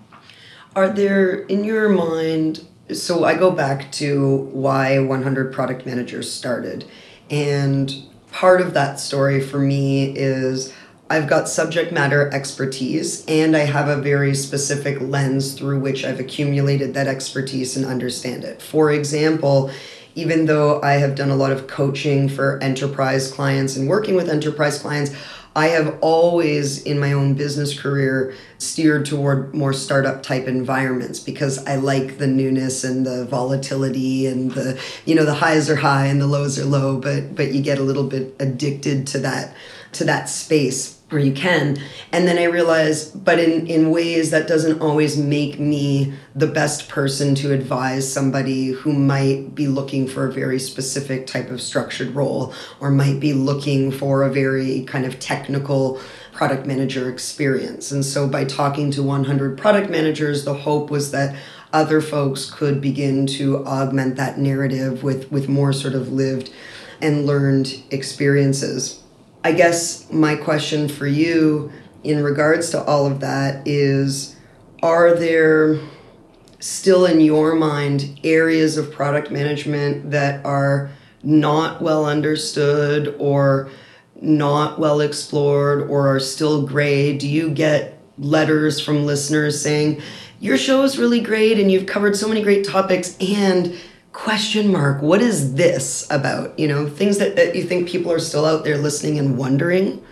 Are 0.76 0.88
there 0.88 1.42
in 1.42 1.64
your 1.64 1.88
mind? 1.88 2.66
So 2.92 3.24
I 3.24 3.35
go 3.35 3.50
back 3.50 3.90
to 3.92 4.48
why 4.52 4.98
100 4.98 5.52
product 5.52 5.85
managers 5.85 6.31
started, 6.31 6.87
and 7.31 7.92
part 8.31 8.61
of 8.61 8.74
that 8.74 9.00
story 9.00 9.40
for 9.40 9.59
me 9.59 10.16
is 10.16 10.72
I've 11.11 11.26
got 11.26 11.48
subject 11.48 11.90
matter 11.90 12.31
expertise 12.35 13.24
and 13.26 13.57
I 13.57 13.61
have 13.61 13.88
a 13.88 13.96
very 13.96 14.35
specific 14.35 15.00
lens 15.00 15.54
through 15.54 15.81
which 15.81 16.04
I've 16.04 16.20
accumulated 16.20 16.92
that 16.94 17.07
expertise 17.07 17.76
and 17.76 17.87
understand 17.87 18.44
it. 18.44 18.61
For 18.61 18.92
example, 18.92 19.70
even 20.14 20.44
though 20.44 20.83
I 20.83 20.94
have 20.94 21.14
done 21.14 21.31
a 21.31 21.37
lot 21.37 21.50
of 21.50 21.66
coaching 21.66 22.28
for 22.28 22.62
enterprise 22.62 23.31
clients 23.31 23.76
and 23.76 23.88
working 23.88 24.16
with 24.16 24.28
enterprise 24.28 24.78
clients, 24.78 25.12
I 25.56 25.68
have 25.68 25.98
always, 26.00 26.82
in 26.82 26.98
my 26.98 27.12
own 27.12 27.34
business 27.34 27.78
career, 27.78 28.34
steered 28.58 29.06
toward 29.06 29.54
more 29.54 29.72
startup 29.72 30.22
type 30.22 30.46
environments 30.46 31.18
because 31.18 31.64
I 31.66 31.76
like 31.76 32.18
the 32.18 32.26
newness 32.26 32.84
and 32.84 33.04
the 33.04 33.24
volatility 33.24 34.26
and 34.26 34.52
the, 34.52 34.80
you 35.04 35.14
know, 35.14 35.24
the 35.24 35.34
highs 35.34 35.68
are 35.68 35.76
high 35.76 36.06
and 36.06 36.20
the 36.20 36.26
lows 36.26 36.58
are 36.58 36.64
low, 36.64 37.00
but 37.00 37.34
but 37.34 37.52
you 37.52 37.62
get 37.62 37.78
a 37.78 37.82
little 37.82 38.04
bit 38.04 38.37
addicted 38.38 39.06
to 39.08 39.18
that 39.20 39.54
to 39.92 40.05
that 40.05 40.29
space 40.29 40.98
where 41.11 41.20
you 41.20 41.33
can. 41.33 41.79
And 42.12 42.27
then 42.27 42.38
i 42.38 42.44
realize 42.44 43.11
but 43.11 43.38
in 43.38 43.66
in 43.66 43.90
ways 43.90 44.31
that 44.31 44.46
doesn't 44.46 44.81
always 44.81 45.16
make 45.16 45.59
me 45.59 46.12
the 46.35 46.46
best 46.46 46.88
person 46.88 47.35
to 47.37 47.53
advise 47.53 48.11
somebody 48.11 48.68
who 48.68 48.92
might 48.92 49.55
be 49.55 49.66
looking 49.66 50.07
for 50.07 50.27
a 50.27 50.33
very 50.33 50.59
specific 50.59 51.27
type 51.27 51.51
of 51.51 51.61
structured 51.61 52.14
role 52.14 52.53
or 52.81 52.90
might 52.90 53.20
be 53.20 53.33
looking 53.33 53.90
for 53.90 54.22
a 54.22 54.31
very 54.31 54.85
kind 54.85 55.05
of 55.05 55.18
technical 55.18 56.01
product 56.33 56.66
manager 56.66 57.11
experience. 57.11 57.90
And 57.90 58.05
so 58.05 58.29
by 58.29 58.44
talking 58.44 58.90
to 58.92 59.03
100 59.03 59.59
product 59.59 59.90
managers 59.90 60.44
the 60.44 60.55
hope 60.55 60.90
was 60.90 61.11
that 61.12 61.35
other 61.72 62.01
folks 62.01 62.51
could 62.51 62.81
begin 62.81 63.27
to 63.27 63.64
augment 63.66 64.16
that 64.16 64.38
narrative 64.38 65.03
with 65.03 65.31
with 65.33 65.48
more 65.48 65.72
sort 65.72 65.94
of 65.94 66.12
lived 66.12 66.51
and 67.01 67.27
learned 67.27 67.83
experiences 67.90 69.03
I 69.48 69.52
guess 69.52 70.12
my 70.12 70.34
question 70.37 70.88
for 70.88 71.06
you 71.06 71.72
in 72.04 72.22
regards 72.22 72.68
to 72.72 72.84
all 72.84 73.06
of 73.06 73.20
that 73.20 73.66
is 73.66 74.37
are 74.82 75.14
there 75.14 75.80
still 76.61 77.06
in 77.06 77.22
your 77.22 77.54
mind 77.54 78.20
areas 78.22 78.76
of 78.76 78.92
product 78.92 79.30
management 79.30 80.11
that 80.11 80.44
are 80.44 80.90
not 81.22 81.80
well 81.80 82.04
understood 82.04 83.16
or 83.18 83.70
not 84.20 84.78
well 84.78 85.00
explored 85.00 85.88
or 85.88 86.14
are 86.14 86.20
still 86.20 86.66
gray? 86.66 87.16
Do 87.16 87.26
you 87.26 87.48
get 87.48 87.98
letters 88.18 88.78
from 88.78 89.06
listeners 89.06 89.62
saying, 89.62 90.02
Your 90.40 90.58
show 90.58 90.82
is 90.82 90.98
really 90.98 91.20
great 91.20 91.58
and 91.58 91.72
you've 91.72 91.87
covered 91.87 92.16
so 92.16 92.28
many 92.28 92.42
great 92.42 92.66
topics 92.66 93.16
and 93.18 93.74
question 94.18 94.72
mark 94.72 95.00
what 95.00 95.22
is 95.22 95.54
this 95.54 96.04
about? 96.11 96.59
You 96.59 96.66
know 96.66 96.88
things 96.88 97.18
that, 97.18 97.37
that 97.37 97.54
you 97.54 97.62
think 97.62 97.88
people 97.88 98.11
are 98.11 98.18
still 98.18 98.44
out 98.44 98.64
there 98.64 98.76
listening 98.76 99.16
and 99.16 99.38
wondering? 99.38 100.04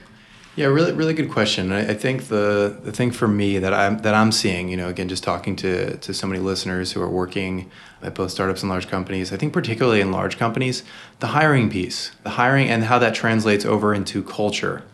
Yeah 0.55 0.67
really 0.67 0.93
really 0.93 1.13
good 1.13 1.29
question. 1.29 1.73
I, 1.73 1.91
I, 1.91 1.95
think 1.95 2.29
the 2.29 2.79
the 2.85 2.93
thing 2.93 3.11
for 3.11 3.27
me 3.27 3.59
that 3.59 3.75
i'm 3.75 3.99
that 3.99 4.15
i'm 4.15 4.31
seeing 4.31 4.69
you 4.69 4.77
know 4.77 4.89
again 4.89 5.09
just 5.09 5.25
talking 5.25 5.57
to 5.57 5.97
to 5.97 6.15
so 6.15 6.27
many 6.29 6.41
listeners 6.41 6.93
who 6.93 7.03
are 7.03 7.11
working 7.11 7.69
at 8.01 8.15
both 8.15 8.31
startups 8.31 8.63
and 8.63 8.71
large 8.71 8.87
companies 8.87 9.33
i 9.33 9.37
think 9.37 9.53
particularly 9.53 10.01
in 10.01 10.13
large 10.13 10.39
companies 10.39 10.85
the 11.19 11.29
hiring 11.39 11.69
piece 11.69 12.13
the 12.23 12.31
hiring 12.31 12.69
and 12.69 12.85
how 12.85 12.99
that 13.01 13.15
translates 13.15 13.65
over 13.65 13.93
into 13.93 14.23
culture. 14.23 14.85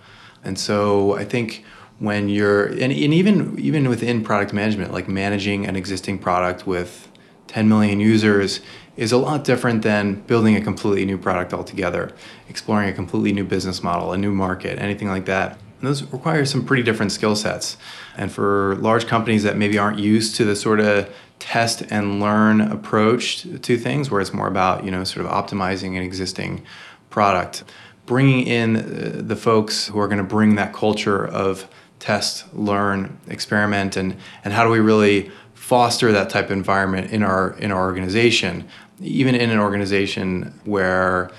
And 0.42 0.59
so 0.59 1.14
i 1.16 1.25
think 1.25 1.64
when 1.98 2.31
you're 2.31 2.64
and, 2.64 2.90
and 3.05 3.12
even 3.20 3.59
even 3.59 3.90
within 3.90 4.25
product 4.25 4.55
management 4.55 4.90
like 4.90 5.07
managing 5.07 5.66
an 5.66 5.77
existing 5.77 6.18
product 6.18 6.66
with 6.66 7.09
10 7.53 7.68
million 7.68 8.01
users 8.01 8.61
is 8.96 9.12
a 9.12 9.16
lot 9.16 9.44
different 9.44 9.83
than 9.83 10.14
building 10.22 10.55
a 10.57 10.61
completely 10.61 11.05
new 11.05 11.16
product 11.16 11.52
altogether, 11.55 12.12
exploring 12.48 12.88
a 12.88 12.92
completely 12.92 13.33
new 13.33 13.44
business 13.44 13.83
model, 13.83 14.12
a 14.12 14.18
new 14.18 14.33
market, 14.33 14.78
anything 14.78 15.09
like 15.09 15.24
that. 15.24 15.59
And 15.81 15.88
those 15.88 16.02
require 16.05 16.44
some 16.44 16.64
pretty 16.64 16.83
different 16.83 17.11
skill 17.11 17.35
sets. 17.35 17.76
And 18.16 18.31
for 18.31 18.76
large 18.76 19.07
companies 19.07 19.42
that 19.42 19.57
maybe 19.57 19.78
aren't 19.78 19.98
used 19.98 20.37
to 20.37 20.44
the 20.44 20.55
sort 20.55 20.78
of 20.78 21.12
test 21.38 21.83
and 21.90 22.20
learn 22.20 22.61
approach 22.61 23.46
to 23.62 23.76
things, 23.76 24.11
where 24.11 24.20
it's 24.20 24.33
more 24.33 24.46
about, 24.46 24.85
you 24.85 24.90
know, 24.90 25.02
sort 25.05 25.26
of 25.26 25.33
optimizing 25.33 25.96
an 25.96 26.02
existing 26.02 26.64
product, 27.11 27.64
bringing 28.07 28.46
in 28.46 28.76
uh, 28.76 29.22
the 29.22 29.37
folks 29.37 29.88
who 29.88 29.98
are 29.98 30.07
going 30.07 30.18
to 30.18 30.24
bring 30.24 30.55
that 30.55 30.72
culture 30.72 31.26
of 31.26 31.68
test, 31.98 32.52
learn, 32.55 33.18
experiment, 33.28 33.96
and, 33.96 34.16
and 34.44 34.52
how 34.52 34.64
do 34.64 34.70
we 34.70 34.81
really 34.81 35.31
foster 35.62 36.11
that 36.11 36.29
type 36.29 36.46
of 36.46 36.51
environment 36.51 37.12
in 37.12 37.22
our 37.22 37.53
in 37.59 37.70
our 37.70 37.85
organization, 37.85 38.66
even 39.01 39.37
in 39.37 39.48
an 39.48 39.61
organization 39.61 40.53
where 40.64 41.31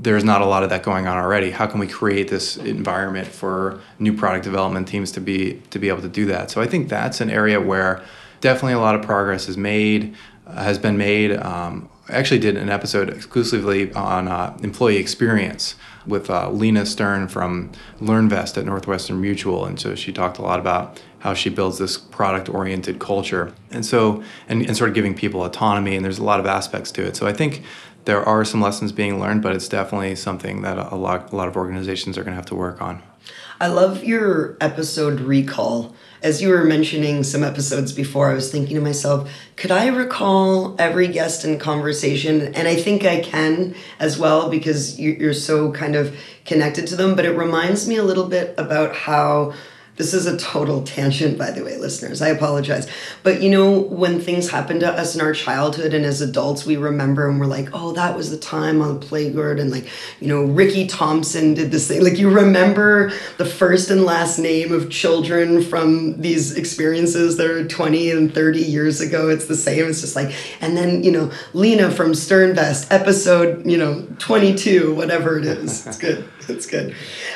there's 0.00 0.24
not 0.24 0.40
a 0.40 0.46
lot 0.46 0.62
of 0.62 0.70
that 0.70 0.82
going 0.82 1.06
on 1.06 1.18
already. 1.18 1.50
How 1.50 1.66
can 1.66 1.78
we 1.78 1.86
create 1.86 2.28
this 2.28 2.56
environment 2.56 3.28
for 3.28 3.82
new 3.98 4.14
product 4.14 4.44
development 4.44 4.88
teams 4.88 5.12
to 5.12 5.20
be 5.20 5.60
to 5.70 5.78
be 5.78 5.90
able 5.90 6.00
to 6.00 6.08
do 6.08 6.24
that? 6.24 6.50
So 6.50 6.62
I 6.62 6.66
think 6.66 6.88
that's 6.88 7.20
an 7.20 7.28
area 7.28 7.60
where 7.60 8.02
definitely 8.40 8.72
a 8.72 8.80
lot 8.80 8.94
of 8.94 9.02
progress 9.02 9.46
is 9.46 9.58
made, 9.58 10.16
has 10.48 10.78
been 10.78 10.96
made. 10.96 11.36
Um, 11.36 11.90
I 12.08 12.12
actually 12.12 12.40
did 12.40 12.56
an 12.56 12.70
episode 12.70 13.10
exclusively 13.10 13.92
on 13.92 14.26
uh, 14.26 14.56
employee 14.62 14.96
experience 14.96 15.74
with 16.06 16.30
uh, 16.30 16.50
Lena 16.50 16.86
Stern 16.86 17.28
from 17.28 17.72
LearnVest 18.00 18.56
at 18.56 18.64
Northwestern 18.64 19.20
Mutual, 19.20 19.66
and 19.66 19.78
so 19.78 19.94
she 19.94 20.12
talked 20.12 20.38
a 20.38 20.42
lot 20.42 20.60
about 20.60 21.02
how 21.24 21.32
she 21.32 21.48
builds 21.48 21.78
this 21.78 21.96
product-oriented 21.96 22.98
culture, 22.98 23.50
and 23.70 23.84
so 23.84 24.22
and, 24.46 24.60
and 24.66 24.76
sort 24.76 24.90
of 24.90 24.94
giving 24.94 25.14
people 25.14 25.42
autonomy. 25.42 25.96
And 25.96 26.04
there's 26.04 26.18
a 26.18 26.24
lot 26.24 26.38
of 26.38 26.44
aspects 26.44 26.92
to 26.92 27.02
it. 27.02 27.16
So 27.16 27.26
I 27.26 27.32
think 27.32 27.62
there 28.04 28.22
are 28.22 28.44
some 28.44 28.60
lessons 28.60 28.92
being 28.92 29.18
learned, 29.18 29.42
but 29.42 29.56
it's 29.56 29.66
definitely 29.66 30.16
something 30.16 30.60
that 30.62 30.76
a 30.78 30.94
lot 30.94 31.32
a 31.32 31.36
lot 31.36 31.48
of 31.48 31.56
organizations 31.56 32.18
are 32.18 32.22
going 32.22 32.32
to 32.32 32.36
have 32.36 32.46
to 32.46 32.54
work 32.54 32.82
on. 32.82 33.02
I 33.58 33.68
love 33.68 34.04
your 34.04 34.58
episode 34.60 35.20
recall. 35.20 35.94
As 36.22 36.42
you 36.42 36.48
were 36.50 36.64
mentioning 36.64 37.22
some 37.22 37.42
episodes 37.42 37.92
before, 37.92 38.30
I 38.30 38.34
was 38.34 38.50
thinking 38.50 38.76
to 38.76 38.82
myself, 38.82 39.30
could 39.56 39.70
I 39.70 39.86
recall 39.88 40.74
every 40.78 41.08
guest 41.08 41.44
in 41.44 41.58
conversation? 41.58 42.54
And 42.54 42.68
I 42.68 42.76
think 42.76 43.04
I 43.04 43.20
can 43.20 43.74
as 43.98 44.18
well 44.18 44.50
because 44.50 44.98
you're 45.00 45.34
so 45.34 45.72
kind 45.72 45.96
of 45.96 46.14
connected 46.44 46.86
to 46.88 46.96
them. 46.96 47.14
But 47.14 47.24
it 47.24 47.32
reminds 47.32 47.88
me 47.88 47.96
a 47.96 48.02
little 48.02 48.26
bit 48.26 48.54
about 48.58 48.94
how 48.94 49.54
this 49.96 50.12
is 50.12 50.26
a 50.26 50.36
total 50.36 50.82
tangent, 50.82 51.38
by 51.38 51.50
the 51.50 51.64
way, 51.64 51.76
listeners. 51.76 52.20
I 52.20 52.28
apologize. 52.28 52.88
But 53.22 53.40
you 53.42 53.50
know, 53.50 53.78
when 53.78 54.20
things 54.20 54.50
happen 54.50 54.80
to 54.80 54.90
us 54.90 55.14
in 55.14 55.20
our 55.20 55.32
childhood 55.32 55.94
and 55.94 56.04
as 56.04 56.20
adults, 56.20 56.66
we 56.66 56.76
remember 56.76 57.28
and 57.28 57.38
we're 57.38 57.46
like, 57.46 57.68
oh, 57.72 57.92
that 57.92 58.16
was 58.16 58.30
the 58.30 58.36
time 58.36 58.82
on 58.82 58.98
the 58.98 59.06
playground. 59.06 59.60
And 59.60 59.70
like, 59.70 59.86
you 60.20 60.28
know, 60.28 60.42
Ricky 60.42 60.86
Thompson 60.86 61.54
did 61.54 61.70
this 61.70 61.86
thing. 61.86 62.02
Like, 62.02 62.18
you 62.18 62.30
remember 62.30 63.12
the 63.38 63.44
first 63.44 63.90
and 63.90 64.04
last 64.04 64.38
name 64.38 64.72
of 64.72 64.90
children 64.90 65.62
from 65.62 66.20
these 66.20 66.56
experiences 66.56 67.36
that 67.36 67.48
are 67.48 67.66
20 67.66 68.10
and 68.10 68.34
30 68.34 68.60
years 68.60 69.00
ago. 69.00 69.28
It's 69.28 69.46
the 69.46 69.56
same. 69.56 69.86
It's 69.86 70.00
just 70.00 70.16
like, 70.16 70.34
and 70.60 70.76
then, 70.76 71.04
you 71.04 71.12
know, 71.12 71.30
Lena 71.52 71.90
from 71.90 72.12
SternVest, 72.12 72.88
episode, 72.90 73.64
you 73.64 73.76
know, 73.76 74.06
22, 74.18 74.94
whatever 74.94 75.38
it 75.38 75.44
is. 75.44 75.86
It's 75.86 75.98
good. 75.98 76.28
It's 76.48 76.66
good. 76.66 76.94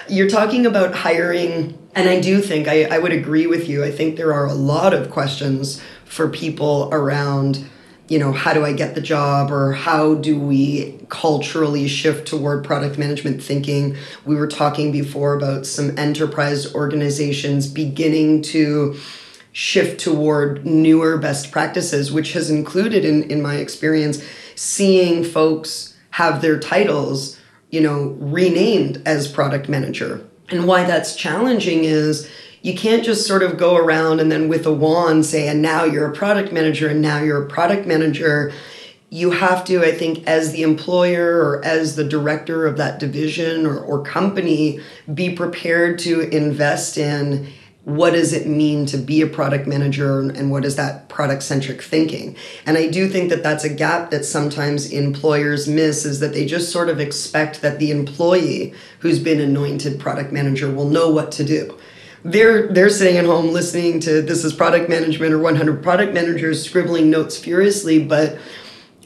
You're 0.08 0.28
talking 0.28 0.66
about 0.66 0.94
hiring 0.94 1.78
and 1.98 2.08
I 2.08 2.20
do 2.20 2.40
think 2.40 2.68
I, 2.68 2.84
I 2.84 2.98
would 2.98 3.10
agree 3.10 3.48
with 3.48 3.68
you. 3.68 3.82
I 3.82 3.90
think 3.90 4.16
there 4.16 4.32
are 4.32 4.46
a 4.46 4.54
lot 4.54 4.94
of 4.94 5.10
questions 5.10 5.82
for 6.04 6.28
people 6.28 6.88
around, 6.92 7.68
you 8.06 8.20
know, 8.20 8.30
how 8.30 8.54
do 8.54 8.64
I 8.64 8.72
get 8.72 8.94
the 8.94 9.00
job 9.00 9.50
or 9.50 9.72
how 9.72 10.14
do 10.14 10.38
we 10.38 10.96
culturally 11.08 11.88
shift 11.88 12.28
toward 12.28 12.64
product 12.64 12.98
management 12.98 13.42
thinking? 13.42 13.96
We 14.24 14.36
were 14.36 14.46
talking 14.46 14.92
before 14.92 15.34
about 15.34 15.66
some 15.66 15.98
enterprise 15.98 16.72
organizations 16.72 17.66
beginning 17.66 18.42
to 18.42 18.96
shift 19.50 20.00
toward 20.00 20.64
newer 20.64 21.18
best 21.18 21.50
practices, 21.50 22.12
which 22.12 22.32
has 22.34 22.48
included, 22.48 23.04
in, 23.04 23.24
in 23.24 23.42
my 23.42 23.56
experience, 23.56 24.22
seeing 24.54 25.24
folks 25.24 25.96
have 26.10 26.42
their 26.42 26.60
titles, 26.60 27.40
you 27.70 27.80
know, 27.80 28.16
renamed 28.20 29.02
as 29.04 29.26
product 29.26 29.68
manager 29.68 30.27
and 30.50 30.66
why 30.66 30.84
that's 30.84 31.14
challenging 31.14 31.84
is 31.84 32.30
you 32.62 32.74
can't 32.74 33.04
just 33.04 33.26
sort 33.26 33.42
of 33.42 33.56
go 33.56 33.76
around 33.76 34.20
and 34.20 34.32
then 34.32 34.48
with 34.48 34.66
a 34.66 34.72
wand 34.72 35.24
say, 35.26 35.48
and 35.48 35.62
now 35.62 35.84
you're 35.84 36.10
a 36.10 36.14
product 36.14 36.52
manager, 36.52 36.88
and 36.88 37.00
now 37.00 37.22
you're 37.22 37.44
a 37.44 37.48
product 37.48 37.86
manager. 37.86 38.52
You 39.10 39.30
have 39.30 39.64
to, 39.66 39.82
I 39.82 39.92
think, 39.92 40.26
as 40.26 40.52
the 40.52 40.62
employer 40.62 41.38
or 41.38 41.64
as 41.64 41.96
the 41.96 42.04
director 42.04 42.66
of 42.66 42.76
that 42.76 42.98
division 42.98 43.64
or, 43.64 43.78
or 43.78 44.02
company, 44.02 44.80
be 45.12 45.34
prepared 45.34 45.98
to 46.00 46.20
invest 46.20 46.98
in 46.98 47.50
what 47.88 48.10
does 48.10 48.34
it 48.34 48.46
mean 48.46 48.84
to 48.84 48.98
be 48.98 49.22
a 49.22 49.26
product 49.26 49.66
manager 49.66 50.20
and 50.20 50.50
what 50.50 50.62
is 50.62 50.76
that 50.76 51.08
product 51.08 51.42
centric 51.42 51.80
thinking? 51.80 52.36
And 52.66 52.76
i 52.76 52.86
do 52.86 53.08
think 53.08 53.30
that 53.30 53.42
that's 53.42 53.64
a 53.64 53.70
gap 53.70 54.10
that 54.10 54.26
sometimes 54.26 54.92
employers 54.92 55.66
miss 55.66 56.04
is 56.04 56.20
that 56.20 56.34
they 56.34 56.44
just 56.44 56.70
sort 56.70 56.90
of 56.90 57.00
expect 57.00 57.62
that 57.62 57.78
the 57.78 57.90
employee 57.90 58.74
who's 58.98 59.18
been 59.18 59.40
anointed 59.40 59.98
product 59.98 60.32
manager 60.32 60.70
will 60.70 60.88
know 60.90 61.08
what 61.08 61.32
to 61.32 61.44
do. 61.44 61.78
They're 62.24 62.70
they're 62.70 62.90
sitting 62.90 63.16
at 63.16 63.24
home 63.24 63.52
listening 63.52 64.00
to 64.00 64.20
this 64.20 64.44
is 64.44 64.52
product 64.52 64.90
management 64.90 65.32
or 65.32 65.38
100 65.38 65.82
product 65.82 66.12
managers 66.12 66.62
scribbling 66.62 67.08
notes 67.08 67.38
furiously 67.38 68.04
but 68.04 68.36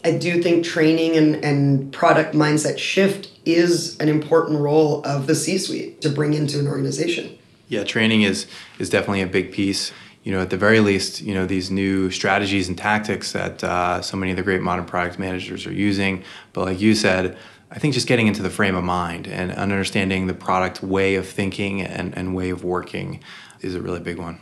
i 0.03 0.11
do 0.11 0.43
think 0.43 0.65
training 0.65 1.15
and, 1.17 1.45
and 1.45 1.93
product 1.93 2.35
mindset 2.35 2.79
shift 2.79 3.31
is 3.45 3.99
an 4.01 4.09
important 4.09 4.59
role 4.59 5.05
of 5.05 5.27
the 5.27 5.35
c 5.35 5.59
suite 5.59 6.01
to 6.01 6.09
bring 6.09 6.33
into 6.33 6.59
an 6.59 6.67
organization 6.67 7.39
yeah, 7.73 7.85
training 7.85 8.23
is 8.23 8.47
is 8.79 8.91
definitely 8.91 9.23
a 9.23 9.27
big 9.27 9.51
piece. 9.51 9.93
You 10.25 10.31
know, 10.31 10.41
at 10.41 10.51
the 10.51 10.59
very 10.59 10.79
least, 10.81 11.23
you 11.23 11.35
know 11.35 11.47
these 11.47 11.71
new 11.71 12.11
strategies 12.11 12.69
and 12.69 12.77
tactics 12.77 13.33
that 13.33 13.65
uh, 13.65 14.03
so 14.03 14.17
many 14.17 14.31
of 14.31 14.37
the 14.37 14.43
great 14.43 14.61
modern 14.61 14.85
product 14.85 15.19
managers 15.19 15.67
are 15.67 15.73
using. 15.73 16.23
But 16.53 16.67
like 16.67 16.81
you 16.81 16.95
said, 16.95 17.37
I 17.71 17.79
think 17.79 17.95
just 17.95 18.07
getting 18.07 18.27
into 18.27 18.43
the 18.43 18.51
frame 18.51 18.77
of 18.77 18.85
mind 18.85 19.27
and 19.27 19.51
understanding 19.53 20.27
the 20.27 20.35
product 20.35 20.83
way 20.83 21.15
of 21.15 21.27
thinking 21.27 21.81
and, 21.81 22.17
and 22.17 22.35
way 22.37 22.51
of 22.51 22.63
working 22.63 23.21
is 23.63 23.75
a 23.75 23.81
really 23.81 24.01
big 24.01 24.19
one. 24.19 24.39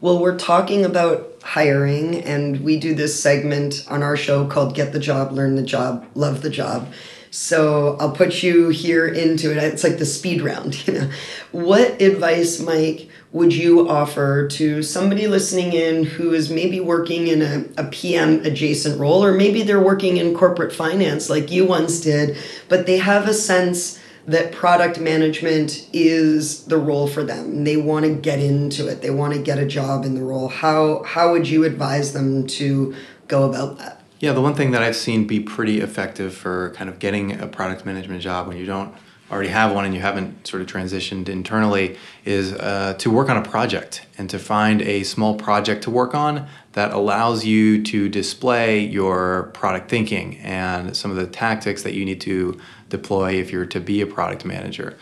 Well, 0.00 0.18
we're 0.18 0.36
talking 0.36 0.84
about 0.84 1.40
hiring, 1.42 2.22
and 2.24 2.60
we 2.62 2.78
do 2.78 2.92
this 2.92 3.18
segment 3.18 3.86
on 3.88 4.02
our 4.02 4.16
show 4.16 4.46
called 4.46 4.74
Get 4.74 4.92
the 4.92 4.98
Job, 4.98 5.30
Learn 5.32 5.54
the 5.54 5.62
Job, 5.62 6.06
Love 6.14 6.42
the 6.42 6.50
Job. 6.50 6.92
So 7.34 7.96
I'll 7.98 8.12
put 8.12 8.44
you 8.44 8.68
here 8.68 9.08
into 9.08 9.50
it. 9.50 9.56
It's 9.56 9.82
like 9.82 9.98
the 9.98 10.06
speed 10.06 10.40
round, 10.40 10.86
you 10.86 10.94
know. 10.94 11.10
What 11.50 12.00
advice, 12.00 12.60
Mike, 12.60 13.08
would 13.32 13.52
you 13.52 13.88
offer 13.88 14.46
to 14.46 14.84
somebody 14.84 15.26
listening 15.26 15.72
in 15.72 16.04
who 16.04 16.32
is 16.32 16.48
maybe 16.48 16.78
working 16.78 17.26
in 17.26 17.42
a, 17.42 17.64
a 17.76 17.88
PM 17.88 18.44
adjacent 18.44 19.00
role, 19.00 19.24
or 19.24 19.32
maybe 19.32 19.64
they're 19.64 19.82
working 19.82 20.16
in 20.16 20.36
corporate 20.36 20.72
finance 20.72 21.28
like 21.28 21.50
you 21.50 21.66
once 21.66 22.00
did, 22.00 22.36
but 22.68 22.86
they 22.86 22.98
have 22.98 23.26
a 23.26 23.34
sense 23.34 23.98
that 24.26 24.52
product 24.52 25.00
management 25.00 25.88
is 25.92 26.64
the 26.66 26.78
role 26.78 27.08
for 27.08 27.24
them. 27.24 27.64
They 27.64 27.76
want 27.76 28.06
to 28.06 28.14
get 28.14 28.38
into 28.38 28.86
it. 28.86 29.02
They 29.02 29.10
want 29.10 29.34
to 29.34 29.40
get 29.40 29.58
a 29.58 29.66
job 29.66 30.04
in 30.04 30.14
the 30.14 30.22
role. 30.22 30.48
How 30.48 31.02
how 31.02 31.32
would 31.32 31.48
you 31.48 31.64
advise 31.64 32.12
them 32.12 32.46
to 32.46 32.94
go 33.26 33.50
about 33.50 33.78
that? 33.78 34.03
Yeah, 34.24 34.32
the 34.32 34.40
one 34.40 34.54
thing 34.54 34.70
that 34.70 34.82
I've 34.82 34.96
seen 34.96 35.26
be 35.26 35.38
pretty 35.38 35.82
effective 35.82 36.32
for 36.32 36.70
kind 36.70 36.88
of 36.88 36.98
getting 36.98 37.38
a 37.42 37.46
product 37.46 37.84
management 37.84 38.22
job 38.22 38.48
when 38.48 38.56
you 38.56 38.64
don't 38.64 38.94
already 39.30 39.50
have 39.50 39.74
one 39.74 39.84
and 39.84 39.92
you 39.92 40.00
haven't 40.00 40.46
sort 40.46 40.62
of 40.62 40.66
transitioned 40.66 41.28
internally 41.28 41.98
is 42.24 42.54
uh, 42.54 42.94
to 42.96 43.10
work 43.10 43.28
on 43.28 43.36
a 43.36 43.42
project 43.42 44.06
and 44.16 44.30
to 44.30 44.38
find 44.38 44.80
a 44.80 45.02
small 45.02 45.34
project 45.34 45.82
to 45.82 45.90
work 45.90 46.14
on 46.14 46.48
that 46.72 46.90
allows 46.92 47.44
you 47.44 47.82
to 47.82 48.08
display 48.08 48.80
your 48.80 49.50
product 49.52 49.90
thinking 49.90 50.38
and 50.38 50.96
some 50.96 51.10
of 51.10 51.18
the 51.18 51.26
tactics 51.26 51.82
that 51.82 51.92
you 51.92 52.06
need 52.06 52.22
to 52.22 52.58
deploy 52.88 53.34
if 53.34 53.52
you're 53.52 53.66
to 53.66 53.78
be 53.78 54.00
a 54.00 54.06
product 54.06 54.42
manager. 54.46 54.96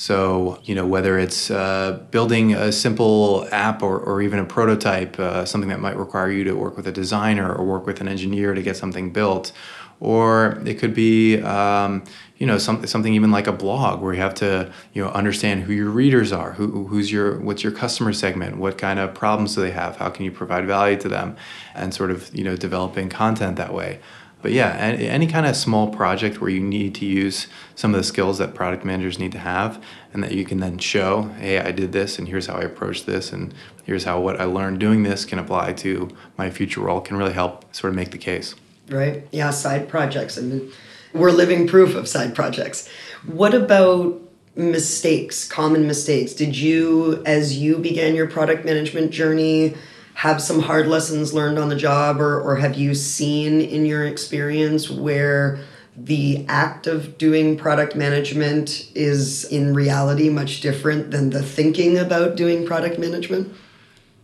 So, 0.00 0.60
you 0.62 0.76
know, 0.76 0.86
whether 0.86 1.18
it's 1.18 1.50
uh, 1.50 1.98
building 2.12 2.54
a 2.54 2.70
simple 2.70 3.48
app 3.50 3.82
or, 3.82 3.98
or 3.98 4.22
even 4.22 4.38
a 4.38 4.44
prototype, 4.44 5.18
uh, 5.18 5.44
something 5.44 5.70
that 5.70 5.80
might 5.80 5.96
require 5.96 6.30
you 6.30 6.44
to 6.44 6.52
work 6.52 6.76
with 6.76 6.86
a 6.86 6.92
designer 6.92 7.52
or 7.52 7.64
work 7.64 7.84
with 7.84 8.00
an 8.00 8.06
engineer 8.06 8.54
to 8.54 8.62
get 8.62 8.76
something 8.76 9.12
built, 9.12 9.50
or 9.98 10.62
it 10.64 10.74
could 10.74 10.94
be, 10.94 11.42
um, 11.42 12.04
you 12.36 12.46
know, 12.46 12.58
some, 12.58 12.86
something 12.86 13.12
even 13.12 13.32
like 13.32 13.48
a 13.48 13.52
blog 13.52 14.00
where 14.00 14.14
you 14.14 14.20
have 14.20 14.34
to, 14.34 14.72
you 14.92 15.02
know, 15.02 15.10
understand 15.10 15.64
who 15.64 15.72
your 15.72 15.90
readers 15.90 16.30
are, 16.30 16.52
who, 16.52 16.86
who's 16.86 17.10
your, 17.10 17.40
what's 17.40 17.64
your 17.64 17.72
customer 17.72 18.12
segment, 18.12 18.56
what 18.56 18.78
kind 18.78 19.00
of 19.00 19.12
problems 19.14 19.56
do 19.56 19.62
they 19.62 19.72
have, 19.72 19.96
how 19.96 20.10
can 20.10 20.24
you 20.24 20.30
provide 20.30 20.64
value 20.64 20.96
to 20.96 21.08
them, 21.08 21.36
and 21.74 21.92
sort 21.92 22.12
of, 22.12 22.32
you 22.32 22.44
know, 22.44 22.54
developing 22.54 23.08
content 23.08 23.56
that 23.56 23.74
way. 23.74 23.98
But 24.40 24.52
yeah, 24.52 24.74
any 24.76 25.26
kind 25.26 25.46
of 25.46 25.56
small 25.56 25.88
project 25.88 26.40
where 26.40 26.50
you 26.50 26.60
need 26.60 26.94
to 26.96 27.04
use 27.04 27.48
some 27.74 27.92
of 27.92 27.98
the 27.98 28.04
skills 28.04 28.38
that 28.38 28.54
product 28.54 28.84
managers 28.84 29.18
need 29.18 29.32
to 29.32 29.38
have, 29.38 29.82
and 30.12 30.22
that 30.22 30.32
you 30.32 30.44
can 30.44 30.60
then 30.60 30.78
show, 30.78 31.22
hey, 31.40 31.58
I 31.58 31.72
did 31.72 31.92
this, 31.92 32.18
and 32.18 32.28
here's 32.28 32.46
how 32.46 32.54
I 32.54 32.62
approached 32.62 33.04
this, 33.04 33.32
and 33.32 33.52
here's 33.84 34.04
how 34.04 34.20
what 34.20 34.40
I 34.40 34.44
learned 34.44 34.78
doing 34.78 35.02
this 35.02 35.24
can 35.24 35.40
apply 35.40 35.72
to 35.74 36.08
my 36.36 36.50
future 36.50 36.82
role, 36.82 37.00
can 37.00 37.16
really 37.16 37.32
help 37.32 37.74
sort 37.74 37.90
of 37.92 37.96
make 37.96 38.12
the 38.12 38.18
case. 38.18 38.54
Right. 38.88 39.26
Yeah, 39.32 39.50
side 39.50 39.88
projects. 39.88 40.38
I 40.38 40.42
mean, 40.42 40.70
we're 41.12 41.32
living 41.32 41.66
proof 41.66 41.94
of 41.94 42.06
side 42.06 42.34
projects. 42.34 42.88
What 43.26 43.54
about 43.54 44.20
mistakes, 44.54 45.46
common 45.48 45.86
mistakes? 45.86 46.32
Did 46.32 46.56
you, 46.56 47.22
as 47.26 47.58
you 47.58 47.78
began 47.78 48.14
your 48.14 48.28
product 48.28 48.64
management 48.64 49.10
journey, 49.10 49.74
have 50.18 50.42
some 50.42 50.58
hard 50.58 50.88
lessons 50.88 51.32
learned 51.32 51.60
on 51.60 51.68
the 51.68 51.76
job 51.76 52.20
or, 52.20 52.40
or 52.40 52.56
have 52.56 52.76
you 52.76 52.92
seen 52.92 53.60
in 53.60 53.86
your 53.86 54.04
experience 54.04 54.90
where 54.90 55.60
the 55.96 56.44
act 56.48 56.88
of 56.88 57.16
doing 57.18 57.56
product 57.56 57.94
management 57.94 58.90
is 58.96 59.44
in 59.44 59.72
reality 59.72 60.28
much 60.28 60.60
different 60.60 61.12
than 61.12 61.30
the 61.30 61.40
thinking 61.40 61.96
about 61.96 62.34
doing 62.34 62.66
product 62.66 62.98
management? 62.98 63.54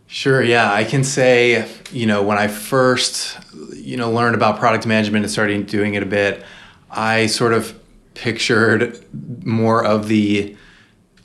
Sure, 0.08 0.42
yeah. 0.42 0.72
I 0.72 0.82
can 0.82 1.04
say, 1.04 1.64
you 1.92 2.06
know, 2.06 2.24
when 2.24 2.38
I 2.38 2.48
first, 2.48 3.38
you 3.72 3.96
know, 3.96 4.10
learned 4.10 4.34
about 4.34 4.58
product 4.58 4.86
management 4.86 5.24
and 5.24 5.30
started 5.30 5.68
doing 5.68 5.94
it 5.94 6.02
a 6.02 6.06
bit, 6.06 6.44
I 6.90 7.26
sort 7.26 7.52
of 7.52 7.80
pictured 8.14 8.98
more 9.44 9.84
of 9.84 10.08
the 10.08 10.56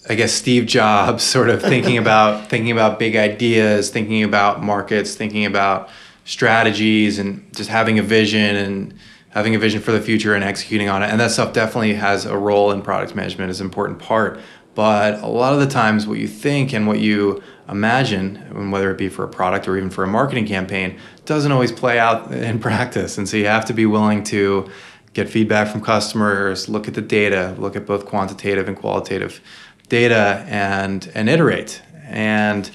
I 0.10 0.16
guess 0.16 0.34
Steve 0.34 0.66
Jobs 0.66 1.24
sort 1.36 1.49
of 1.49 1.62
thinking 1.62 1.97
about 2.03 2.49
thinking 2.49 2.72
about 2.72 2.99
big 2.99 3.16
ideas, 3.16 3.89
thinking 3.89 4.24
about 4.24 4.64
markets, 4.64 5.16
thinking 5.16 5.45
about 5.45 5.89
strategies, 6.26 7.20
and 7.20 7.55
just 7.55 7.70
having 7.70 7.99
a 7.99 8.03
vision 8.03 8.55
and 8.55 8.93
having 9.30 9.53
a 9.53 9.60
vision 9.60 9.80
for 9.80 9.91
the 9.91 10.01
future 10.01 10.34
and 10.34 10.43
executing 10.43 10.89
on 10.89 11.03
it. 11.03 11.10
And 11.10 11.20
that 11.20 11.32
stuff 11.32 11.53
definitely 11.53 11.93
has 11.93 12.26
a 12.26 12.36
role 12.36 12.72
in 12.72 12.82
product 12.82 13.16
management 13.16 13.51
as 13.51 13.62
an 13.62 13.68
important 13.68 13.99
part. 13.99 14.39
But 14.74 15.22
a 15.22 15.28
lot 15.28 15.53
of 15.53 15.60
the 15.60 15.68
times, 15.68 16.07
what 16.07 16.20
you 16.20 16.28
think 16.28 16.74
and 16.74 16.88
what 16.88 16.99
you 16.99 17.43
imagine, 17.68 18.72
whether 18.72 18.89
it 18.91 18.97
be 18.97 19.10
for 19.10 19.24
a 19.24 19.28
product 19.28 19.68
or 19.68 19.78
even 19.78 19.89
for 19.89 20.03
a 20.03 20.07
marketing 20.07 20.47
campaign, 20.47 20.97
doesn't 21.26 21.51
always 21.51 21.72
play 21.72 21.99
out 21.99 22.32
in 22.49 22.60
practice. 22.60 23.18
And 23.18 23.28
so 23.30 23.38
you 23.38 23.45
have 23.45 23.66
to 23.66 23.74
be 23.74 23.86
willing 23.86 24.24
to 24.26 24.70
get 25.14 25.28
feedback 25.28 25.68
from 25.68 25.82
customers, 25.82 26.70
look 26.70 26.88
at 26.88 26.93
the 26.93 27.01
data, 27.01 27.55
look 27.57 27.76
at 27.76 27.86
both 27.86 28.05
quantitative 28.05 28.68
and 28.68 28.78
qualitative 28.78 29.41
data, 29.90 30.46
and 30.48 31.12
and 31.14 31.30
iterate. 31.30 31.82
And 32.06 32.70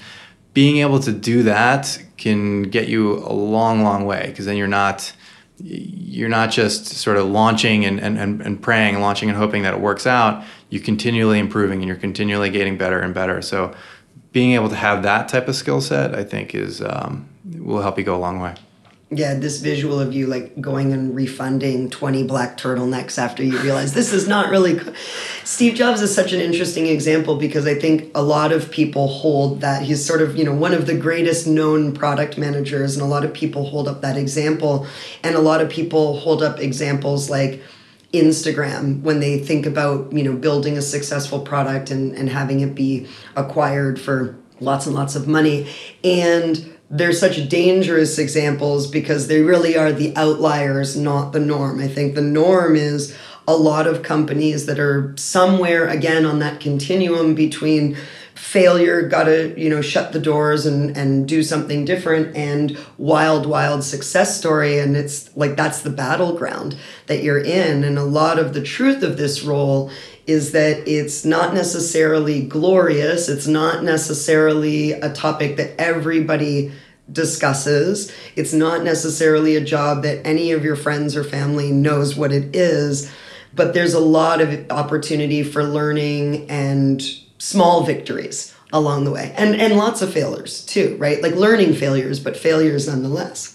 being 0.52 0.78
able 0.78 1.00
to 1.00 1.12
do 1.12 1.42
that 1.44 2.00
can 2.16 2.62
get 2.62 2.88
you 2.88 3.18
a 3.18 3.32
long, 3.32 3.82
long 3.82 4.06
way 4.06 4.26
because 4.28 4.46
then 4.46 4.56
you're 4.56 4.68
not 4.68 5.12
you're 5.58 6.28
not 6.28 6.50
just 6.50 6.86
sort 6.86 7.16
of 7.16 7.26
launching 7.26 7.84
and, 7.84 8.00
and, 8.00 8.18
and 8.18 8.60
praying, 8.60 9.00
launching 9.00 9.28
and 9.28 9.38
hoping 9.38 9.62
that 9.62 9.72
it 9.72 9.80
works 9.80 10.06
out. 10.06 10.44
You're 10.68 10.82
continually 10.82 11.38
improving 11.38 11.78
and 11.78 11.86
you're 11.86 11.96
continually 11.96 12.50
getting 12.50 12.76
better 12.76 12.98
and 12.98 13.14
better. 13.14 13.40
So 13.40 13.74
being 14.32 14.52
able 14.52 14.68
to 14.68 14.74
have 14.74 15.04
that 15.04 15.28
type 15.28 15.46
of 15.46 15.54
skill 15.54 15.80
set, 15.80 16.12
I 16.14 16.24
think, 16.24 16.54
is 16.54 16.82
um, 16.82 17.28
will 17.44 17.82
help 17.82 17.98
you 17.98 18.04
go 18.04 18.16
a 18.16 18.18
long 18.18 18.40
way. 18.40 18.54
Yeah, 19.16 19.34
this 19.34 19.60
visual 19.60 20.00
of 20.00 20.12
you 20.12 20.26
like 20.26 20.60
going 20.60 20.92
and 20.92 21.14
refunding 21.14 21.90
20 21.90 22.24
black 22.24 22.56
turtlenecks 22.56 23.18
after 23.18 23.44
you 23.44 23.58
realize 23.60 23.94
this 23.94 24.12
is 24.12 24.26
not 24.26 24.50
really. 24.50 24.78
Co- 24.78 24.92
Steve 25.44 25.74
Jobs 25.74 26.00
is 26.00 26.14
such 26.14 26.32
an 26.32 26.40
interesting 26.40 26.86
example 26.86 27.36
because 27.36 27.66
I 27.66 27.74
think 27.74 28.10
a 28.14 28.22
lot 28.22 28.50
of 28.50 28.70
people 28.70 29.08
hold 29.08 29.60
that 29.60 29.82
he's 29.82 30.04
sort 30.04 30.20
of, 30.20 30.36
you 30.36 30.44
know, 30.44 30.54
one 30.54 30.72
of 30.72 30.86
the 30.86 30.96
greatest 30.96 31.46
known 31.46 31.92
product 31.94 32.36
managers, 32.38 32.96
and 32.96 33.04
a 33.04 33.08
lot 33.08 33.24
of 33.24 33.32
people 33.32 33.66
hold 33.66 33.86
up 33.86 34.00
that 34.00 34.16
example. 34.16 34.86
And 35.22 35.36
a 35.36 35.40
lot 35.40 35.60
of 35.60 35.70
people 35.70 36.18
hold 36.18 36.42
up 36.42 36.58
examples 36.58 37.30
like, 37.30 37.62
Instagram 38.12 39.02
when 39.02 39.18
they 39.18 39.40
think 39.40 39.66
about 39.66 40.12
you 40.12 40.22
know 40.22 40.34
building 40.34 40.78
a 40.78 40.82
successful 40.82 41.40
product 41.40 41.90
and, 41.90 42.14
and 42.14 42.30
having 42.30 42.60
it 42.60 42.72
be 42.72 43.08
acquired 43.34 44.00
for 44.00 44.36
lots 44.60 44.86
and 44.86 44.94
lots 44.94 45.16
of 45.16 45.26
money 45.26 45.68
and 46.04 46.73
they're 46.90 47.12
such 47.12 47.48
dangerous 47.48 48.18
examples 48.18 48.86
because 48.86 49.26
they 49.26 49.40
really 49.42 49.76
are 49.76 49.92
the 49.92 50.14
outliers 50.16 50.96
not 50.96 51.32
the 51.32 51.40
norm. 51.40 51.80
I 51.80 51.88
think 51.88 52.14
the 52.14 52.22
norm 52.22 52.76
is 52.76 53.16
a 53.46 53.56
lot 53.56 53.86
of 53.86 54.02
companies 54.02 54.66
that 54.66 54.78
are 54.78 55.14
somewhere 55.16 55.86
again 55.88 56.24
on 56.24 56.38
that 56.38 56.60
continuum 56.60 57.34
between 57.34 57.96
failure 58.34 59.02
gotta 59.02 59.54
you 59.58 59.70
know 59.70 59.80
shut 59.80 60.12
the 60.12 60.18
doors 60.18 60.66
and 60.66 60.96
and 60.96 61.28
do 61.28 61.42
something 61.42 61.84
different 61.84 62.36
and 62.36 62.76
wild 62.98 63.46
wild 63.46 63.84
success 63.84 64.36
story. 64.36 64.78
And 64.78 64.96
it's 64.96 65.34
like 65.36 65.56
that's 65.56 65.82
the 65.82 65.90
battleground 65.90 66.76
that 67.06 67.22
you're 67.22 67.42
in. 67.42 67.84
And 67.84 67.98
a 67.98 68.04
lot 68.04 68.38
of 68.38 68.54
the 68.54 68.62
truth 68.62 69.02
of 69.02 69.16
this 69.16 69.42
role 69.42 69.90
is 70.26 70.52
that 70.52 70.86
it's 70.88 71.24
not 71.24 71.54
necessarily 71.54 72.42
glorious 72.42 73.28
it's 73.28 73.46
not 73.46 73.82
necessarily 73.82 74.92
a 74.92 75.12
topic 75.12 75.56
that 75.56 75.78
everybody 75.78 76.72
discusses 77.10 78.12
it's 78.36 78.52
not 78.52 78.82
necessarily 78.82 79.56
a 79.56 79.60
job 79.60 80.02
that 80.02 80.26
any 80.26 80.52
of 80.52 80.64
your 80.64 80.76
friends 80.76 81.14
or 81.16 81.22
family 81.24 81.70
knows 81.70 82.16
what 82.16 82.32
it 82.32 82.54
is 82.56 83.12
but 83.54 83.74
there's 83.74 83.94
a 83.94 84.00
lot 84.00 84.40
of 84.40 84.70
opportunity 84.70 85.42
for 85.42 85.62
learning 85.62 86.48
and 86.50 87.02
small 87.38 87.84
victories 87.84 88.54
along 88.72 89.04
the 89.04 89.10
way 89.10 89.32
and 89.36 89.54
and 89.54 89.76
lots 89.76 90.02
of 90.02 90.12
failures 90.12 90.64
too 90.66 90.96
right? 90.98 91.22
Like 91.22 91.34
learning 91.34 91.74
failures 91.74 92.18
but 92.20 92.36
failures 92.36 92.88
nonetheless 92.88 93.53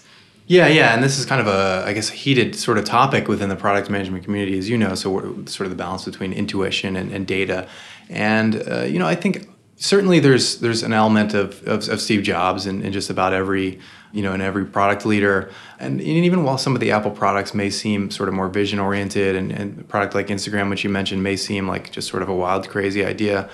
yeah 0.50 0.66
yeah 0.66 0.92
and 0.92 1.00
this 1.00 1.16
is 1.16 1.24
kind 1.24 1.40
of 1.40 1.46
a 1.46 1.84
i 1.86 1.92
guess 1.92 2.10
a 2.10 2.12
heated 2.12 2.56
sort 2.56 2.76
of 2.76 2.84
topic 2.84 3.28
within 3.28 3.48
the 3.48 3.54
product 3.54 3.88
management 3.88 4.24
community 4.24 4.58
as 4.58 4.68
you 4.68 4.76
know 4.76 4.96
so 4.96 5.20
sort 5.46 5.60
of 5.60 5.70
the 5.70 5.76
balance 5.76 6.04
between 6.04 6.32
intuition 6.32 6.96
and, 6.96 7.12
and 7.12 7.26
data. 7.26 7.68
And 8.08 8.68
uh, 8.68 8.80
you 8.80 8.98
know 8.98 9.06
i 9.06 9.14
think 9.14 9.48
certainly 9.76 10.18
there's 10.18 10.58
there's 10.58 10.82
an 10.82 10.92
element 10.92 11.34
of, 11.34 11.62
of, 11.68 11.88
of 11.88 12.00
steve 12.00 12.24
jobs 12.24 12.66
in 12.66 12.92
just 12.92 13.10
about 13.10 13.32
every 13.32 13.78
you 14.12 14.22
know 14.22 14.34
in 14.34 14.40
every 14.40 14.66
product 14.66 15.06
leader. 15.06 15.52
And, 15.78 16.00
and 16.00 16.24
even 16.24 16.42
while 16.42 16.58
some 16.58 16.74
of 16.74 16.80
the 16.80 16.90
apple 16.90 17.12
products 17.12 17.54
may 17.54 17.70
seem 17.70 18.10
sort 18.10 18.28
of 18.28 18.34
more 18.34 18.48
vision 18.48 18.80
oriented 18.80 19.36
and, 19.36 19.52
and 19.52 19.88
product 19.88 20.16
like 20.16 20.26
instagram 20.26 20.68
which 20.68 20.82
you 20.82 20.90
mentioned 20.90 21.22
may 21.22 21.36
seem 21.36 21.68
like 21.68 21.92
just 21.92 22.08
sort 22.08 22.24
of 22.24 22.28
a 22.28 22.34
wild 22.34 22.68
crazy 22.68 23.04
idea 23.04 23.48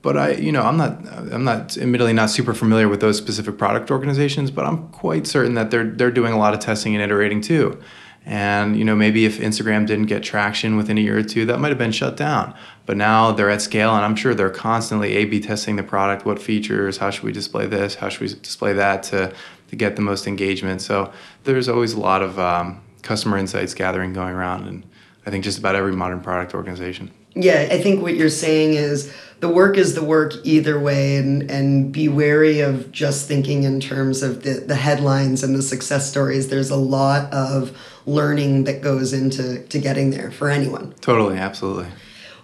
but 0.00 0.16
I, 0.16 0.32
you 0.32 0.52
know, 0.52 0.62
I'm 0.62 0.76
not, 0.76 1.06
I'm 1.32 1.44
not, 1.44 1.76
admittedly 1.76 2.12
not 2.12 2.30
super 2.30 2.54
familiar 2.54 2.88
with 2.88 3.00
those 3.00 3.18
specific 3.18 3.58
product 3.58 3.90
organizations, 3.90 4.50
but 4.50 4.64
I'm 4.64 4.88
quite 4.88 5.26
certain 5.26 5.54
that 5.54 5.70
they're 5.70 5.90
they're 5.90 6.10
doing 6.10 6.32
a 6.32 6.38
lot 6.38 6.54
of 6.54 6.60
testing 6.60 6.94
and 6.94 7.02
iterating 7.02 7.40
too. 7.40 7.80
And 8.24 8.78
you 8.78 8.84
know, 8.84 8.94
maybe 8.94 9.24
if 9.24 9.38
Instagram 9.38 9.86
didn't 9.86 10.06
get 10.06 10.22
traction 10.22 10.76
within 10.76 10.98
a 10.98 11.00
year 11.00 11.18
or 11.18 11.22
two, 11.22 11.46
that 11.46 11.58
might 11.58 11.70
have 11.70 11.78
been 11.78 11.92
shut 11.92 12.16
down. 12.16 12.54
But 12.86 12.96
now 12.96 13.32
they're 13.32 13.50
at 13.50 13.62
scale, 13.62 13.94
and 13.94 14.04
I'm 14.04 14.16
sure 14.16 14.34
they're 14.34 14.50
constantly 14.50 15.16
A/B 15.16 15.40
testing 15.40 15.76
the 15.76 15.82
product. 15.82 16.24
What 16.24 16.40
features? 16.40 16.98
How 16.98 17.10
should 17.10 17.24
we 17.24 17.32
display 17.32 17.66
this? 17.66 17.96
How 17.96 18.08
should 18.08 18.20
we 18.20 18.28
display 18.28 18.74
that 18.74 19.02
to 19.04 19.32
to 19.68 19.76
get 19.76 19.96
the 19.96 20.02
most 20.02 20.26
engagement? 20.26 20.80
So 20.80 21.12
there's 21.44 21.68
always 21.68 21.94
a 21.94 22.00
lot 22.00 22.22
of 22.22 22.38
um, 22.38 22.82
customer 23.02 23.36
insights 23.36 23.74
gathering 23.74 24.12
going 24.12 24.34
around, 24.34 24.68
and 24.68 24.84
I 25.26 25.30
think 25.30 25.42
just 25.42 25.58
about 25.58 25.74
every 25.74 25.92
modern 25.92 26.20
product 26.20 26.54
organization. 26.54 27.10
Yeah, 27.40 27.68
I 27.70 27.80
think 27.80 28.02
what 28.02 28.16
you're 28.16 28.30
saying 28.30 28.74
is 28.74 29.14
the 29.40 29.48
work 29.48 29.76
is 29.76 29.94
the 29.94 30.02
work 30.02 30.34
either 30.42 30.78
way 30.80 31.16
and 31.16 31.48
and 31.48 31.92
be 31.92 32.08
wary 32.08 32.60
of 32.60 32.90
just 32.90 33.28
thinking 33.28 33.62
in 33.62 33.78
terms 33.78 34.22
of 34.22 34.42
the, 34.42 34.54
the 34.54 34.74
headlines 34.74 35.44
and 35.44 35.54
the 35.54 35.62
success 35.62 36.10
stories. 36.10 36.48
There's 36.48 36.70
a 36.70 36.76
lot 36.76 37.32
of 37.32 37.78
learning 38.06 38.64
that 38.64 38.82
goes 38.82 39.12
into 39.12 39.62
to 39.68 39.78
getting 39.78 40.10
there 40.10 40.32
for 40.32 40.50
anyone. 40.50 40.94
Totally, 41.00 41.38
absolutely. 41.38 41.86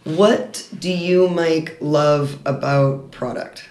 What 0.05 0.69
do 0.79 0.91
you, 0.91 1.29
Mike, 1.29 1.79
love 1.81 2.39
about 2.45 3.11
product? 3.11 3.69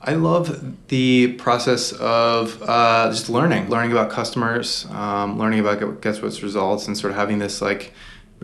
I 0.00 0.14
love 0.14 0.88
the 0.88 1.34
process 1.34 1.92
of 1.92 2.62
uh, 2.62 3.08
just 3.10 3.30
learning, 3.30 3.70
learning 3.70 3.92
about 3.92 4.10
customers, 4.10 4.86
um, 4.90 5.38
learning 5.38 5.60
about 5.60 6.02
guess 6.02 6.20
what's 6.20 6.42
results, 6.42 6.88
and 6.88 6.96
sort 6.96 7.12
of 7.12 7.16
having 7.16 7.38
this 7.38 7.62
like 7.62 7.92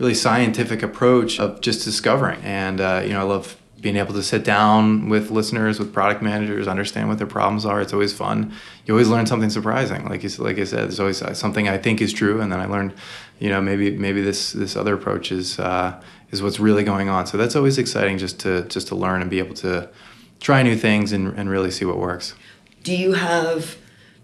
really 0.01 0.15
scientific 0.15 0.81
approach 0.81 1.39
of 1.39 1.61
just 1.61 1.85
discovering. 1.85 2.41
And 2.41 2.81
uh, 2.81 3.03
you 3.05 3.13
know, 3.13 3.19
I 3.19 3.23
love 3.23 3.55
being 3.79 3.97
able 3.97 4.13
to 4.13 4.23
sit 4.23 4.43
down 4.43 5.09
with 5.09 5.29
listeners, 5.31 5.79
with 5.79 5.93
product 5.93 6.21
managers, 6.21 6.67
understand 6.67 7.07
what 7.07 7.19
their 7.19 7.27
problems 7.27 7.65
are. 7.65 7.81
It's 7.81 7.93
always 7.93 8.11
fun. 8.13 8.51
You 8.85 8.93
always 8.95 9.09
learn 9.09 9.25
something 9.27 9.49
surprising. 9.49 10.07
Like 10.07 10.23
you, 10.23 10.29
like 10.39 10.57
I 10.57 10.63
said, 10.65 10.85
there's 10.85 10.99
always 10.99 11.21
uh, 11.21 11.33
something 11.35 11.69
I 11.69 11.77
think 11.77 12.01
is 12.01 12.13
true, 12.13 12.41
and 12.41 12.51
then 12.51 12.59
I 12.59 12.65
learned, 12.65 12.93
you 13.39 13.49
know, 13.49 13.61
maybe 13.61 13.95
maybe 13.95 14.21
this 14.21 14.53
this 14.53 14.75
other 14.75 14.95
approach 14.95 15.31
is 15.31 15.59
uh, 15.59 16.01
is 16.31 16.41
what's 16.41 16.59
really 16.59 16.83
going 16.83 17.09
on. 17.09 17.27
So 17.27 17.37
that's 17.37 17.55
always 17.55 17.77
exciting, 17.77 18.17
just 18.17 18.39
to 18.39 18.63
just 18.63 18.87
to 18.87 18.95
learn 18.95 19.21
and 19.21 19.29
be 19.29 19.39
able 19.39 19.55
to 19.55 19.87
try 20.39 20.63
new 20.63 20.75
things 20.75 21.11
and, 21.13 21.27
and 21.37 21.47
really 21.49 21.69
see 21.69 21.85
what 21.85 21.99
works. 21.99 22.33
Do 22.83 22.95
you 22.95 23.13
have 23.13 23.77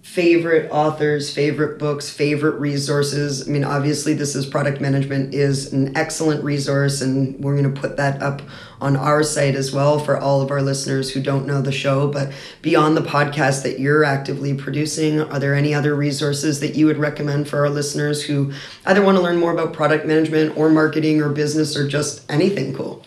favorite 0.07 0.71
authors, 0.71 1.31
favorite 1.31 1.77
books, 1.77 2.09
favorite 2.09 2.59
resources. 2.59 3.47
I 3.47 3.51
mean, 3.51 3.65
obviously, 3.65 4.13
this 4.13 4.35
is 4.35 4.45
product 4.45 4.79
management 4.79 5.33
is 5.33 5.73
an 5.73 5.95
excellent 5.95 6.43
resource, 6.43 7.01
and 7.01 7.37
we're 7.43 7.57
going 7.57 7.71
to 7.71 7.79
put 7.79 7.97
that 7.97 8.19
up 8.21 8.41
on 8.79 8.95
our 8.95 9.21
site 9.21 9.53
as 9.53 9.73
well 9.73 9.99
for 9.99 10.17
all 10.17 10.41
of 10.41 10.49
our 10.49 10.61
listeners 10.61 11.11
who 11.11 11.21
don't 11.21 11.45
know 11.45 11.61
the 11.61 11.73
show. 11.73 12.07
But 12.07 12.31
beyond 12.61 12.95
the 12.95 13.01
podcast 13.01 13.63
that 13.63 13.79
you're 13.79 14.05
actively 14.05 14.55
producing, 14.55 15.19
are 15.21 15.39
there 15.39 15.53
any 15.53 15.73
other 15.73 15.93
resources 15.93 16.61
that 16.61 16.73
you 16.73 16.85
would 16.87 16.97
recommend 16.97 17.49
for 17.49 17.59
our 17.59 17.69
listeners 17.69 18.23
who 18.23 18.53
either 18.85 19.03
want 19.03 19.17
to 19.17 19.21
learn 19.21 19.37
more 19.37 19.51
about 19.51 19.73
product 19.73 20.05
management 20.05 20.57
or 20.57 20.69
marketing 20.69 21.21
or 21.21 21.29
business 21.29 21.75
or 21.75 21.85
just 21.85 22.23
anything 22.31 22.73
cool? 22.73 23.05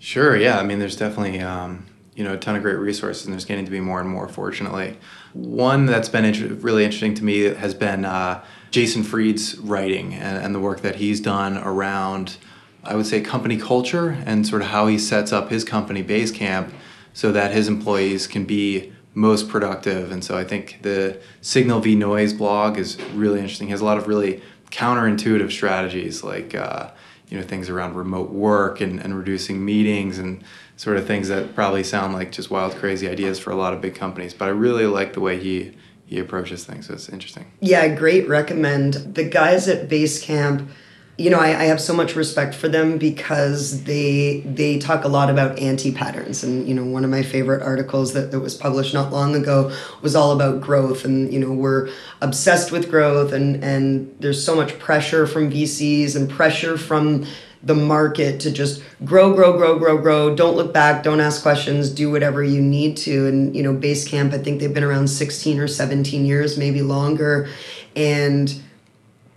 Sure. 0.00 0.36
Yeah. 0.36 0.58
I 0.58 0.64
mean, 0.64 0.80
there's 0.80 0.96
definitely. 0.96 1.40
Um 1.40 1.86
you 2.20 2.26
know 2.26 2.34
a 2.34 2.36
ton 2.36 2.54
of 2.54 2.60
great 2.60 2.76
resources 2.76 3.24
and 3.24 3.32
there's 3.32 3.46
getting 3.46 3.64
to 3.64 3.70
be 3.70 3.80
more 3.80 3.98
and 3.98 4.06
more 4.06 4.28
fortunately. 4.28 4.98
One 5.32 5.86
that's 5.86 6.10
been 6.10 6.26
inter- 6.26 6.52
really 6.56 6.84
interesting 6.84 7.14
to 7.14 7.24
me 7.24 7.44
has 7.44 7.72
been 7.72 8.04
uh, 8.04 8.44
jason 8.70 9.02
fried's 9.02 9.56
writing 9.56 10.12
and, 10.12 10.36
and, 10.44 10.54
the 10.54 10.60
work 10.60 10.82
that 10.82 10.96
he's 10.96 11.18
done 11.18 11.56
around 11.56 12.36
i 12.84 12.94
would 12.94 13.06
say 13.06 13.22
company 13.22 13.56
culture 13.56 14.10
and 14.26 14.46
sort 14.46 14.60
of 14.60 14.68
how 14.68 14.86
he 14.86 14.98
sets 14.98 15.32
up 15.32 15.48
his 15.48 15.64
company 15.64 16.04
basecamp 16.04 16.70
so 17.14 17.32
that 17.32 17.52
his 17.52 17.68
employees 17.68 18.26
can 18.26 18.44
be 18.44 18.92
most 19.14 19.48
productive. 19.48 20.12
And 20.12 20.22
so 20.22 20.36
i 20.36 20.44
think 20.44 20.80
the 20.82 21.18
signal 21.40 21.80
v 21.80 21.94
noise 21.94 22.34
blog 22.34 22.76
is 22.76 23.00
really 23.14 23.40
interesting. 23.40 23.68
He 23.68 23.70
has 23.70 23.80
a 23.80 23.86
lot 23.86 23.96
of 23.96 24.06
really 24.08 24.42
counterintuitive 24.70 25.50
strategies 25.50 26.22
like 26.22 26.54
uh, 26.54 26.90
you 27.30 27.38
know 27.38 27.44
things 27.44 27.68
around 27.70 27.94
remote 27.94 28.30
work 28.30 28.80
and, 28.80 29.00
and 29.00 29.16
reducing 29.16 29.64
meetings 29.64 30.18
and 30.18 30.42
sort 30.76 30.96
of 30.96 31.06
things 31.06 31.28
that 31.28 31.54
probably 31.54 31.84
sound 31.84 32.12
like 32.12 32.32
just 32.32 32.50
wild 32.50 32.74
crazy 32.76 33.08
ideas 33.08 33.38
for 33.38 33.50
a 33.50 33.56
lot 33.56 33.72
of 33.72 33.80
big 33.80 33.94
companies 33.94 34.34
but 34.34 34.46
i 34.46 34.50
really 34.50 34.86
like 34.86 35.12
the 35.12 35.20
way 35.20 35.38
he 35.38 35.74
he 36.10 36.18
approaches 36.18 36.64
things. 36.64 36.88
So 36.88 36.94
it's 36.94 37.08
interesting. 37.08 37.52
Yeah 37.60 37.86
great 37.94 38.28
recommend. 38.28 39.14
The 39.14 39.22
guys 39.22 39.68
at 39.68 39.88
basecamp 39.88 40.66
you 41.20 41.28
know, 41.28 41.38
I, 41.38 41.48
I, 41.48 41.64
have 41.64 41.82
so 41.82 41.92
much 41.92 42.16
respect 42.16 42.54
for 42.54 42.66
them 42.66 42.96
because 42.96 43.84
they 43.84 44.40
they 44.40 44.78
talk 44.78 45.04
a 45.04 45.08
lot 45.08 45.28
about 45.28 45.58
anti 45.58 45.92
patterns. 45.92 46.42
And 46.42 46.66
you 46.66 46.74
know, 46.74 46.86
one 46.86 47.04
of 47.04 47.10
my 47.10 47.22
favorite 47.22 47.62
articles 47.62 48.14
that, 48.14 48.30
that 48.30 48.40
was 48.40 48.54
published 48.54 48.94
not 48.94 49.12
long 49.12 49.36
ago 49.36 49.70
was 50.00 50.16
all 50.16 50.32
about 50.32 50.62
growth. 50.62 51.04
And 51.04 51.30
you 51.30 51.38
know, 51.38 51.52
we're 51.52 51.90
obsessed 52.22 52.72
with 52.72 52.88
growth, 52.90 53.34
and 53.34 53.62
and 53.62 54.16
there's 54.18 54.42
so 54.42 54.56
much 54.56 54.78
pressure 54.78 55.26
from 55.26 55.50
VCs 55.50 56.16
and 56.16 56.30
pressure 56.30 56.78
from 56.78 57.26
the 57.62 57.74
market 57.74 58.40
to 58.40 58.50
just 58.50 58.82
grow, 59.04 59.34
grow, 59.34 59.58
grow, 59.58 59.78
grow, 59.78 59.98
grow. 59.98 60.34
Don't 60.34 60.56
look 60.56 60.72
back. 60.72 61.02
Don't 61.02 61.20
ask 61.20 61.42
questions. 61.42 61.90
Do 61.90 62.10
whatever 62.10 62.42
you 62.42 62.62
need 62.62 62.96
to. 62.96 63.26
And 63.26 63.54
you 63.54 63.62
know, 63.62 63.74
Basecamp, 63.74 64.32
I 64.32 64.38
think 64.38 64.58
they've 64.58 64.72
been 64.72 64.84
around 64.84 65.08
16 65.08 65.58
or 65.60 65.68
17 65.68 66.24
years, 66.24 66.56
maybe 66.56 66.80
longer, 66.80 67.50
and 67.94 68.62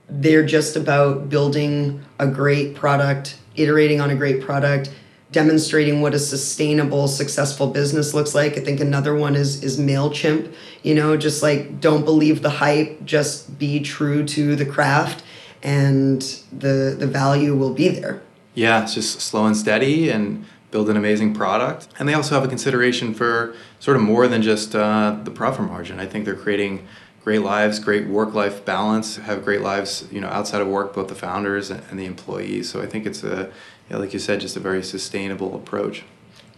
they're 0.10 0.46
just 0.46 0.76
about 0.76 1.30
building 1.30 2.04
a 2.20 2.28
great 2.28 2.76
product, 2.76 3.38
iterating 3.56 4.02
on 4.02 4.10
a 4.10 4.16
great 4.16 4.42
product, 4.42 4.94
demonstrating 5.32 6.02
what 6.02 6.14
a 6.14 6.20
sustainable, 6.20 7.08
successful 7.08 7.68
business 7.68 8.14
looks 8.14 8.36
like. 8.36 8.58
I 8.58 8.62
think 8.62 8.80
another 8.80 9.16
one 9.16 9.36
is 9.36 9.64
is 9.64 9.80
Mailchimp. 9.80 10.54
You 10.84 10.96
know, 10.96 11.18
just 11.18 11.44
like 11.44 11.80
don't 11.82 12.06
believe 12.06 12.42
the 12.42 12.50
hype, 12.50 13.04
just 13.04 13.58
be 13.60 13.80
true 13.80 14.24
to 14.28 14.56
the 14.56 14.66
craft, 14.66 15.24
and 15.62 16.22
the 16.52 16.96
the 16.98 17.08
value 17.08 17.56
will 17.56 17.74
be 17.74 17.90
there. 17.90 18.22
Yeah, 18.54 18.84
it's 18.84 18.94
just 18.94 19.20
slow 19.20 19.46
and 19.46 19.58
steady 19.58 20.10
and 20.10 20.46
build 20.70 20.90
an 20.90 20.98
amazing 20.98 21.34
product. 21.34 21.88
And 22.00 22.10
they 22.10 22.14
also 22.14 22.36
have 22.36 22.44
a 22.44 22.48
consideration 22.48 23.14
for 23.14 23.56
sort 23.80 23.96
of 23.96 24.04
more 24.04 24.28
than 24.28 24.42
just 24.42 24.76
uh, 24.76 25.18
the 25.24 25.32
profit 25.32 25.66
margin. 25.66 26.00
I 26.00 26.08
think 26.08 26.26
they're 26.26 26.36
creating 26.36 26.88
great 27.24 27.42
lives, 27.42 27.80
great 27.80 28.08
work-life 28.08 28.66
balance, 28.66 29.16
have 29.16 29.44
great 29.44 29.62
lives, 29.62 30.06
you 30.12 30.20
know, 30.20 30.28
outside 30.28 30.62
of 30.62 30.68
work, 30.68 30.94
both 30.94 31.08
the 31.08 31.16
founders 31.16 31.72
and 31.72 31.98
the 32.00 32.06
employees. 32.06 32.70
So 32.70 32.82
I 32.82 32.86
think 32.86 33.06
it's 33.06 33.24
a, 33.24 33.50
you 33.90 33.96
know, 33.96 34.00
like 34.00 34.14
you 34.14 34.20
said, 34.20 34.42
just 34.42 34.58
a 34.58 34.60
very 34.60 34.84
sustainable 34.84 35.56
approach. 35.56 36.04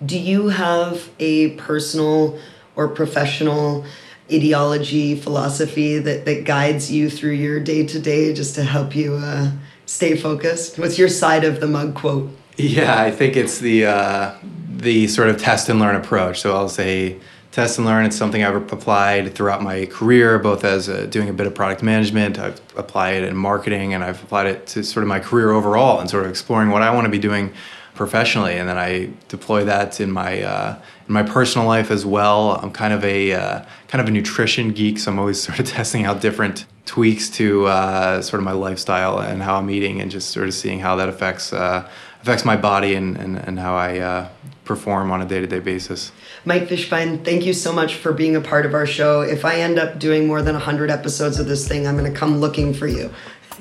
Do 0.04 0.20
you 0.20 0.50
have 0.50 1.10
a 1.20 1.52
personal 1.52 2.40
or 2.76 2.88
professional 2.88 3.86
ideology, 4.32 5.16
philosophy 5.16 6.00
that, 6.00 6.26
that 6.26 6.46
guides 6.46 6.92
you 6.92 7.10
through 7.10 7.34
your 7.34 7.60
day 7.60 7.86
to 7.86 8.00
day 8.00 8.34
just 8.34 8.56
to 8.56 8.64
help 8.64 8.96
you 8.96 9.14
uh, 9.14 9.52
stay 9.86 10.18
focused? 10.18 10.80
What's 10.80 10.98
your 10.98 11.10
side 11.10 11.44
of 11.44 11.60
the 11.60 11.68
mug 11.68 11.94
quote? 11.96 12.36
Yeah, 12.58 13.00
I 13.00 13.12
think 13.12 13.36
it's 13.36 13.60
the 13.60 13.86
uh, 13.86 14.36
the 14.70 15.08
sort 15.08 15.30
of 15.30 15.38
test 15.38 15.70
and 15.70 15.80
learn 15.80 15.96
approach. 15.96 16.42
So 16.42 16.56
I'll 16.56 16.70
say 16.70 17.18
test 17.56 17.78
and 17.78 17.88
learn. 17.88 18.06
It's 18.06 18.18
something 18.18 18.44
I've 18.44 18.70
applied 18.74 19.34
throughout 19.34 19.64
my 19.64 19.86
career, 19.86 20.38
both 20.38 20.66
as 20.66 20.90
a, 20.90 21.08
doing 21.08 21.30
a 21.30 21.34
bit 21.34 21.48
of 21.48 21.56
product 21.56 21.82
management. 21.82 22.38
I've 22.38 22.60
applied 22.76 23.16
it 23.16 23.24
in 23.24 23.38
marketing, 23.38 23.94
and 23.94 24.04
I've 24.04 24.22
applied 24.22 24.48
it 24.48 24.68
to 24.68 24.84
sort 24.84 25.04
of 25.04 25.08
my 25.08 25.22
career 25.22 25.52
overall, 25.52 26.02
and 26.02 26.10
sort 26.10 26.26
of 26.26 26.30
exploring 26.30 26.70
what 26.70 26.82
I 26.82 26.94
want 26.94 27.06
to 27.06 27.10
be 27.10 27.18
doing 27.18 27.54
professionally. 27.94 28.58
And 28.58 28.68
then 28.68 28.78
I 28.78 29.10
deploy 29.30 29.64
that 29.64 30.02
in 30.02 30.12
my 30.12 30.42
uh, 30.42 30.78
in 31.08 31.14
my 31.14 31.24
personal 31.24 31.66
life 31.66 31.92
as 31.92 32.06
well. 32.06 32.60
I'm 32.62 32.72
kind 32.72 32.94
of 32.94 33.06
a 33.06 33.32
uh, 33.32 33.66
kind 33.88 34.02
of 34.02 34.10
a 34.10 34.12
nutrition 34.12 34.74
geek, 34.74 35.00
so 35.00 35.14
I'm 35.14 35.18
always 35.18 35.42
sort 35.48 35.58
of 35.58 35.66
testing 35.66 36.04
out 36.04 36.20
different 36.20 36.66
tweaks 36.86 37.30
to 37.30 37.68
uh, 37.68 38.22
sort 38.22 38.42
of 38.42 38.44
my 38.44 38.52
lifestyle 38.52 39.20
and 39.20 39.42
how 39.42 39.56
I'm 39.56 39.70
eating, 39.70 40.02
and 40.02 40.12
just 40.12 40.32
sort 40.32 40.50
of 40.50 40.54
seeing 40.54 40.82
how 40.82 40.98
that 40.98 41.08
affects 41.08 41.54
uh, 41.54 41.90
affects 42.22 42.44
my 42.44 42.58
body 42.58 42.96
and, 42.96 43.16
and, 43.16 43.38
and 43.38 43.58
how 43.60 43.78
I 43.78 44.00
uh, 44.00 44.30
perform 44.66 45.12
on 45.12 45.22
a 45.22 45.26
day 45.26 45.40
to 45.40 45.48
day 45.48 45.60
basis. 45.60 46.12
Mike 46.46 46.68
Fishbein, 46.68 47.26
thank 47.26 47.44
you 47.44 47.54
so 47.54 47.74
much 47.74 47.96
for 47.96 48.14
being 48.14 48.36
a 48.36 48.42
part 48.42 48.68
of 48.68 48.76
our 48.76 48.86
show. 48.86 49.22
If 49.22 49.44
I 49.46 49.62
end 49.62 49.80
up 49.80 49.98
doing 49.98 50.28
more 50.28 50.44
than 50.44 50.54
100 50.54 50.92
episodes 50.92 51.40
of 51.40 51.48
this 51.48 51.68
thing, 51.68 51.88
I'm 51.88 51.98
going 51.98 52.12
to 52.12 52.18
come 52.18 52.38
looking 52.38 52.72
for 52.72 52.86
you. 52.86 53.12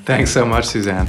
Thanks 0.04 0.30
so 0.30 0.44
much, 0.44 0.66
Suzanne. 0.66 1.08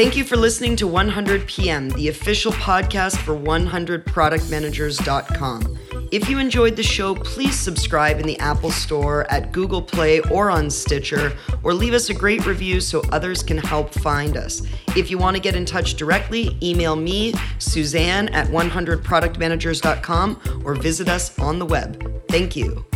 Thank 0.00 0.16
you 0.16 0.24
for 0.24 0.38
listening 0.38 0.76
to 0.76 0.86
100 0.86 1.46
PM, 1.46 1.90
the 1.90 2.08
official 2.08 2.52
podcast 2.52 3.18
for 3.18 3.36
100productmanagers.com. 3.36 5.78
If 6.10 6.30
you 6.30 6.38
enjoyed 6.38 6.74
the 6.74 6.82
show, 6.82 7.14
please 7.14 7.54
subscribe 7.54 8.18
in 8.18 8.26
the 8.26 8.38
Apple 8.38 8.70
Store, 8.70 9.30
at 9.30 9.52
Google 9.52 9.82
Play, 9.82 10.20
or 10.20 10.50
on 10.50 10.70
Stitcher, 10.70 11.36
or 11.62 11.74
leave 11.74 11.92
us 11.92 12.08
a 12.08 12.14
great 12.14 12.46
review 12.46 12.80
so 12.80 13.02
others 13.12 13.42
can 13.42 13.58
help 13.58 13.92
find 13.92 14.38
us. 14.38 14.62
If 14.96 15.10
you 15.10 15.18
want 15.18 15.36
to 15.36 15.42
get 15.42 15.54
in 15.54 15.66
touch 15.66 15.96
directly, 15.96 16.56
email 16.62 16.96
me, 16.96 17.34
Suzanne 17.58 18.30
at 18.30 18.46
100productmanagers.com, 18.46 20.62
or 20.64 20.76
visit 20.76 21.10
us 21.10 21.38
on 21.38 21.58
the 21.58 21.66
web. 21.66 22.26
Thank 22.28 22.56
you. 22.56 22.86